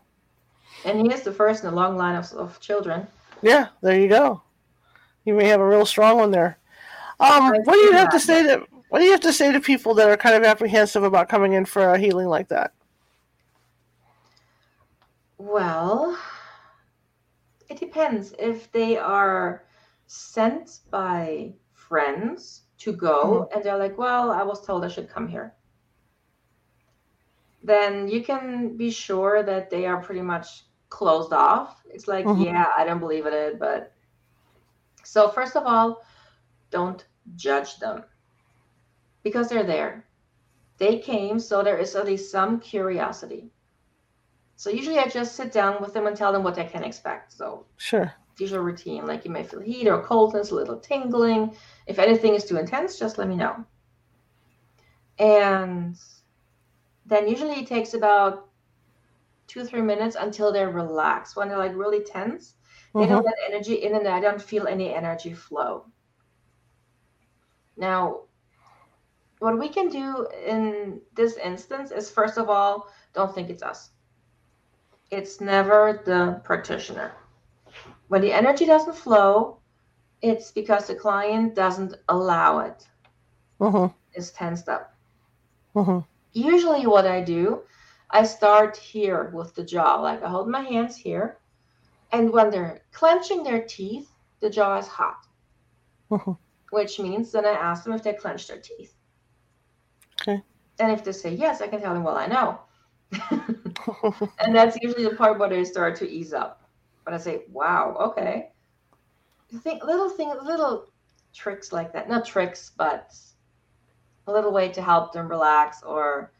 And 0.84 1.00
he 1.00 1.12
is 1.12 1.22
the 1.22 1.32
first 1.32 1.64
in 1.64 1.70
a 1.70 1.74
long 1.74 1.96
line 1.96 2.14
of, 2.14 2.32
of 2.34 2.60
children. 2.60 3.06
yeah, 3.42 3.68
there 3.82 3.98
you 4.00 4.08
go. 4.08 4.40
You 5.24 5.34
may 5.34 5.48
have 5.48 5.60
a 5.60 5.66
real 5.66 5.84
strong 5.84 6.16
one 6.18 6.30
there. 6.30 6.58
Um, 7.20 7.52
what 7.64 7.74
do 7.74 7.80
you 7.80 7.92
have 7.92 8.10
to 8.10 8.20
say 8.20 8.44
to 8.44 8.64
what 8.88 9.00
do 9.00 9.04
you 9.04 9.10
have 9.10 9.20
to 9.22 9.32
say 9.32 9.50
to 9.52 9.60
people 9.60 9.92
that 9.94 10.08
are 10.08 10.16
kind 10.16 10.36
of 10.36 10.44
apprehensive 10.44 11.02
about 11.02 11.28
coming 11.28 11.52
in 11.54 11.64
for 11.66 11.90
a 11.90 11.98
healing 11.98 12.28
like 12.28 12.48
that? 12.48 12.72
Well, 15.38 16.16
it 17.68 17.78
depends. 17.78 18.34
If 18.38 18.70
they 18.72 18.96
are 18.96 19.64
sent 20.06 20.80
by 20.90 21.52
friends 21.88 22.62
to 22.78 22.92
go 22.92 23.48
and 23.54 23.64
they're 23.64 23.78
like, 23.78 23.98
well, 23.98 24.30
I 24.30 24.42
was 24.42 24.64
told 24.64 24.84
I 24.84 24.88
should 24.88 25.08
come 25.08 25.26
here, 25.26 25.54
then 27.62 28.08
you 28.08 28.22
can 28.22 28.76
be 28.76 28.90
sure 28.90 29.42
that 29.42 29.70
they 29.70 29.86
are 29.86 30.02
pretty 30.02 30.22
much 30.22 30.64
closed 30.88 31.32
off. 31.32 31.82
It's 31.90 32.08
like, 32.08 32.24
Mhm. 32.26 32.44
yeah, 32.44 32.72
I 32.76 32.84
don't 32.84 33.00
believe 33.00 33.26
in 33.26 33.32
it, 33.32 33.58
but 33.58 33.92
so 35.04 35.28
first 35.28 35.56
of 35.56 35.64
all, 35.66 36.02
don't 36.70 37.06
judge 37.36 37.78
them 37.78 38.04
because 39.22 39.48
they're 39.48 39.64
there. 39.64 40.04
They 40.78 40.98
came, 40.98 41.40
so 41.40 41.62
there 41.62 41.78
is 41.78 41.96
at 41.96 42.06
least 42.06 42.30
some 42.30 42.60
curiosity. 42.60 43.50
So 44.56 44.70
usually 44.70 44.98
I 44.98 45.08
just 45.08 45.34
sit 45.34 45.52
down 45.52 45.80
with 45.80 45.92
them 45.92 46.06
and 46.06 46.16
tell 46.16 46.32
them 46.32 46.42
what 46.42 46.54
they 46.54 46.64
can 46.64 46.84
expect. 46.84 47.32
So 47.32 47.66
Sure. 47.76 48.12
Usual 48.40 48.60
routine, 48.60 49.06
like 49.06 49.24
you 49.24 49.30
may 49.30 49.42
feel 49.42 49.60
heat 49.60 49.88
or 49.88 50.02
coldness, 50.02 50.50
a 50.50 50.54
little 50.54 50.78
tingling. 50.78 51.54
If 51.86 51.98
anything 51.98 52.34
is 52.34 52.44
too 52.44 52.56
intense, 52.56 52.98
just 52.98 53.18
let 53.18 53.28
me 53.28 53.36
know. 53.36 53.64
And 55.18 55.96
then 57.06 57.28
usually 57.28 57.60
it 57.60 57.66
takes 57.66 57.94
about 57.94 58.48
two, 59.46 59.64
three 59.64 59.82
minutes 59.82 60.16
until 60.18 60.52
they're 60.52 60.70
relaxed. 60.70 61.36
When 61.36 61.48
they're 61.48 61.58
like 61.58 61.74
really 61.76 62.02
tense, 62.02 62.54
they 62.96 63.06
Mhm. 63.06 63.08
don't 63.08 63.24
let 63.24 63.34
energy 63.46 63.74
in 63.74 63.94
and 63.94 64.06
I 64.06 64.20
don't 64.20 64.40
feel 64.40 64.66
any 64.66 64.94
energy 64.94 65.32
flow. 65.34 65.86
Now, 67.76 68.22
what 69.40 69.58
we 69.58 69.68
can 69.68 69.88
do 69.88 70.26
in 70.46 71.00
this 71.14 71.36
instance 71.36 71.90
is 71.90 72.10
first 72.10 72.38
of 72.38 72.48
all, 72.48 72.88
don't 73.14 73.34
think 73.34 73.50
it's 73.50 73.62
us. 73.62 73.90
It's 75.10 75.40
never 75.40 76.02
the 76.04 76.40
practitioner. 76.44 77.12
When 78.08 78.22
the 78.22 78.32
energy 78.32 78.64
doesn't 78.64 78.96
flow, 78.96 79.58
it's 80.22 80.50
because 80.50 80.86
the 80.86 80.94
client 80.94 81.54
doesn't 81.54 81.94
allow 82.08 82.60
it, 82.60 82.86
Mhm. 83.60 83.94
is 84.14 84.32
tensed 84.32 84.68
up. 84.68 84.94
Mhm. 85.74 86.04
Usually, 86.32 86.86
what 86.86 87.06
I 87.06 87.22
do, 87.22 87.62
I 88.10 88.24
start 88.24 88.76
here 88.76 89.30
with 89.34 89.54
the 89.54 89.64
jaw. 89.64 90.00
Like 90.00 90.22
I 90.22 90.28
hold 90.28 90.48
my 90.48 90.62
hands 90.62 90.96
here, 90.96 91.38
and 92.12 92.30
when 92.32 92.50
they're 92.50 92.80
clenching 92.92 93.42
their 93.42 93.62
teeth, 93.62 94.10
the 94.40 94.50
jaw 94.50 94.78
is 94.78 94.88
hot, 94.88 95.26
Mhm. 96.10 96.38
which 96.70 96.98
means 96.98 97.30
then 97.32 97.44
I 97.44 97.50
ask 97.50 97.84
them 97.84 97.92
if 97.92 98.02
they 98.02 98.14
clench 98.14 98.46
their 98.48 98.60
teeth. 98.60 98.94
Okay. 100.22 100.42
And 100.80 100.92
if 100.92 101.04
they 101.04 101.12
say 101.12 101.34
yes, 101.34 101.60
I 101.60 101.68
can 101.68 101.80
tell 101.80 101.94
them, 101.94 102.04
well, 102.04 102.16
I 102.16 102.26
know. 102.26 102.60
and 104.38 104.54
that's 104.54 104.76
usually 104.80 105.04
the 105.04 105.16
part 105.16 105.38
where 105.38 105.48
they 105.48 105.64
start 105.64 105.96
to 105.96 106.08
ease 106.08 106.32
up. 106.32 106.67
But 107.08 107.14
I 107.14 107.18
say, 107.20 107.44
wow, 107.50 107.96
okay. 107.98 108.50
Think 109.62 109.82
little 109.82 110.10
thing, 110.10 110.30
little 110.42 110.92
tricks 111.32 111.72
like 111.72 111.90
that. 111.94 112.06
Not 112.06 112.26
tricks, 112.26 112.72
but 112.76 113.16
a 114.26 114.32
little 114.32 114.52
way 114.52 114.68
to 114.68 114.82
help 114.82 115.14
them 115.14 115.26
relax, 115.26 115.82
or 115.82 116.32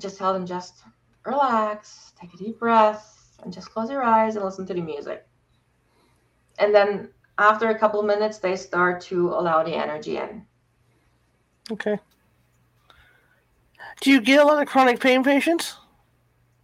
just 0.00 0.18
tell 0.18 0.32
them 0.32 0.44
just 0.44 0.82
relax, 1.24 2.12
take 2.20 2.34
a 2.34 2.36
deep 2.36 2.58
breath, 2.58 3.38
and 3.44 3.52
just 3.52 3.70
close 3.70 3.88
your 3.88 4.02
eyes 4.02 4.34
and 4.34 4.44
listen 4.44 4.66
to 4.66 4.74
the 4.74 4.80
music. 4.80 5.28
And 6.58 6.74
then 6.74 7.10
after 7.38 7.68
a 7.68 7.78
couple 7.78 8.00
of 8.00 8.06
minutes, 8.06 8.38
they 8.38 8.56
start 8.56 9.00
to 9.02 9.28
allow 9.28 9.62
the 9.62 9.76
energy 9.76 10.16
in. 10.16 10.44
Okay. 11.70 12.00
Do 14.00 14.10
you 14.10 14.20
get 14.20 14.40
a 14.40 14.44
lot 14.44 14.60
of 14.60 14.66
chronic 14.66 14.98
pain 14.98 15.22
patients? 15.22 15.76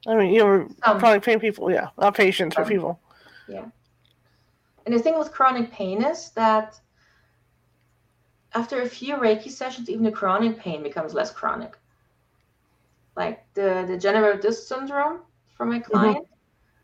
I 0.05 0.17
mean, 0.17 0.35
you 0.35 0.41
know, 0.41 0.69
Some. 0.85 0.99
chronic 0.99 1.23
pain 1.23 1.39
people, 1.39 1.71
yeah, 1.71 1.91
not 1.97 2.17
patients, 2.17 2.57
but 2.57 2.67
Some. 2.67 2.99
People. 3.47 3.73
And 4.85 4.95
the 4.95 4.99
thing 5.01 5.19
with 5.19 5.33
chronic 5.33 5.71
pain 5.73 6.05
is 6.05 6.31
that 6.31 6.81
after 8.55 8.83
a 8.83 8.89
few 8.89 9.17
Reiki 9.17 9.51
sessions, 9.51 9.91
even 9.91 10.05
the 10.05 10.13
chronic 10.13 10.59
pain 10.59 10.83
becomes 10.83 11.13
less 11.13 11.33
chronic. 11.33 11.77
Like 13.17 13.45
the 13.55 13.85
degenerative 13.87 14.41
disc 14.43 14.69
syndrome 14.69 15.21
for 15.57 15.67
my 15.67 15.79
client, 15.79 16.27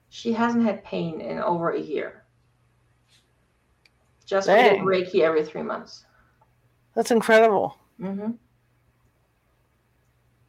she 0.08 0.32
hasn't 0.32 0.64
had 0.64 0.84
pain 0.84 1.20
in 1.20 1.38
over 1.38 1.70
a 1.70 1.80
year. 1.80 2.24
Just 4.26 4.48
Reiki 4.48 5.20
every 5.20 5.44
three 5.44 5.62
months. 5.62 6.04
That's 6.94 7.10
incredible. 7.10 7.76
hmm 7.98 8.32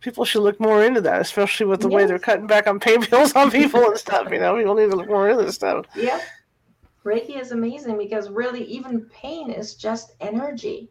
People 0.04 0.26
should 0.26 0.42
look 0.44 0.60
more 0.60 0.84
into 0.84 1.00
that, 1.02 1.22
especially 1.22 1.66
with 1.66 1.80
the 1.80 1.88
way 1.88 2.06
they're 2.06 2.20
cutting 2.20 2.46
back 2.46 2.68
on 2.68 2.78
pain 2.78 3.00
bills 3.10 3.34
on 3.34 3.50
people 3.50 3.82
and 3.86 3.98
stuff. 3.98 4.30
You 4.32 4.40
know, 4.40 4.58
people 4.58 4.76
need 4.76 4.92
to 4.92 4.98
look 4.98 5.08
more 5.08 5.30
into 5.30 5.46
this 5.46 5.56
stuff. 5.56 5.86
Yeah. 5.96 6.20
Reiki 7.06 7.40
is 7.40 7.54
amazing 7.54 7.98
because 7.98 8.30
really, 8.30 8.66
even 8.66 9.06
pain 9.06 9.50
is 9.50 9.76
just 9.76 10.14
energy. 10.20 10.90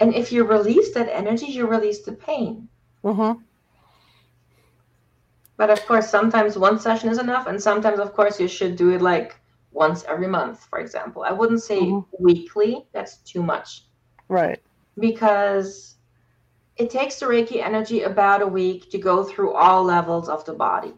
And 0.00 0.12
if 0.12 0.32
you 0.32 0.42
release 0.42 0.92
that 0.94 1.08
energy, 1.08 1.46
you 1.46 1.66
release 1.68 2.02
the 2.02 2.12
pain. 2.12 2.68
Mm-hmm. 3.04 3.40
But 5.56 5.70
of 5.70 5.84
course, 5.86 6.10
sometimes 6.10 6.58
one 6.58 6.80
session 6.80 7.10
is 7.10 7.18
enough, 7.18 7.46
and 7.46 7.62
sometimes, 7.62 8.00
of 8.00 8.12
course, 8.12 8.40
you 8.40 8.48
should 8.48 8.74
do 8.74 8.90
it 8.90 9.02
like 9.02 9.36
once 9.70 10.02
every 10.08 10.26
month, 10.26 10.64
for 10.64 10.80
example. 10.80 11.22
I 11.22 11.32
wouldn't 11.32 11.62
say 11.62 11.80
Mhm. 11.80 12.04
weekly, 12.18 12.86
that's 12.92 13.18
too 13.18 13.42
much 13.42 13.84
Right. 14.28 14.60
because 14.98 15.96
it 16.76 16.90
takes 16.90 17.18
the 17.20 17.26
Reiki 17.26 17.62
energy 17.62 18.02
about 18.02 18.42
a 18.42 18.46
week 18.46 18.90
to 18.90 18.98
go 18.98 19.22
through 19.24 19.52
all 19.54 19.84
levels 19.84 20.28
of 20.28 20.44
the 20.44 20.54
body. 20.54 20.94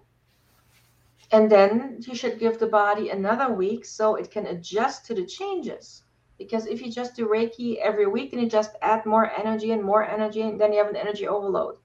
And 1.33 1.51
then 1.51 1.99
you 2.01 2.15
should 2.15 2.39
give 2.39 2.59
the 2.59 2.67
body 2.67 3.11
another 3.11 3.53
week 3.53 3.85
so 3.85 4.15
it 4.17 4.31
can 4.31 4.47
adjust 4.47 5.07
to 5.07 5.15
the 5.15 5.27
changes. 5.27 6.05
Because 6.39 6.67
if 6.67 6.81
you 6.83 6.91
just 6.91 7.17
do 7.17 7.27
Reiki 7.27 7.77
every 7.79 8.07
week, 8.07 8.31
then 8.31 8.41
you 8.41 8.49
just 8.49 8.77
add 8.83 9.05
more 9.07 9.31
energy 9.33 9.73
and 9.73 9.83
more 9.83 10.05
energy, 10.05 10.43
and 10.43 10.61
then 10.61 10.73
you 10.73 10.79
have 10.79 10.89
an 10.89 10.97
energy 10.97 11.27
overload, 11.29 11.77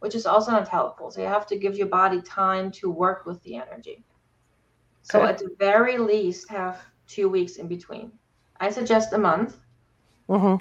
which 0.00 0.14
is 0.14 0.26
also 0.26 0.52
not 0.52 0.68
helpful. 0.68 1.10
So 1.10 1.20
you 1.20 1.26
have 1.28 1.46
to 1.48 1.58
give 1.58 1.76
your 1.76 1.88
body 1.88 2.22
time 2.22 2.70
to 2.72 2.90
work 2.90 3.26
with 3.26 3.42
the 3.42 3.56
energy. 3.56 4.04
So 5.02 5.22
Okay. 5.22 5.26
at 5.26 5.38
the 5.38 5.54
very 5.58 5.98
least, 5.98 6.50
have 6.50 6.80
two 7.06 7.28
weeks 7.28 7.56
in 7.56 7.68
between. 7.68 8.12
I 8.60 8.70
suggest 8.70 9.12
a 9.12 9.18
month, 9.18 9.56
Mm-hmm. 10.28 10.56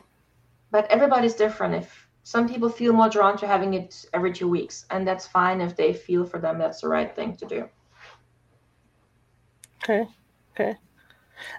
but 0.72 0.86
everybody's 0.92 1.36
different. 1.36 1.76
If 1.76 2.09
some 2.24 2.48
people 2.48 2.70
feel 2.70 2.94
more 2.94 3.10
drawn 3.10 3.38
to 3.38 3.48
having 3.48 3.74
it 3.74 4.06
every 4.14 4.32
two 4.32 4.48
weeks, 4.48 4.86
and 4.92 5.08
that's 5.08 5.28
fine 5.28 5.62
if 5.62 5.76
they 5.76 5.94
feel 5.94 6.26
for 6.26 6.40
them 6.40 6.60
that's 6.60 6.82
the 6.82 6.88
right 6.88 7.16
thing 7.16 7.36
to 7.38 7.46
do. 7.46 7.70
Okay. 9.84 10.08
Okay. 10.54 10.76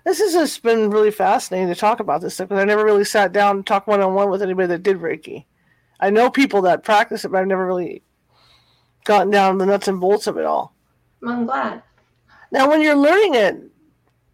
This 0.04 0.18
has 0.18 0.32
just 0.32 0.62
been 0.62 0.90
really 0.90 1.10
fascinating 1.10 1.68
to 1.68 1.74
talk 1.74 2.00
about 2.00 2.20
this 2.20 2.34
stuff 2.34 2.48
because 2.48 2.60
I 2.60 2.66
never 2.66 2.84
really 2.84 3.04
sat 3.04 3.32
down 3.32 3.56
and 3.56 3.66
talked 3.66 3.88
one 3.88 4.02
on 4.02 4.14
one 4.14 4.30
with 4.30 4.42
anybody 4.42 4.68
that 4.68 4.82
did 4.82 4.98
Reiki. 4.98 5.46
I 6.00 6.10
know 6.10 6.30
people 6.30 6.62
that 6.62 6.84
practice 6.84 7.24
it, 7.24 7.30
but 7.30 7.38
I've 7.38 7.46
never 7.46 7.66
really 7.66 8.02
gotten 9.04 9.30
down 9.30 9.58
the 9.58 9.66
nuts 9.66 9.88
and 9.88 10.00
bolts 10.00 10.26
of 10.26 10.36
it 10.36 10.44
all. 10.44 10.74
I'm 11.26 11.46
glad. 11.46 11.82
Now, 12.52 12.68
when 12.68 12.80
you're 12.80 12.96
learning 12.96 13.34
it, 13.34 13.56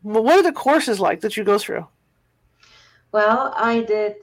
what 0.02 0.38
are 0.38 0.42
the 0.42 0.52
courses 0.52 1.00
like 1.00 1.20
that 1.20 1.36
you 1.36 1.44
go 1.44 1.58
through? 1.58 1.86
Well, 3.12 3.52
I 3.56 3.82
did 3.82 4.16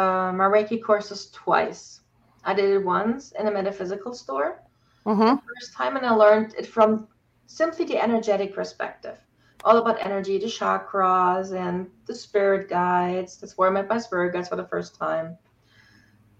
uh, 0.00 0.32
my 0.32 0.44
Reiki 0.44 0.82
courses 0.82 1.30
twice. 1.30 2.00
I 2.44 2.54
did 2.54 2.70
it 2.70 2.84
once 2.84 3.32
in 3.38 3.46
a 3.46 3.50
metaphysical 3.50 4.14
store. 4.14 4.62
Mm-hmm. 5.06 5.36
First 5.36 5.74
time, 5.76 5.96
and 5.96 6.06
I 6.06 6.12
learned 6.12 6.54
it 6.58 6.66
from 6.66 7.08
simply 7.46 7.84
the 7.84 8.02
energetic 8.02 8.54
perspective. 8.54 9.18
All 9.64 9.76
about 9.76 10.04
energy, 10.04 10.38
the 10.38 10.46
chakras, 10.46 11.52
and 11.54 11.88
the 12.06 12.14
spirit 12.14 12.68
guides. 12.68 13.36
That's 13.36 13.58
where 13.58 13.68
I 13.68 13.72
met 13.72 13.88
my 13.88 13.98
spirit 13.98 14.32
guides 14.32 14.48
for 14.48 14.56
the 14.56 14.68
first 14.68 14.94
time. 14.94 15.36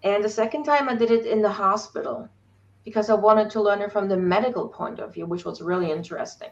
And 0.03 0.25
the 0.25 0.29
second 0.29 0.65
time, 0.65 0.89
I 0.89 0.95
did 0.95 1.11
it 1.11 1.27
in 1.27 1.43
the 1.43 1.51
hospital 1.51 2.29
because 2.85 3.11
I 3.11 3.15
wanted 3.15 3.51
to 3.51 3.61
learn 3.61 3.83
it 3.83 3.93
from 3.93 4.09
the 4.09 4.17
medical 4.17 4.69
point 4.69 5.01
of 5.01 5.13
view, 5.13 5.27
which 5.27 5.45
was 5.45 5.61
really 5.61 5.91
interesting. 5.91 6.49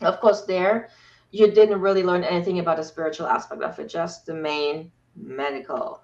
Of 0.00 0.20
course, 0.20 0.42
there 0.42 0.90
you 1.30 1.50
didn't 1.50 1.80
really 1.80 2.02
learn 2.02 2.24
anything 2.24 2.58
about 2.58 2.76
the 2.76 2.84
spiritual 2.84 3.26
aspect 3.26 3.62
of 3.62 3.78
it, 3.78 3.88
just 3.88 4.26
the 4.26 4.34
main 4.34 4.90
medical. 5.20 6.02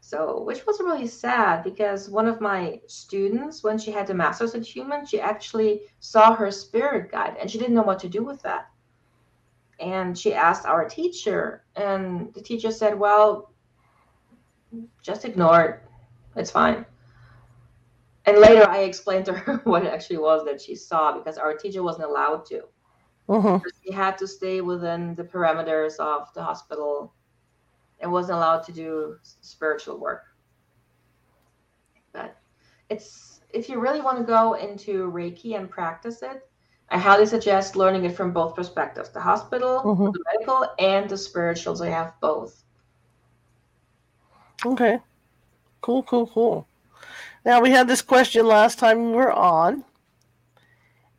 So, 0.00 0.42
which 0.42 0.66
was 0.66 0.80
really 0.80 1.06
sad 1.06 1.64
because 1.64 2.10
one 2.10 2.26
of 2.26 2.40
my 2.40 2.80
students, 2.86 3.64
when 3.64 3.78
she 3.78 3.90
had 3.90 4.06
the 4.06 4.14
master's 4.14 4.54
in 4.54 4.62
human, 4.62 5.06
she 5.06 5.20
actually 5.20 5.80
saw 5.98 6.34
her 6.34 6.50
spirit 6.50 7.10
guide 7.10 7.36
and 7.40 7.50
she 7.50 7.58
didn't 7.58 7.74
know 7.74 7.82
what 7.82 8.00
to 8.00 8.08
do 8.08 8.22
with 8.22 8.42
that. 8.42 8.68
And 9.80 10.16
she 10.16 10.34
asked 10.34 10.66
our 10.66 10.88
teacher, 10.88 11.64
and 11.74 12.32
the 12.34 12.42
teacher 12.42 12.70
said, 12.70 12.98
Well, 12.98 13.52
just 15.02 15.24
ignore 15.24 15.62
it. 15.62 15.82
It's 16.36 16.50
fine. 16.50 16.84
And 18.26 18.38
later 18.38 18.68
I 18.68 18.80
explained 18.80 19.24
to 19.26 19.32
her 19.32 19.56
what 19.64 19.84
it 19.84 19.92
actually 19.92 20.18
was 20.18 20.44
that 20.44 20.60
she 20.60 20.74
saw 20.76 21.16
because 21.16 21.38
our 21.38 21.54
teacher 21.54 21.82
wasn't 21.82 22.08
allowed 22.08 22.46
to. 22.46 22.62
Mm-hmm. 23.28 23.66
She 23.82 23.92
had 23.92 24.18
to 24.18 24.28
stay 24.28 24.60
within 24.60 25.14
the 25.14 25.24
parameters 25.24 25.96
of 25.98 26.32
the 26.34 26.42
hospital 26.42 27.14
and 28.00 28.10
wasn't 28.10 28.36
allowed 28.36 28.62
to 28.64 28.72
do 28.72 29.16
spiritual 29.22 29.98
work. 29.98 30.22
But 32.12 32.36
it's 32.90 33.40
if 33.50 33.68
you 33.68 33.78
really 33.80 34.00
want 34.00 34.18
to 34.18 34.24
go 34.24 34.54
into 34.54 35.10
Reiki 35.10 35.56
and 35.56 35.70
practice 35.70 36.22
it, 36.22 36.48
I 36.90 36.98
highly 36.98 37.26
suggest 37.26 37.76
learning 37.76 38.04
it 38.04 38.16
from 38.16 38.32
both 38.32 38.54
perspectives 38.54 39.10
the 39.10 39.20
hospital, 39.20 39.82
Mhm. 39.82 40.12
the 40.12 40.24
medical, 40.32 40.66
and 40.78 41.08
the 41.08 41.16
spiritual. 41.16 41.76
So 41.76 41.84
you 41.84 41.90
have 41.92 42.12
both. 42.20 42.62
Okay. 44.64 45.00
Cool, 45.80 46.02
cool, 46.02 46.26
cool. 46.26 46.66
Now 47.44 47.60
we 47.60 47.70
had 47.70 47.88
this 47.88 48.02
question 48.02 48.46
last 48.46 48.78
time 48.78 49.10
we 49.10 49.16
were 49.16 49.32
on, 49.32 49.84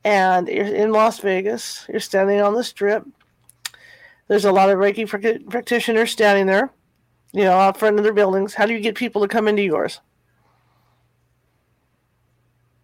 and 0.04 0.48
you're 0.48 0.66
in 0.66 0.92
Las 0.92 1.20
Vegas. 1.20 1.86
You're 1.88 2.00
standing 2.00 2.42
on 2.42 2.56
the 2.56 2.64
strip. 2.64 3.06
There's 4.28 4.46
a 4.46 4.52
lot 4.52 4.70
of 4.70 4.78
Reiki 4.78 5.08
prac- 5.08 5.48
practitioners 5.50 6.12
standing 6.12 6.46
there, 6.48 6.72
you 7.32 7.44
know, 7.44 7.54
out 7.54 7.78
front 7.78 7.98
of 7.98 8.04
their 8.04 8.14
buildings. 8.14 8.54
How 8.54 8.66
do 8.66 8.74
you 8.74 8.80
get 8.80 8.96
people 8.96 9.22
to 9.22 9.28
come 9.28 9.48
into 9.48 9.62
yours? 9.62 10.02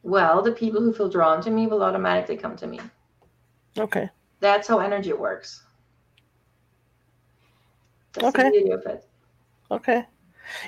Well, 0.04 0.42
the 0.42 0.52
people 0.52 0.82
who 0.82 0.94
feel 0.94 1.10
drawn 1.10 1.42
to 1.44 1.50
me 1.52 1.68
will 1.68 1.84
automatically 1.84 2.38
come 2.38 2.56
to 2.58 2.68
me. 2.68 2.80
Okay. 3.78 4.10
That's 4.39 4.68
how 4.68 4.80
energy 4.80 5.14
works. 5.14 5.64
That's 8.14 8.28
Okay. 8.28 8.44
the 8.44 8.50
beauty 8.52 8.72
of 8.72 8.86
it. 8.86 9.06
Okay. 9.70 10.06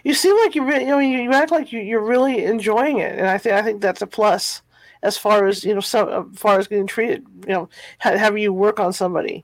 You 0.03 0.13
seem 0.13 0.37
like 0.37 0.55
you, 0.55 0.63
re- 0.65 0.81
you 0.81 0.87
know, 0.87 0.99
you, 0.99 1.17
you 1.19 1.33
act 1.33 1.51
like 1.51 1.73
you, 1.73 1.79
you're 1.81 2.05
really 2.05 2.45
enjoying 2.45 2.99
it, 2.99 3.17
and 3.17 3.27
I 3.27 3.37
think 3.37 3.55
I 3.55 3.61
think 3.61 3.81
that's 3.81 4.01
a 4.01 4.07
plus 4.07 4.61
as 5.01 5.17
far 5.17 5.45
as 5.47 5.65
you 5.65 5.73
know, 5.73 5.81
so 5.81 6.29
as 6.31 6.39
far 6.39 6.57
as 6.57 6.67
getting 6.69 6.87
treated. 6.87 7.25
You 7.45 7.53
know, 7.53 7.69
ha- 7.99 8.15
having 8.15 8.41
you 8.41 8.53
work 8.53 8.79
on 8.79 8.93
somebody. 8.93 9.43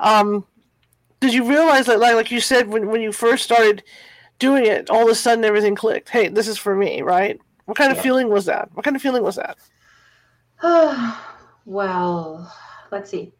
Um, 0.00 0.46
did 1.20 1.34
you 1.34 1.48
realize 1.48 1.86
that, 1.86 2.00
like, 2.00 2.14
like 2.16 2.30
you 2.32 2.40
said, 2.40 2.68
when 2.68 2.88
when 2.88 3.02
you 3.02 3.12
first 3.12 3.44
started 3.44 3.84
doing 4.38 4.66
it, 4.66 4.90
all 4.90 5.04
of 5.04 5.08
a 5.10 5.14
sudden 5.14 5.44
everything 5.44 5.74
clicked. 5.76 6.10
Hey, 6.10 6.28
this 6.28 6.48
is 6.48 6.58
for 6.58 6.76
me, 6.76 7.02
right? 7.02 7.38
What 7.66 7.76
kind 7.78 7.92
of 7.92 7.98
Yeah. 7.98 8.00
feeling 8.00 8.30
was 8.30 8.46
that? 8.46 8.70
What 8.74 8.84
kind 8.84 8.96
of 8.96 9.02
feeling 9.02 9.22
was 9.22 9.36
that? 9.36 9.58
well, 11.64 12.52
let's 12.90 13.10
see. 13.10 13.34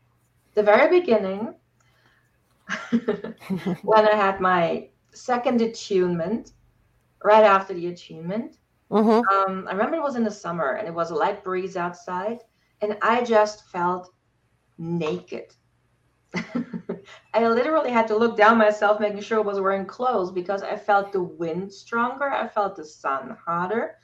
The 0.54 0.62
very 0.62 1.00
beginning, 1.00 1.54
when 2.90 4.08
I 4.08 4.14
had 4.16 4.40
my 4.40 4.88
second 5.12 5.60
attunement, 5.60 6.52
right 7.24 7.44
after 7.44 7.74
the 7.74 7.88
attunement, 7.88 8.58
Mm-hmm. 8.90 9.22
um, 9.32 9.66
I 9.68 9.72
remember 9.72 9.96
it 9.96 10.02
was 10.02 10.16
in 10.16 10.24
the 10.24 10.30
summer 10.30 10.72
and 10.74 10.88
it 10.88 10.94
was 10.94 11.10
a 11.10 11.14
light 11.14 11.44
breeze 11.44 11.76
outside, 11.76 12.38
and 12.82 12.96
I 13.02 13.22
just 13.24 13.68
felt 13.70 14.12
naked. 14.78 15.54
I 17.34 17.46
literally 17.48 17.90
had 17.90 18.06
to 18.08 18.16
look 18.16 18.36
down 18.36 18.58
myself, 18.58 19.00
making 19.00 19.20
sure 19.20 19.38
I 19.38 19.42
was 19.42 19.60
wearing 19.60 19.86
clothes 19.86 20.30
because 20.30 20.62
I 20.62 20.76
felt 20.76 21.12
the 21.12 21.22
wind 21.22 21.72
stronger. 21.72 22.30
I 22.30 22.46
felt 22.46 22.76
the 22.76 22.84
sun 22.84 23.36
hotter. 23.44 23.96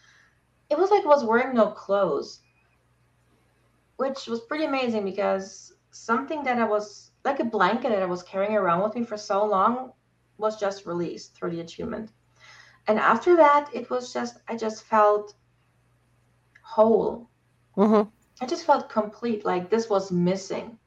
It 0.70 0.78
was 0.78 0.90
like 0.90 1.04
I 1.04 1.08
was 1.08 1.24
wearing 1.24 1.54
no 1.54 1.68
clothes, 1.68 2.40
which 3.96 4.26
was 4.26 4.40
pretty 4.40 4.64
amazing 4.64 5.04
because 5.04 5.72
something 5.90 6.42
that 6.42 6.58
I 6.58 6.64
was 6.64 7.12
like 7.24 7.40
a 7.40 7.44
blanket 7.44 7.90
that 7.90 8.02
I 8.02 8.06
was 8.06 8.22
carrying 8.22 8.54
around 8.54 8.82
with 8.82 8.94
me 8.94 9.04
for 9.04 9.16
so 9.16 9.44
long 9.44 9.92
was 10.38 10.58
just 10.58 10.86
released 10.86 11.34
through 11.34 11.50
the 11.50 11.60
attunement. 11.60 12.10
And 12.88 12.98
after 12.98 13.36
that, 13.36 13.68
it 13.74 13.90
was 13.90 14.12
just, 14.12 14.38
I 14.48 14.56
just 14.56 14.84
felt 14.84 15.34
whole. 16.62 17.28
Mm-hmm. 17.76 18.08
I 18.40 18.46
just 18.46 18.64
felt 18.64 18.88
complete, 18.88 19.44
like 19.44 19.70
this 19.70 19.88
was 19.88 20.12
missing. 20.12 20.78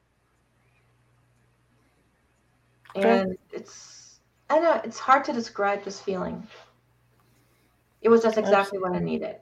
And 2.94 3.36
it's, 3.52 4.20
I 4.48 4.58
know, 4.58 4.80
it's 4.84 4.98
hard 4.98 5.24
to 5.24 5.32
describe 5.32 5.84
this 5.84 6.00
feeling. 6.00 6.46
It 8.02 8.08
was 8.08 8.22
just 8.22 8.38
exactly 8.38 8.78
what 8.78 8.92
I 8.92 8.98
needed. 8.98 9.36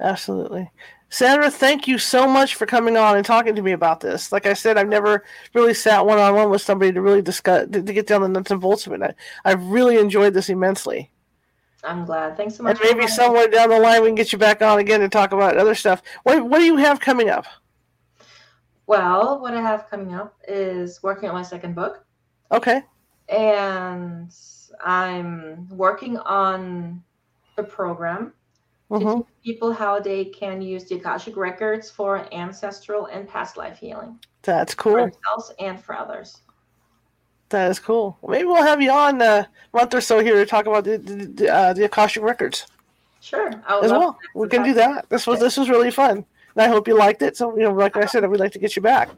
Absolutely. 0.00 0.70
Sandra, 1.10 1.50
thank 1.50 1.86
you 1.86 1.98
so 1.98 2.26
much 2.26 2.54
for 2.54 2.64
coming 2.64 2.96
on 2.96 3.16
and 3.16 3.26
talking 3.26 3.54
to 3.54 3.62
me 3.62 3.72
about 3.72 4.00
this. 4.00 4.32
Like 4.32 4.46
I 4.46 4.54
said, 4.54 4.78
I've 4.78 4.88
never 4.88 5.24
really 5.52 5.74
sat 5.74 6.04
one 6.06 6.18
on 6.18 6.34
one 6.34 6.50
with 6.50 6.62
somebody 6.62 6.90
to 6.92 7.02
really 7.02 7.20
discuss, 7.20 7.68
to, 7.70 7.82
to 7.82 7.92
get 7.92 8.06
down 8.06 8.22
the 8.22 8.28
nuts 8.28 8.50
and 8.50 8.60
bolts 8.60 8.86
of 8.86 8.94
it. 8.94 9.02
I, 9.02 9.14
I've 9.44 9.64
really 9.66 9.98
enjoyed 9.98 10.32
this 10.34 10.48
immensely. 10.48 11.10
I'm 11.84 12.04
glad. 12.04 12.36
Thanks 12.36 12.56
so 12.56 12.62
much. 12.62 12.80
And 12.80 12.96
maybe 12.96 13.06
somewhere 13.08 13.48
down 13.48 13.68
the 13.68 13.78
line 13.78 14.02
we 14.02 14.08
can 14.08 14.14
get 14.14 14.32
you 14.32 14.38
back 14.38 14.62
on 14.62 14.78
again 14.78 15.00
to 15.00 15.08
talk 15.08 15.32
about 15.32 15.56
other 15.56 15.74
stuff. 15.74 16.00
What, 16.22 16.48
what 16.48 16.58
do 16.58 16.64
you 16.64 16.76
have 16.76 17.00
coming 17.00 17.28
up? 17.28 17.44
Well, 18.86 19.40
what 19.40 19.54
I 19.54 19.60
have 19.60 19.90
coming 19.90 20.14
up 20.14 20.34
is 20.48 21.02
working 21.02 21.28
on 21.28 21.34
my 21.34 21.42
second 21.42 21.74
book, 21.74 22.04
Okay. 22.52 22.82
and 23.28 24.32
I'm 24.84 25.68
working 25.70 26.18
on 26.18 27.02
a 27.58 27.62
program 27.62 28.32
to 28.98 29.04
hmm 29.04 29.20
teach 29.20 29.26
people 29.44 29.72
how 29.72 29.98
they 30.00 30.24
can 30.26 30.62
use 30.62 30.84
the 30.84 30.96
Akashic 30.96 31.36
records 31.36 31.90
for 31.90 32.32
ancestral 32.34 33.06
and 33.06 33.28
past 33.28 33.56
life 33.56 33.78
healing 33.78 34.18
That's 34.42 34.74
cool. 34.74 34.92
for 34.92 35.00
themselves 35.02 35.52
and 35.58 35.80
for 35.82 35.94
others. 35.96 36.42
That 37.50 37.70
is 37.70 37.78
cool. 37.78 38.18
Maybe 38.26 38.44
we'll 38.44 38.62
have 38.62 38.80
you 38.80 38.90
on 38.90 39.20
a 39.20 39.48
month 39.74 39.94
or 39.94 40.00
so 40.00 40.20
here 40.20 40.36
to 40.36 40.46
talk 40.46 40.66
about 40.66 40.84
the 40.84 40.96
the, 40.98 41.48
uh, 41.52 41.72
the 41.74 41.84
Akashic 41.84 42.22
records 42.22 42.66
Sure, 43.20 43.62
I 43.66 43.76
would 43.76 43.84
as 43.84 43.92
well. 43.92 44.18
We 44.34 44.48
can 44.48 44.62
do 44.62 44.74
that. 44.74 45.08
This 45.08 45.26
was 45.26 45.40
this 45.40 45.56
was 45.56 45.68
really 45.70 45.90
fun, 45.90 46.18
and 46.54 46.62
I 46.64 46.68
hope 46.68 46.88
you 46.88 46.96
liked 46.96 47.22
it. 47.22 47.36
So 47.36 47.56
you 47.56 47.62
know, 47.62 47.72
like 47.72 47.96
I 47.96 48.06
said, 48.06 48.28
we'd 48.28 48.40
like 48.40 48.52
to 48.52 48.58
get 48.58 48.74
you 48.76 48.82
back. 48.82 49.10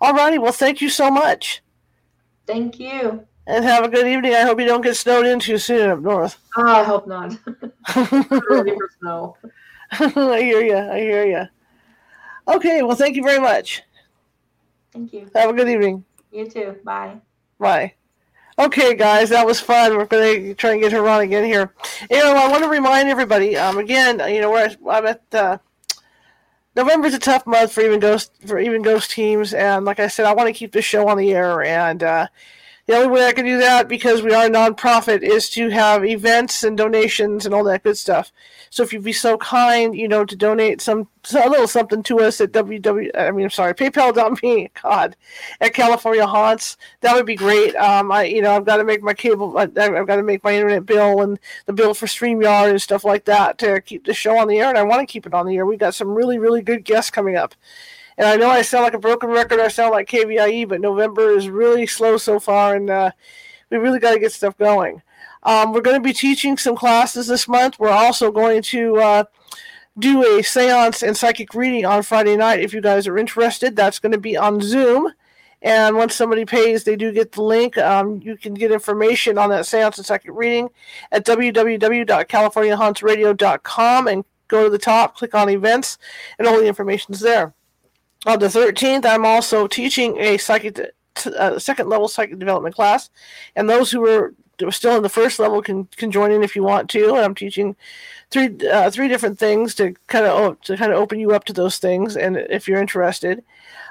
All 0.00 0.12
righty. 0.12 0.38
Well, 0.38 0.52
thank 0.52 0.80
you 0.80 0.90
so 0.90 1.10
much, 1.10 1.62
Thank 2.46 2.78
you. 2.80 3.24
and 3.46 3.64
have 3.64 3.84
a 3.84 3.88
good 3.88 4.06
evening. 4.06 4.34
I 4.34 4.42
hope 4.42 4.60
you 4.60 4.66
don't 4.66 4.80
get 4.80 4.96
snowed 4.96 5.26
in 5.26 5.38
too 5.40 5.58
soon 5.58 5.90
up 5.90 6.00
north. 6.00 6.38
Oh, 6.56 6.66
I 6.66 6.82
hope 6.84 7.06
not. 7.06 7.36
Ready 8.50 8.74
for 8.74 8.90
snow. 9.00 9.36
I 9.92 10.40
hear 10.40 10.62
you. 10.62 10.76
I 10.76 10.98
hear 11.00 11.24
you. 11.26 12.54
Okay. 12.54 12.82
Well, 12.82 12.96
thank 12.96 13.16
you 13.16 13.22
very 13.22 13.40
much. 13.40 13.82
Thank 14.92 15.12
you. 15.12 15.28
Have 15.34 15.50
a 15.50 15.52
good 15.52 15.68
evening. 15.68 16.04
You 16.32 16.48
too. 16.48 16.76
Bye. 16.84 17.16
Bye. 17.58 17.94
Okay, 18.58 18.94
guys, 18.94 19.28
that 19.28 19.44
was 19.44 19.60
fun. 19.60 19.96
We're 19.96 20.06
going 20.06 20.42
to 20.42 20.54
try 20.54 20.72
and 20.72 20.80
get 20.80 20.90
her 20.92 21.06
on 21.08 21.20
again 21.20 21.44
here. 21.44 21.74
You 22.10 22.16
know, 22.18 22.34
I 22.34 22.48
want 22.48 22.64
to 22.64 22.70
remind 22.70 23.08
everybody. 23.08 23.54
Um, 23.54 23.76
again, 23.76 24.18
you 24.32 24.40
know, 24.40 24.50
we're 24.50 24.74
I'm 24.90 25.06
at 25.06 25.22
uh, 25.32 25.58
November's 26.76 27.14
a 27.14 27.18
tough 27.18 27.46
month 27.46 27.72
for 27.72 27.80
even 27.80 27.98
ghost 27.98 28.30
for 28.46 28.58
even 28.58 28.82
ghost 28.82 29.10
teams, 29.10 29.54
and 29.54 29.86
like 29.86 29.98
I 29.98 30.08
said, 30.08 30.26
I 30.26 30.34
want 30.34 30.48
to 30.48 30.52
keep 30.52 30.72
this 30.72 30.84
show 30.84 31.08
on 31.08 31.16
the 31.16 31.32
air. 31.32 31.62
And 31.62 32.02
uh, 32.02 32.28
the 32.86 32.94
only 32.94 33.08
way 33.08 33.26
I 33.26 33.32
can 33.32 33.44
do 33.44 33.58
that, 33.58 33.88
because 33.88 34.22
we 34.22 34.32
are 34.32 34.46
a 34.46 34.50
nonprofit, 34.50 35.22
is 35.22 35.50
to 35.50 35.70
have 35.70 36.04
events 36.04 36.62
and 36.64 36.76
donations 36.76 37.44
and 37.44 37.54
all 37.54 37.64
that 37.64 37.82
good 37.82 37.98
stuff. 37.98 38.32
So 38.70 38.82
if 38.82 38.92
you'd 38.92 39.02
be 39.04 39.12
so 39.12 39.36
kind, 39.38 39.96
you 39.96 40.08
know, 40.08 40.24
to 40.24 40.36
donate 40.36 40.80
some 40.80 41.08
a 41.34 41.48
little 41.48 41.66
something 41.66 42.02
to 42.04 42.20
us 42.20 42.40
at 42.40 42.52
www. 42.52 43.10
I 43.18 43.30
mean, 43.32 43.44
I'm 43.44 43.50
sorry, 43.50 43.74
PayPal.me. 43.74 44.70
God, 44.82 45.16
at 45.60 45.74
California 45.74 46.26
Haunts 46.26 46.76
that 47.00 47.14
would 47.14 47.26
be 47.26 47.34
great. 47.34 47.74
Um, 47.76 48.12
I, 48.12 48.24
you 48.24 48.42
know, 48.42 48.54
I've 48.54 48.64
got 48.64 48.76
to 48.76 48.84
make 48.84 49.02
my 49.02 49.14
cable, 49.14 49.56
I- 49.58 49.62
I've 49.62 50.06
got 50.06 50.16
to 50.16 50.22
make 50.22 50.44
my 50.44 50.54
internet 50.54 50.86
bill 50.86 51.22
and 51.22 51.38
the 51.66 51.72
bill 51.72 51.94
for 51.94 52.06
StreamYard 52.06 52.70
and 52.70 52.80
stuff 52.82 53.04
like 53.04 53.24
that 53.24 53.58
to 53.58 53.80
keep 53.80 54.04
the 54.04 54.14
show 54.14 54.38
on 54.38 54.48
the 54.48 54.58
air, 54.58 54.68
and 54.68 54.78
I 54.78 54.82
want 54.82 55.00
to 55.06 55.10
keep 55.12 55.26
it 55.26 55.34
on 55.34 55.46
the 55.46 55.56
air. 55.56 55.66
We've 55.66 55.78
got 55.78 55.94
some 55.94 56.10
really, 56.10 56.38
really 56.38 56.62
good 56.62 56.84
guests 56.84 57.10
coming 57.10 57.36
up, 57.36 57.54
And 58.18 58.26
I 58.26 58.36
know 58.36 58.48
I 58.48 58.62
sound 58.62 58.84
like 58.84 58.94
a 58.94 58.98
broken 58.98 59.30
record. 59.30 59.60
I 59.60 59.68
sound 59.68 59.92
like 59.92 60.08
KVIE, 60.08 60.68
but 60.68 60.80
November 60.80 61.30
is 61.30 61.48
really 61.48 61.86
slow 61.86 62.16
so 62.16 62.40
far, 62.40 62.74
and 62.74 62.88
uh, 62.88 63.10
we 63.70 63.76
really 63.76 63.98
got 63.98 64.12
to 64.12 64.18
get 64.18 64.32
stuff 64.32 64.56
going. 64.56 65.02
Um, 65.42 65.72
we're 65.72 65.80
going 65.80 65.96
to 65.96 66.02
be 66.02 66.12
teaching 66.12 66.56
some 66.56 66.76
classes 66.76 67.26
this 67.26 67.46
month. 67.46 67.78
We're 67.78 67.90
also 67.90 68.32
going 68.32 68.62
to 68.62 68.96
uh, 68.96 69.24
do 69.98 70.38
a 70.38 70.42
seance 70.42 71.02
and 71.02 71.16
psychic 71.16 71.54
reading 71.54 71.86
on 71.86 72.02
Friday 72.02 72.36
night. 72.36 72.60
If 72.60 72.74
you 72.74 72.80
guys 72.80 73.06
are 73.06 73.18
interested, 73.18 73.76
that's 73.76 73.98
going 73.98 74.12
to 74.12 74.18
be 74.18 74.36
on 74.36 74.60
Zoom. 74.60 75.12
And 75.62 75.96
once 75.96 76.14
somebody 76.14 76.44
pays, 76.44 76.84
they 76.84 76.96
do 76.96 77.12
get 77.12 77.32
the 77.32 77.42
link. 77.42 77.78
Um, 77.78 78.20
you 78.22 78.36
can 78.36 78.52
get 78.54 78.70
information 78.70 79.38
on 79.38 79.48
that 79.50 79.66
seance 79.66 79.98
and 79.98 80.06
psychic 80.06 80.30
reading 80.32 80.68
at 81.12 81.24
www.californiahauntsradio.com 81.24 84.08
and 84.08 84.24
go 84.48 84.64
to 84.64 84.70
the 84.70 84.78
top, 84.78 85.16
click 85.16 85.34
on 85.34 85.48
events, 85.48 85.98
and 86.38 86.46
all 86.46 86.58
the 86.58 86.68
information 86.68 87.14
is 87.14 87.20
there. 87.20 87.55
On 88.24 88.38
the 88.38 88.46
13th, 88.46 89.04
I'm 89.04 89.26
also 89.26 89.66
teaching 89.66 90.16
a 90.18 90.38
psychic, 90.38 90.80
uh, 91.38 91.58
second 91.58 91.88
level 91.88 92.08
psychic 92.08 92.38
development 92.38 92.74
class, 92.74 93.10
and 93.54 93.68
those 93.68 93.90
who 93.90 94.06
are 94.06 94.34
still 94.70 94.96
in 94.96 95.02
the 95.02 95.08
first 95.08 95.38
level 95.38 95.62
can 95.62 95.84
can 95.96 96.10
join 96.10 96.32
in 96.32 96.42
if 96.42 96.56
you 96.56 96.62
want 96.62 96.90
to. 96.90 97.14
And 97.14 97.24
I'm 97.24 97.34
teaching 97.34 97.76
three 98.30 98.56
uh, 98.68 98.90
three 98.90 99.08
different 99.08 99.38
things 99.38 99.74
to 99.76 99.94
kind 100.06 100.26
of 100.26 100.60
to 100.62 100.76
kind 100.76 100.92
of 100.92 100.98
open 100.98 101.20
you 101.20 101.32
up 101.32 101.44
to 101.44 101.52
those 101.52 101.78
things, 101.78 102.16
and 102.16 102.36
if 102.36 102.66
you're 102.66 102.80
interested. 102.80 103.44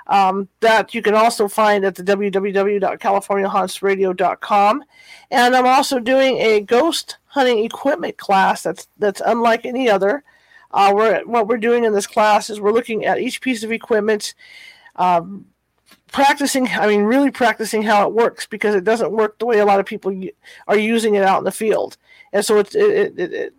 Um, 0.08 0.50
that 0.60 0.94
you 0.94 1.02
can 1.02 1.16
also 1.16 1.48
find 1.48 1.84
at 1.84 1.96
the 1.96 2.04
www.californiahauntsradio.com. 2.04 4.84
And 5.32 5.56
I'm 5.56 5.66
also 5.66 6.00
doing 6.00 6.38
a 6.38 6.62
ghost 6.62 7.18
hunting 7.26 7.66
equipment 7.66 8.18
class 8.18 8.62
that's 8.62 8.88
that's 9.00 9.20
unlike 9.26 9.66
any 9.66 9.90
other. 9.90 10.24
Uh, 10.72 10.92
we're, 10.96 11.24
what 11.26 11.48
we're 11.48 11.58
doing 11.58 11.84
in 11.84 11.94
this 11.94 12.08
class 12.08 12.50
is 12.50 12.60
we're 12.60 12.72
looking 12.72 13.06
at 13.06 13.20
each 13.20 13.42
piece 13.42 13.64
of 13.64 13.72
equipment, 13.72 14.34
um, 14.96 15.46
practicing, 16.12 16.68
I 16.68 16.88
mean, 16.88 17.04
really 17.04 17.32
practicing 17.32 17.82
how 17.82 18.08
it 18.08 18.14
works 18.14 18.46
because 18.46 18.76
it 18.76 18.84
doesn't 18.84 19.12
work 19.12 19.40
the 19.40 19.46
way 19.46 19.60
a 19.60 19.66
lot 19.66 19.80
of 19.80 19.86
people 19.86 20.14
are 20.68 20.78
using 20.78 21.16
it 21.16 21.24
out 21.24 21.40
in 21.40 21.44
the 21.44 21.52
field. 21.52 21.98
And 22.34 22.44
so 22.44 22.58
it's, 22.60 22.76
it, 22.76 23.18
it, 23.20 23.34
it, 23.34 23.54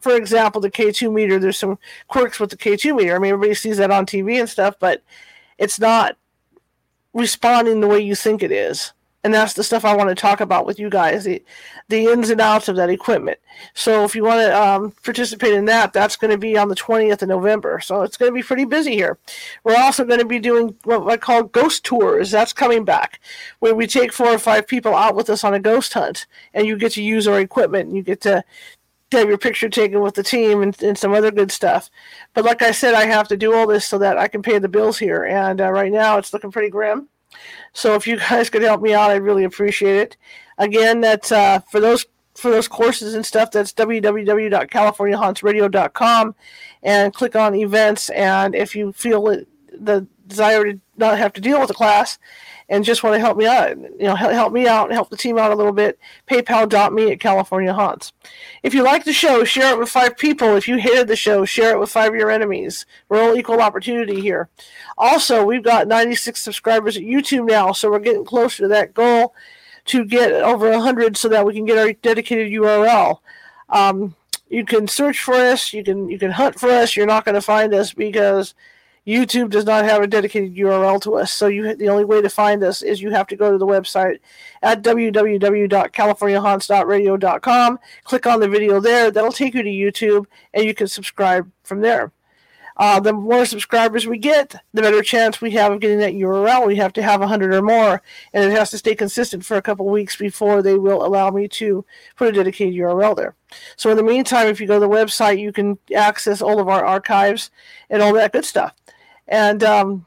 for 0.00 0.16
example, 0.16 0.60
the 0.60 0.70
K2 0.70 1.12
meter, 1.12 1.38
there's 1.38 1.58
some 1.58 1.78
quirks 2.08 2.38
with 2.38 2.50
the 2.50 2.56
K2 2.56 2.96
meter. 2.96 3.16
I 3.16 3.18
mean, 3.18 3.32
everybody 3.32 3.54
sees 3.54 3.78
that 3.78 3.90
on 3.90 4.06
TV 4.06 4.38
and 4.38 4.48
stuff, 4.48 4.76
but 4.78 5.02
it's 5.58 5.80
not 5.80 6.16
responding 7.12 7.80
the 7.80 7.86
way 7.86 8.00
you 8.00 8.14
think 8.14 8.42
it 8.42 8.52
is 8.52 8.92
and 9.24 9.32
that's 9.32 9.54
the 9.54 9.64
stuff 9.64 9.86
I 9.86 9.96
want 9.96 10.10
to 10.10 10.14
talk 10.14 10.40
about 10.40 10.66
with 10.66 10.78
you 10.78 10.90
guys 10.90 11.24
the, 11.24 11.42
the 11.88 12.04
ins 12.06 12.28
and 12.28 12.40
outs 12.40 12.68
of 12.68 12.76
that 12.76 12.90
equipment. 12.90 13.38
So 13.72 14.04
if 14.04 14.14
you 14.14 14.22
want 14.22 14.40
to 14.40 14.62
um, 14.62 14.92
participate 15.02 15.54
in 15.54 15.64
that, 15.64 15.94
that's 15.94 16.16
going 16.16 16.30
to 16.30 16.38
be 16.38 16.58
on 16.58 16.68
the 16.68 16.74
20th 16.74 17.22
of 17.22 17.28
November. 17.28 17.80
So 17.80 18.02
it's 18.02 18.18
going 18.18 18.30
to 18.30 18.34
be 18.34 18.42
pretty 18.42 18.66
busy 18.66 18.92
here. 18.92 19.18
We're 19.64 19.80
also 19.80 20.04
going 20.04 20.20
to 20.20 20.26
be 20.26 20.38
doing 20.38 20.76
what 20.84 21.10
I 21.10 21.16
call 21.16 21.44
ghost 21.44 21.84
tours. 21.84 22.30
That's 22.30 22.52
coming 22.52 22.84
back, 22.84 23.20
where 23.60 23.74
we 23.74 23.86
take 23.86 24.12
four 24.12 24.28
or 24.28 24.38
five 24.38 24.66
people 24.66 24.94
out 24.94 25.16
with 25.16 25.30
us 25.30 25.42
on 25.42 25.54
a 25.54 25.60
ghost 25.60 25.94
hunt, 25.94 26.26
and 26.52 26.66
you 26.66 26.76
get 26.76 26.92
to 26.92 27.02
use 27.02 27.26
our 27.26 27.40
equipment. 27.40 27.88
And 27.88 27.96
you 27.96 28.02
get 28.02 28.20
to 28.22 28.44
have 29.12 29.28
your 29.28 29.38
picture 29.38 29.68
taken 29.68 30.00
with 30.00 30.14
the 30.14 30.22
team 30.22 30.60
and, 30.60 30.82
and, 30.82 30.98
some 30.98 31.14
other 31.14 31.30
good 31.30 31.52
stuff. 31.52 31.88
But 32.34 32.44
like 32.44 32.62
I 32.62 32.72
said, 32.72 32.94
I 32.94 33.06
have 33.06 33.28
to 33.28 33.36
do 33.36 33.54
all 33.54 33.66
this 33.66 33.86
so 33.86 33.96
that 33.98 34.18
I 34.18 34.26
can 34.26 34.42
pay 34.42 34.58
the 34.58 34.68
bills 34.68 34.98
here. 34.98 35.24
And 35.24 35.60
uh, 35.60 35.70
right 35.70 35.92
now, 35.92 36.18
it's 36.18 36.32
looking 36.32 36.50
pretty 36.50 36.70
grim. 36.70 37.08
So 37.72 37.94
if 37.94 38.06
you 38.06 38.18
guys 38.18 38.50
could 38.50 38.62
help 38.62 38.82
me 38.82 38.92
out, 38.94 39.10
I'd 39.10 39.22
really 39.22 39.44
appreciate 39.44 39.96
it. 39.96 40.16
Again, 40.58 41.00
that's 41.00 41.32
uh, 41.32 41.60
for 41.60 41.80
those 41.80 42.04
for 42.34 42.50
those 42.50 42.68
courses 42.68 43.14
and 43.14 43.24
stuff. 43.24 43.50
That's 43.50 43.72
www.californiahauntsradio.com, 43.72 46.34
and 46.82 47.14
click 47.14 47.34
on 47.36 47.54
events. 47.54 48.10
And 48.10 48.54
if 48.54 48.76
you 48.76 48.92
feel 48.92 49.28
it, 49.28 49.48
the 49.72 50.06
desire 50.26 50.64
to 50.64 50.80
not 50.96 51.18
have 51.18 51.32
to 51.34 51.40
deal 51.40 51.58
with 51.58 51.68
the 51.68 51.74
class, 51.74 52.18
and 52.68 52.84
just 52.84 53.02
want 53.02 53.14
to 53.14 53.20
help 53.20 53.36
me 53.36 53.46
out, 53.46 53.76
you 53.76 54.06
know, 54.06 54.14
help 54.14 54.52
me 54.52 54.66
out 54.66 54.86
and 54.86 54.94
help 54.94 55.10
the 55.10 55.16
team 55.16 55.38
out 55.38 55.52
a 55.52 55.54
little 55.54 55.72
bit, 55.72 55.98
paypal.me 56.28 57.12
at 57.12 57.20
California 57.20 57.74
Haunts. 57.74 58.12
If 58.62 58.72
you 58.72 58.82
like 58.82 59.04
the 59.04 59.12
show, 59.12 59.44
share 59.44 59.74
it 59.74 59.78
with 59.78 59.90
five 59.90 60.16
people. 60.16 60.56
If 60.56 60.66
you 60.66 60.78
hated 60.78 61.08
the 61.08 61.16
show, 61.16 61.44
share 61.44 61.72
it 61.72 61.80
with 61.80 61.90
five 61.90 62.12
of 62.12 62.18
your 62.18 62.30
enemies. 62.30 62.86
We're 63.08 63.22
all 63.22 63.36
equal 63.36 63.60
opportunity 63.60 64.20
here. 64.20 64.48
Also, 64.96 65.44
we've 65.44 65.62
got 65.62 65.88
96 65.88 66.40
subscribers 66.40 66.96
at 66.96 67.02
YouTube 67.02 67.48
now, 67.48 67.72
so 67.72 67.90
we're 67.90 67.98
getting 67.98 68.24
closer 68.24 68.62
to 68.62 68.68
that 68.68 68.94
goal 68.94 69.34
to 69.86 70.04
get 70.04 70.32
over 70.32 70.70
100 70.70 71.16
so 71.16 71.28
that 71.28 71.44
we 71.44 71.52
can 71.52 71.66
get 71.66 71.78
our 71.78 71.92
dedicated 71.92 72.50
URL. 72.50 73.18
Um, 73.68 74.14
you 74.48 74.64
can 74.64 74.88
search 74.88 75.20
for 75.20 75.34
us, 75.34 75.72
you 75.72 75.82
can 75.84 76.08
you 76.08 76.18
can 76.18 76.30
hunt 76.30 76.58
for 76.58 76.70
us. 76.70 76.96
You're 76.96 77.06
not 77.06 77.24
going 77.24 77.34
to 77.34 77.40
find 77.40 77.74
us 77.74 77.92
because 77.92 78.54
YouTube 79.06 79.50
does 79.50 79.66
not 79.66 79.84
have 79.84 80.02
a 80.02 80.06
dedicated 80.06 80.56
URL 80.56 80.98
to 81.02 81.16
us, 81.16 81.30
so 81.30 81.46
you 81.46 81.76
the 81.76 81.90
only 81.90 82.06
way 82.06 82.22
to 82.22 82.30
find 82.30 82.64
us 82.64 82.80
is 82.80 83.02
you 83.02 83.10
have 83.10 83.26
to 83.26 83.36
go 83.36 83.52
to 83.52 83.58
the 83.58 83.66
website 83.66 84.20
at 84.62 84.82
www.californiahaunts.radio.com. 84.82 87.78
Click 88.04 88.26
on 88.26 88.40
the 88.40 88.48
video 88.48 88.80
there; 88.80 89.10
that'll 89.10 89.30
take 89.30 89.52
you 89.52 89.62
to 89.62 89.68
YouTube, 89.68 90.24
and 90.54 90.64
you 90.64 90.74
can 90.74 90.88
subscribe 90.88 91.50
from 91.62 91.82
there. 91.82 92.12
Uh, 92.76 92.98
the 92.98 93.12
more 93.12 93.46
subscribers 93.46 94.06
we 94.06 94.18
get, 94.18 94.56
the 94.72 94.82
better 94.82 95.00
chance 95.00 95.40
we 95.40 95.52
have 95.52 95.70
of 95.70 95.80
getting 95.80 95.98
that 95.98 96.14
URL. 96.14 96.66
We 96.66 96.76
have 96.76 96.92
to 96.94 97.02
have 97.02 97.20
100 97.20 97.54
or 97.54 97.62
more, 97.62 98.02
and 98.32 98.44
it 98.44 98.56
has 98.56 98.70
to 98.70 98.78
stay 98.78 98.96
consistent 98.96 99.44
for 99.44 99.56
a 99.56 99.62
couple 99.62 99.86
weeks 99.86 100.16
before 100.16 100.60
they 100.60 100.74
will 100.74 101.04
allow 101.04 101.30
me 101.30 101.46
to 101.48 101.84
put 102.16 102.28
a 102.28 102.32
dedicated 102.32 102.74
URL 102.74 103.14
there. 103.14 103.36
So, 103.76 103.90
in 103.90 103.96
the 103.96 104.02
meantime, 104.02 104.48
if 104.48 104.60
you 104.60 104.66
go 104.66 104.74
to 104.74 104.80
the 104.80 104.88
website, 104.88 105.38
you 105.38 105.52
can 105.52 105.78
access 105.94 106.42
all 106.42 106.58
of 106.58 106.68
our 106.68 106.84
archives 106.84 107.50
and 107.90 108.02
all 108.02 108.12
that 108.14 108.32
good 108.32 108.44
stuff. 108.44 108.74
And 109.26 109.62
um, 109.62 110.06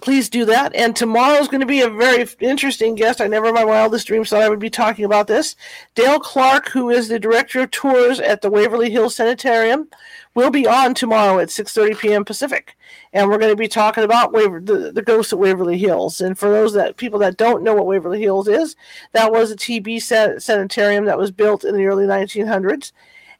please 0.00 0.28
do 0.28 0.44
that. 0.44 0.74
And 0.74 0.94
tomorrow 0.94 1.38
is 1.38 1.48
going 1.48 1.60
to 1.60 1.66
be 1.66 1.80
a 1.80 1.90
very 1.90 2.28
interesting 2.40 2.94
guest. 2.94 3.20
I 3.20 3.26
never 3.26 3.48
in 3.48 3.54
my 3.54 3.64
wildest 3.64 4.06
dreams 4.06 4.30
thought 4.30 4.42
I 4.42 4.48
would 4.48 4.58
be 4.58 4.70
talking 4.70 5.04
about 5.04 5.26
this. 5.26 5.56
Dale 5.94 6.20
Clark, 6.20 6.68
who 6.68 6.90
is 6.90 7.08
the 7.08 7.18
director 7.18 7.60
of 7.60 7.70
tours 7.70 8.20
at 8.20 8.40
the 8.40 8.50
Waverly 8.50 8.90
Hills 8.90 9.16
Sanitarium, 9.16 9.88
will 10.34 10.50
be 10.50 10.66
on 10.66 10.94
tomorrow 10.94 11.38
at 11.38 11.48
6:30 11.48 11.98
p.m. 11.98 12.24
Pacific, 12.24 12.76
and 13.12 13.28
we're 13.28 13.38
going 13.38 13.52
to 13.52 13.56
be 13.56 13.68
talking 13.68 14.04
about 14.04 14.32
Waver- 14.32 14.60
the, 14.60 14.92
the 14.92 15.02
ghosts 15.02 15.32
at 15.32 15.38
Waverly 15.38 15.78
Hills. 15.78 16.20
And 16.20 16.38
for 16.38 16.50
those 16.50 16.74
that 16.74 16.98
people 16.98 17.18
that 17.20 17.38
don't 17.38 17.62
know 17.64 17.74
what 17.74 17.86
Waverly 17.86 18.20
Hills 18.20 18.46
is, 18.46 18.76
that 19.12 19.32
was 19.32 19.50
a 19.50 19.56
TB 19.56 20.02
san- 20.02 20.38
sanitarium 20.38 21.06
that 21.06 21.18
was 21.18 21.30
built 21.30 21.64
in 21.64 21.74
the 21.74 21.86
early 21.86 22.04
1900s, 22.04 22.92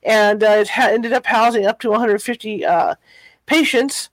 and 0.03 0.42
uh, 0.42 0.47
it 0.47 0.68
ha- 0.70 0.88
ended 0.88 1.12
up 1.12 1.26
housing 1.26 1.66
up 1.66 1.80
to 1.80 1.90
150 1.90 2.64
uh, 2.64 2.94
patients 3.44 4.09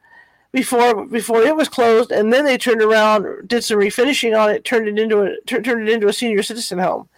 before 0.54 1.06
before 1.06 1.42
it 1.42 1.56
was 1.56 1.68
closed, 1.68 2.12
and 2.12 2.32
then 2.32 2.46
they 2.46 2.58
turned 2.58 2.82
around, 2.82 3.48
did 3.48 3.64
some 3.64 3.80
refinishing 3.80 4.40
on 4.40 4.52
it, 4.52 4.64
turned 4.64 4.88
it 4.88 5.00
into 5.00 5.24
a 5.24 5.36
turned 5.46 5.68
it 5.68 5.90
into 5.90 6.08
a 6.08 6.14
senior 6.14 6.44
citizen 6.44 6.80
home. 6.80 7.10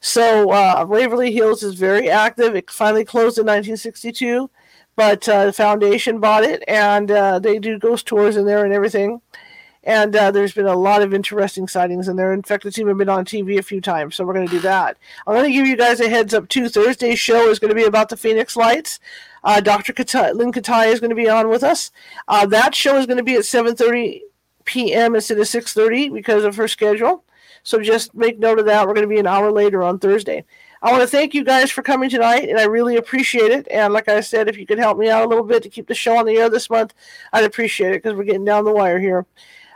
So 0.00 0.50
uh, 0.50 0.84
Waverly 0.88 1.32
Hills 1.32 1.62
is 1.62 1.74
very 1.74 2.08
active. 2.08 2.56
It 2.56 2.70
finally 2.70 3.04
closed 3.04 3.38
in 3.38 3.46
1962, 3.46 4.48
but 4.96 5.28
uh, 5.28 5.46
the 5.46 5.52
foundation 5.52 6.18
bought 6.18 6.44
it, 6.44 6.64
and 6.66 7.10
uh, 7.10 7.38
they 7.38 7.58
do 7.58 7.78
ghost 7.78 8.06
tours 8.06 8.36
in 8.36 8.46
there 8.46 8.64
and 8.64 8.72
everything. 8.72 9.20
And 9.84 10.14
uh, 10.14 10.30
there's 10.30 10.52
been 10.52 10.66
a 10.66 10.76
lot 10.76 11.02
of 11.02 11.14
interesting 11.14 11.66
sightings 11.68 12.08
in 12.08 12.16
there. 12.16 12.32
In 12.32 12.42
fact, 12.42 12.70
team 12.72 12.88
have 12.88 12.98
been 12.98 13.08
on 13.08 13.24
TV 13.24 13.58
a 13.58 13.62
few 13.62 13.80
times, 13.80 14.16
so 14.16 14.24
we're 14.24 14.34
going 14.34 14.46
to 14.46 14.52
do 14.52 14.60
that. 14.60 14.98
I'm 15.26 15.34
going 15.34 15.46
to 15.46 15.52
give 15.52 15.66
you 15.66 15.76
guys 15.76 16.00
a 16.00 16.08
heads 16.08 16.34
up 16.34 16.48
too. 16.48 16.68
Thursday's 16.68 17.18
show 17.18 17.48
is 17.48 17.58
going 17.58 17.70
to 17.70 17.74
be 17.74 17.84
about 17.84 18.08
the 18.08 18.16
Phoenix 18.16 18.56
Lights. 18.56 19.00
Uh, 19.48 19.60
Dr. 19.60 19.94
Kata- 19.94 20.34
Lynne 20.34 20.52
Kitei 20.52 20.92
is 20.92 21.00
going 21.00 21.08
to 21.08 21.16
be 21.16 21.26
on 21.26 21.48
with 21.48 21.64
us. 21.64 21.90
Uh, 22.28 22.44
that 22.44 22.74
show 22.74 22.98
is 22.98 23.06
going 23.06 23.16
to 23.16 23.22
be 23.22 23.34
at 23.34 23.44
7:30 23.44 24.20
p.m. 24.66 25.14
instead 25.14 25.38
of 25.38 25.46
6:30 25.46 26.12
because 26.12 26.44
of 26.44 26.56
her 26.56 26.68
schedule. 26.68 27.24
So 27.62 27.80
just 27.80 28.14
make 28.14 28.38
note 28.38 28.58
of 28.58 28.66
that. 28.66 28.86
We're 28.86 28.92
going 28.92 29.08
to 29.08 29.14
be 29.14 29.18
an 29.18 29.26
hour 29.26 29.50
later 29.50 29.82
on 29.82 30.00
Thursday. 30.00 30.44
I 30.82 30.90
want 30.90 31.00
to 31.00 31.08
thank 31.08 31.32
you 31.32 31.44
guys 31.44 31.70
for 31.70 31.80
coming 31.80 32.10
tonight, 32.10 32.46
and 32.50 32.58
I 32.58 32.64
really 32.64 32.96
appreciate 32.96 33.50
it. 33.50 33.66
And 33.70 33.94
like 33.94 34.06
I 34.06 34.20
said, 34.20 34.48
if 34.48 34.58
you 34.58 34.66
could 34.66 34.78
help 34.78 34.98
me 34.98 35.08
out 35.08 35.24
a 35.24 35.28
little 35.28 35.44
bit 35.44 35.62
to 35.62 35.70
keep 35.70 35.88
the 35.88 35.94
show 35.94 36.18
on 36.18 36.26
the 36.26 36.36
air 36.36 36.50
this 36.50 36.68
month, 36.68 36.92
I'd 37.32 37.44
appreciate 37.44 37.92
it 37.92 38.02
because 38.02 38.18
we're 38.18 38.24
getting 38.24 38.44
down 38.44 38.66
the 38.66 38.72
wire 38.72 38.98
here. 38.98 39.24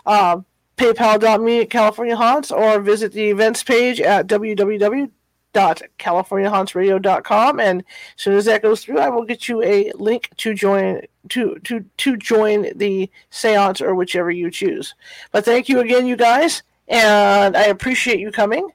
Uh, 0.05 0.41
PayPal.me 0.77 1.62
at 1.62 1.70
California 1.70 2.16
Haunts 2.16 2.51
or 2.51 2.79
visit 2.79 3.12
the 3.12 3.31
events 3.31 3.62
page 3.62 4.03
at 4.03 4.27
www 4.27 5.11
www.californiahauntsradio.com 5.55 7.61
and 7.61 7.85
as 8.17 8.23
soon 8.23 8.35
as 8.35 8.47
that 8.47 8.63
goes 8.63 8.83
through 8.83 8.99
i 8.99 9.09
will 9.09 9.25
get 9.25 9.49
you 9.49 9.63
a 9.63 9.93
link 9.97 10.31
to 10.37 10.55
join 10.55 11.01
to 11.29 11.59
to 11.65 11.85
to 11.99 12.17
join 12.17 12.77
the 12.77 13.11
seance 13.31 13.81
or 13.81 13.95
whichever 13.95 14.31
you 14.31 14.51
choose. 14.51 14.95
But 15.31 15.45
thank 15.45 15.69
you 15.69 15.81
again 15.81 16.07
you 16.07 16.17
guys 16.17 16.63
and 16.89 17.57
i 17.57 17.65
appreciate 17.65 18.19
you 18.19 18.31
coming. 18.31 18.69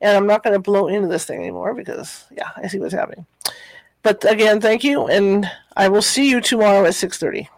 And 0.00 0.16
i'm 0.16 0.26
not 0.26 0.42
going 0.42 0.54
to 0.54 0.60
blow 0.60 0.88
into 0.88 1.08
this 1.08 1.24
thing 1.24 1.40
anymore 1.40 1.74
because 1.74 2.24
yeah 2.30 2.50
i 2.56 2.68
see 2.68 2.78
what's 2.78 2.94
happening. 2.94 3.26
But 4.02 4.30
again 4.30 4.60
thank 4.60 4.84
you 4.84 5.06
and 5.06 5.50
i 5.76 5.88
will 5.88 6.02
see 6.02 6.28
you 6.28 6.40
tomorrow 6.40 6.84
at 6.84 6.92
6.30 6.92 7.48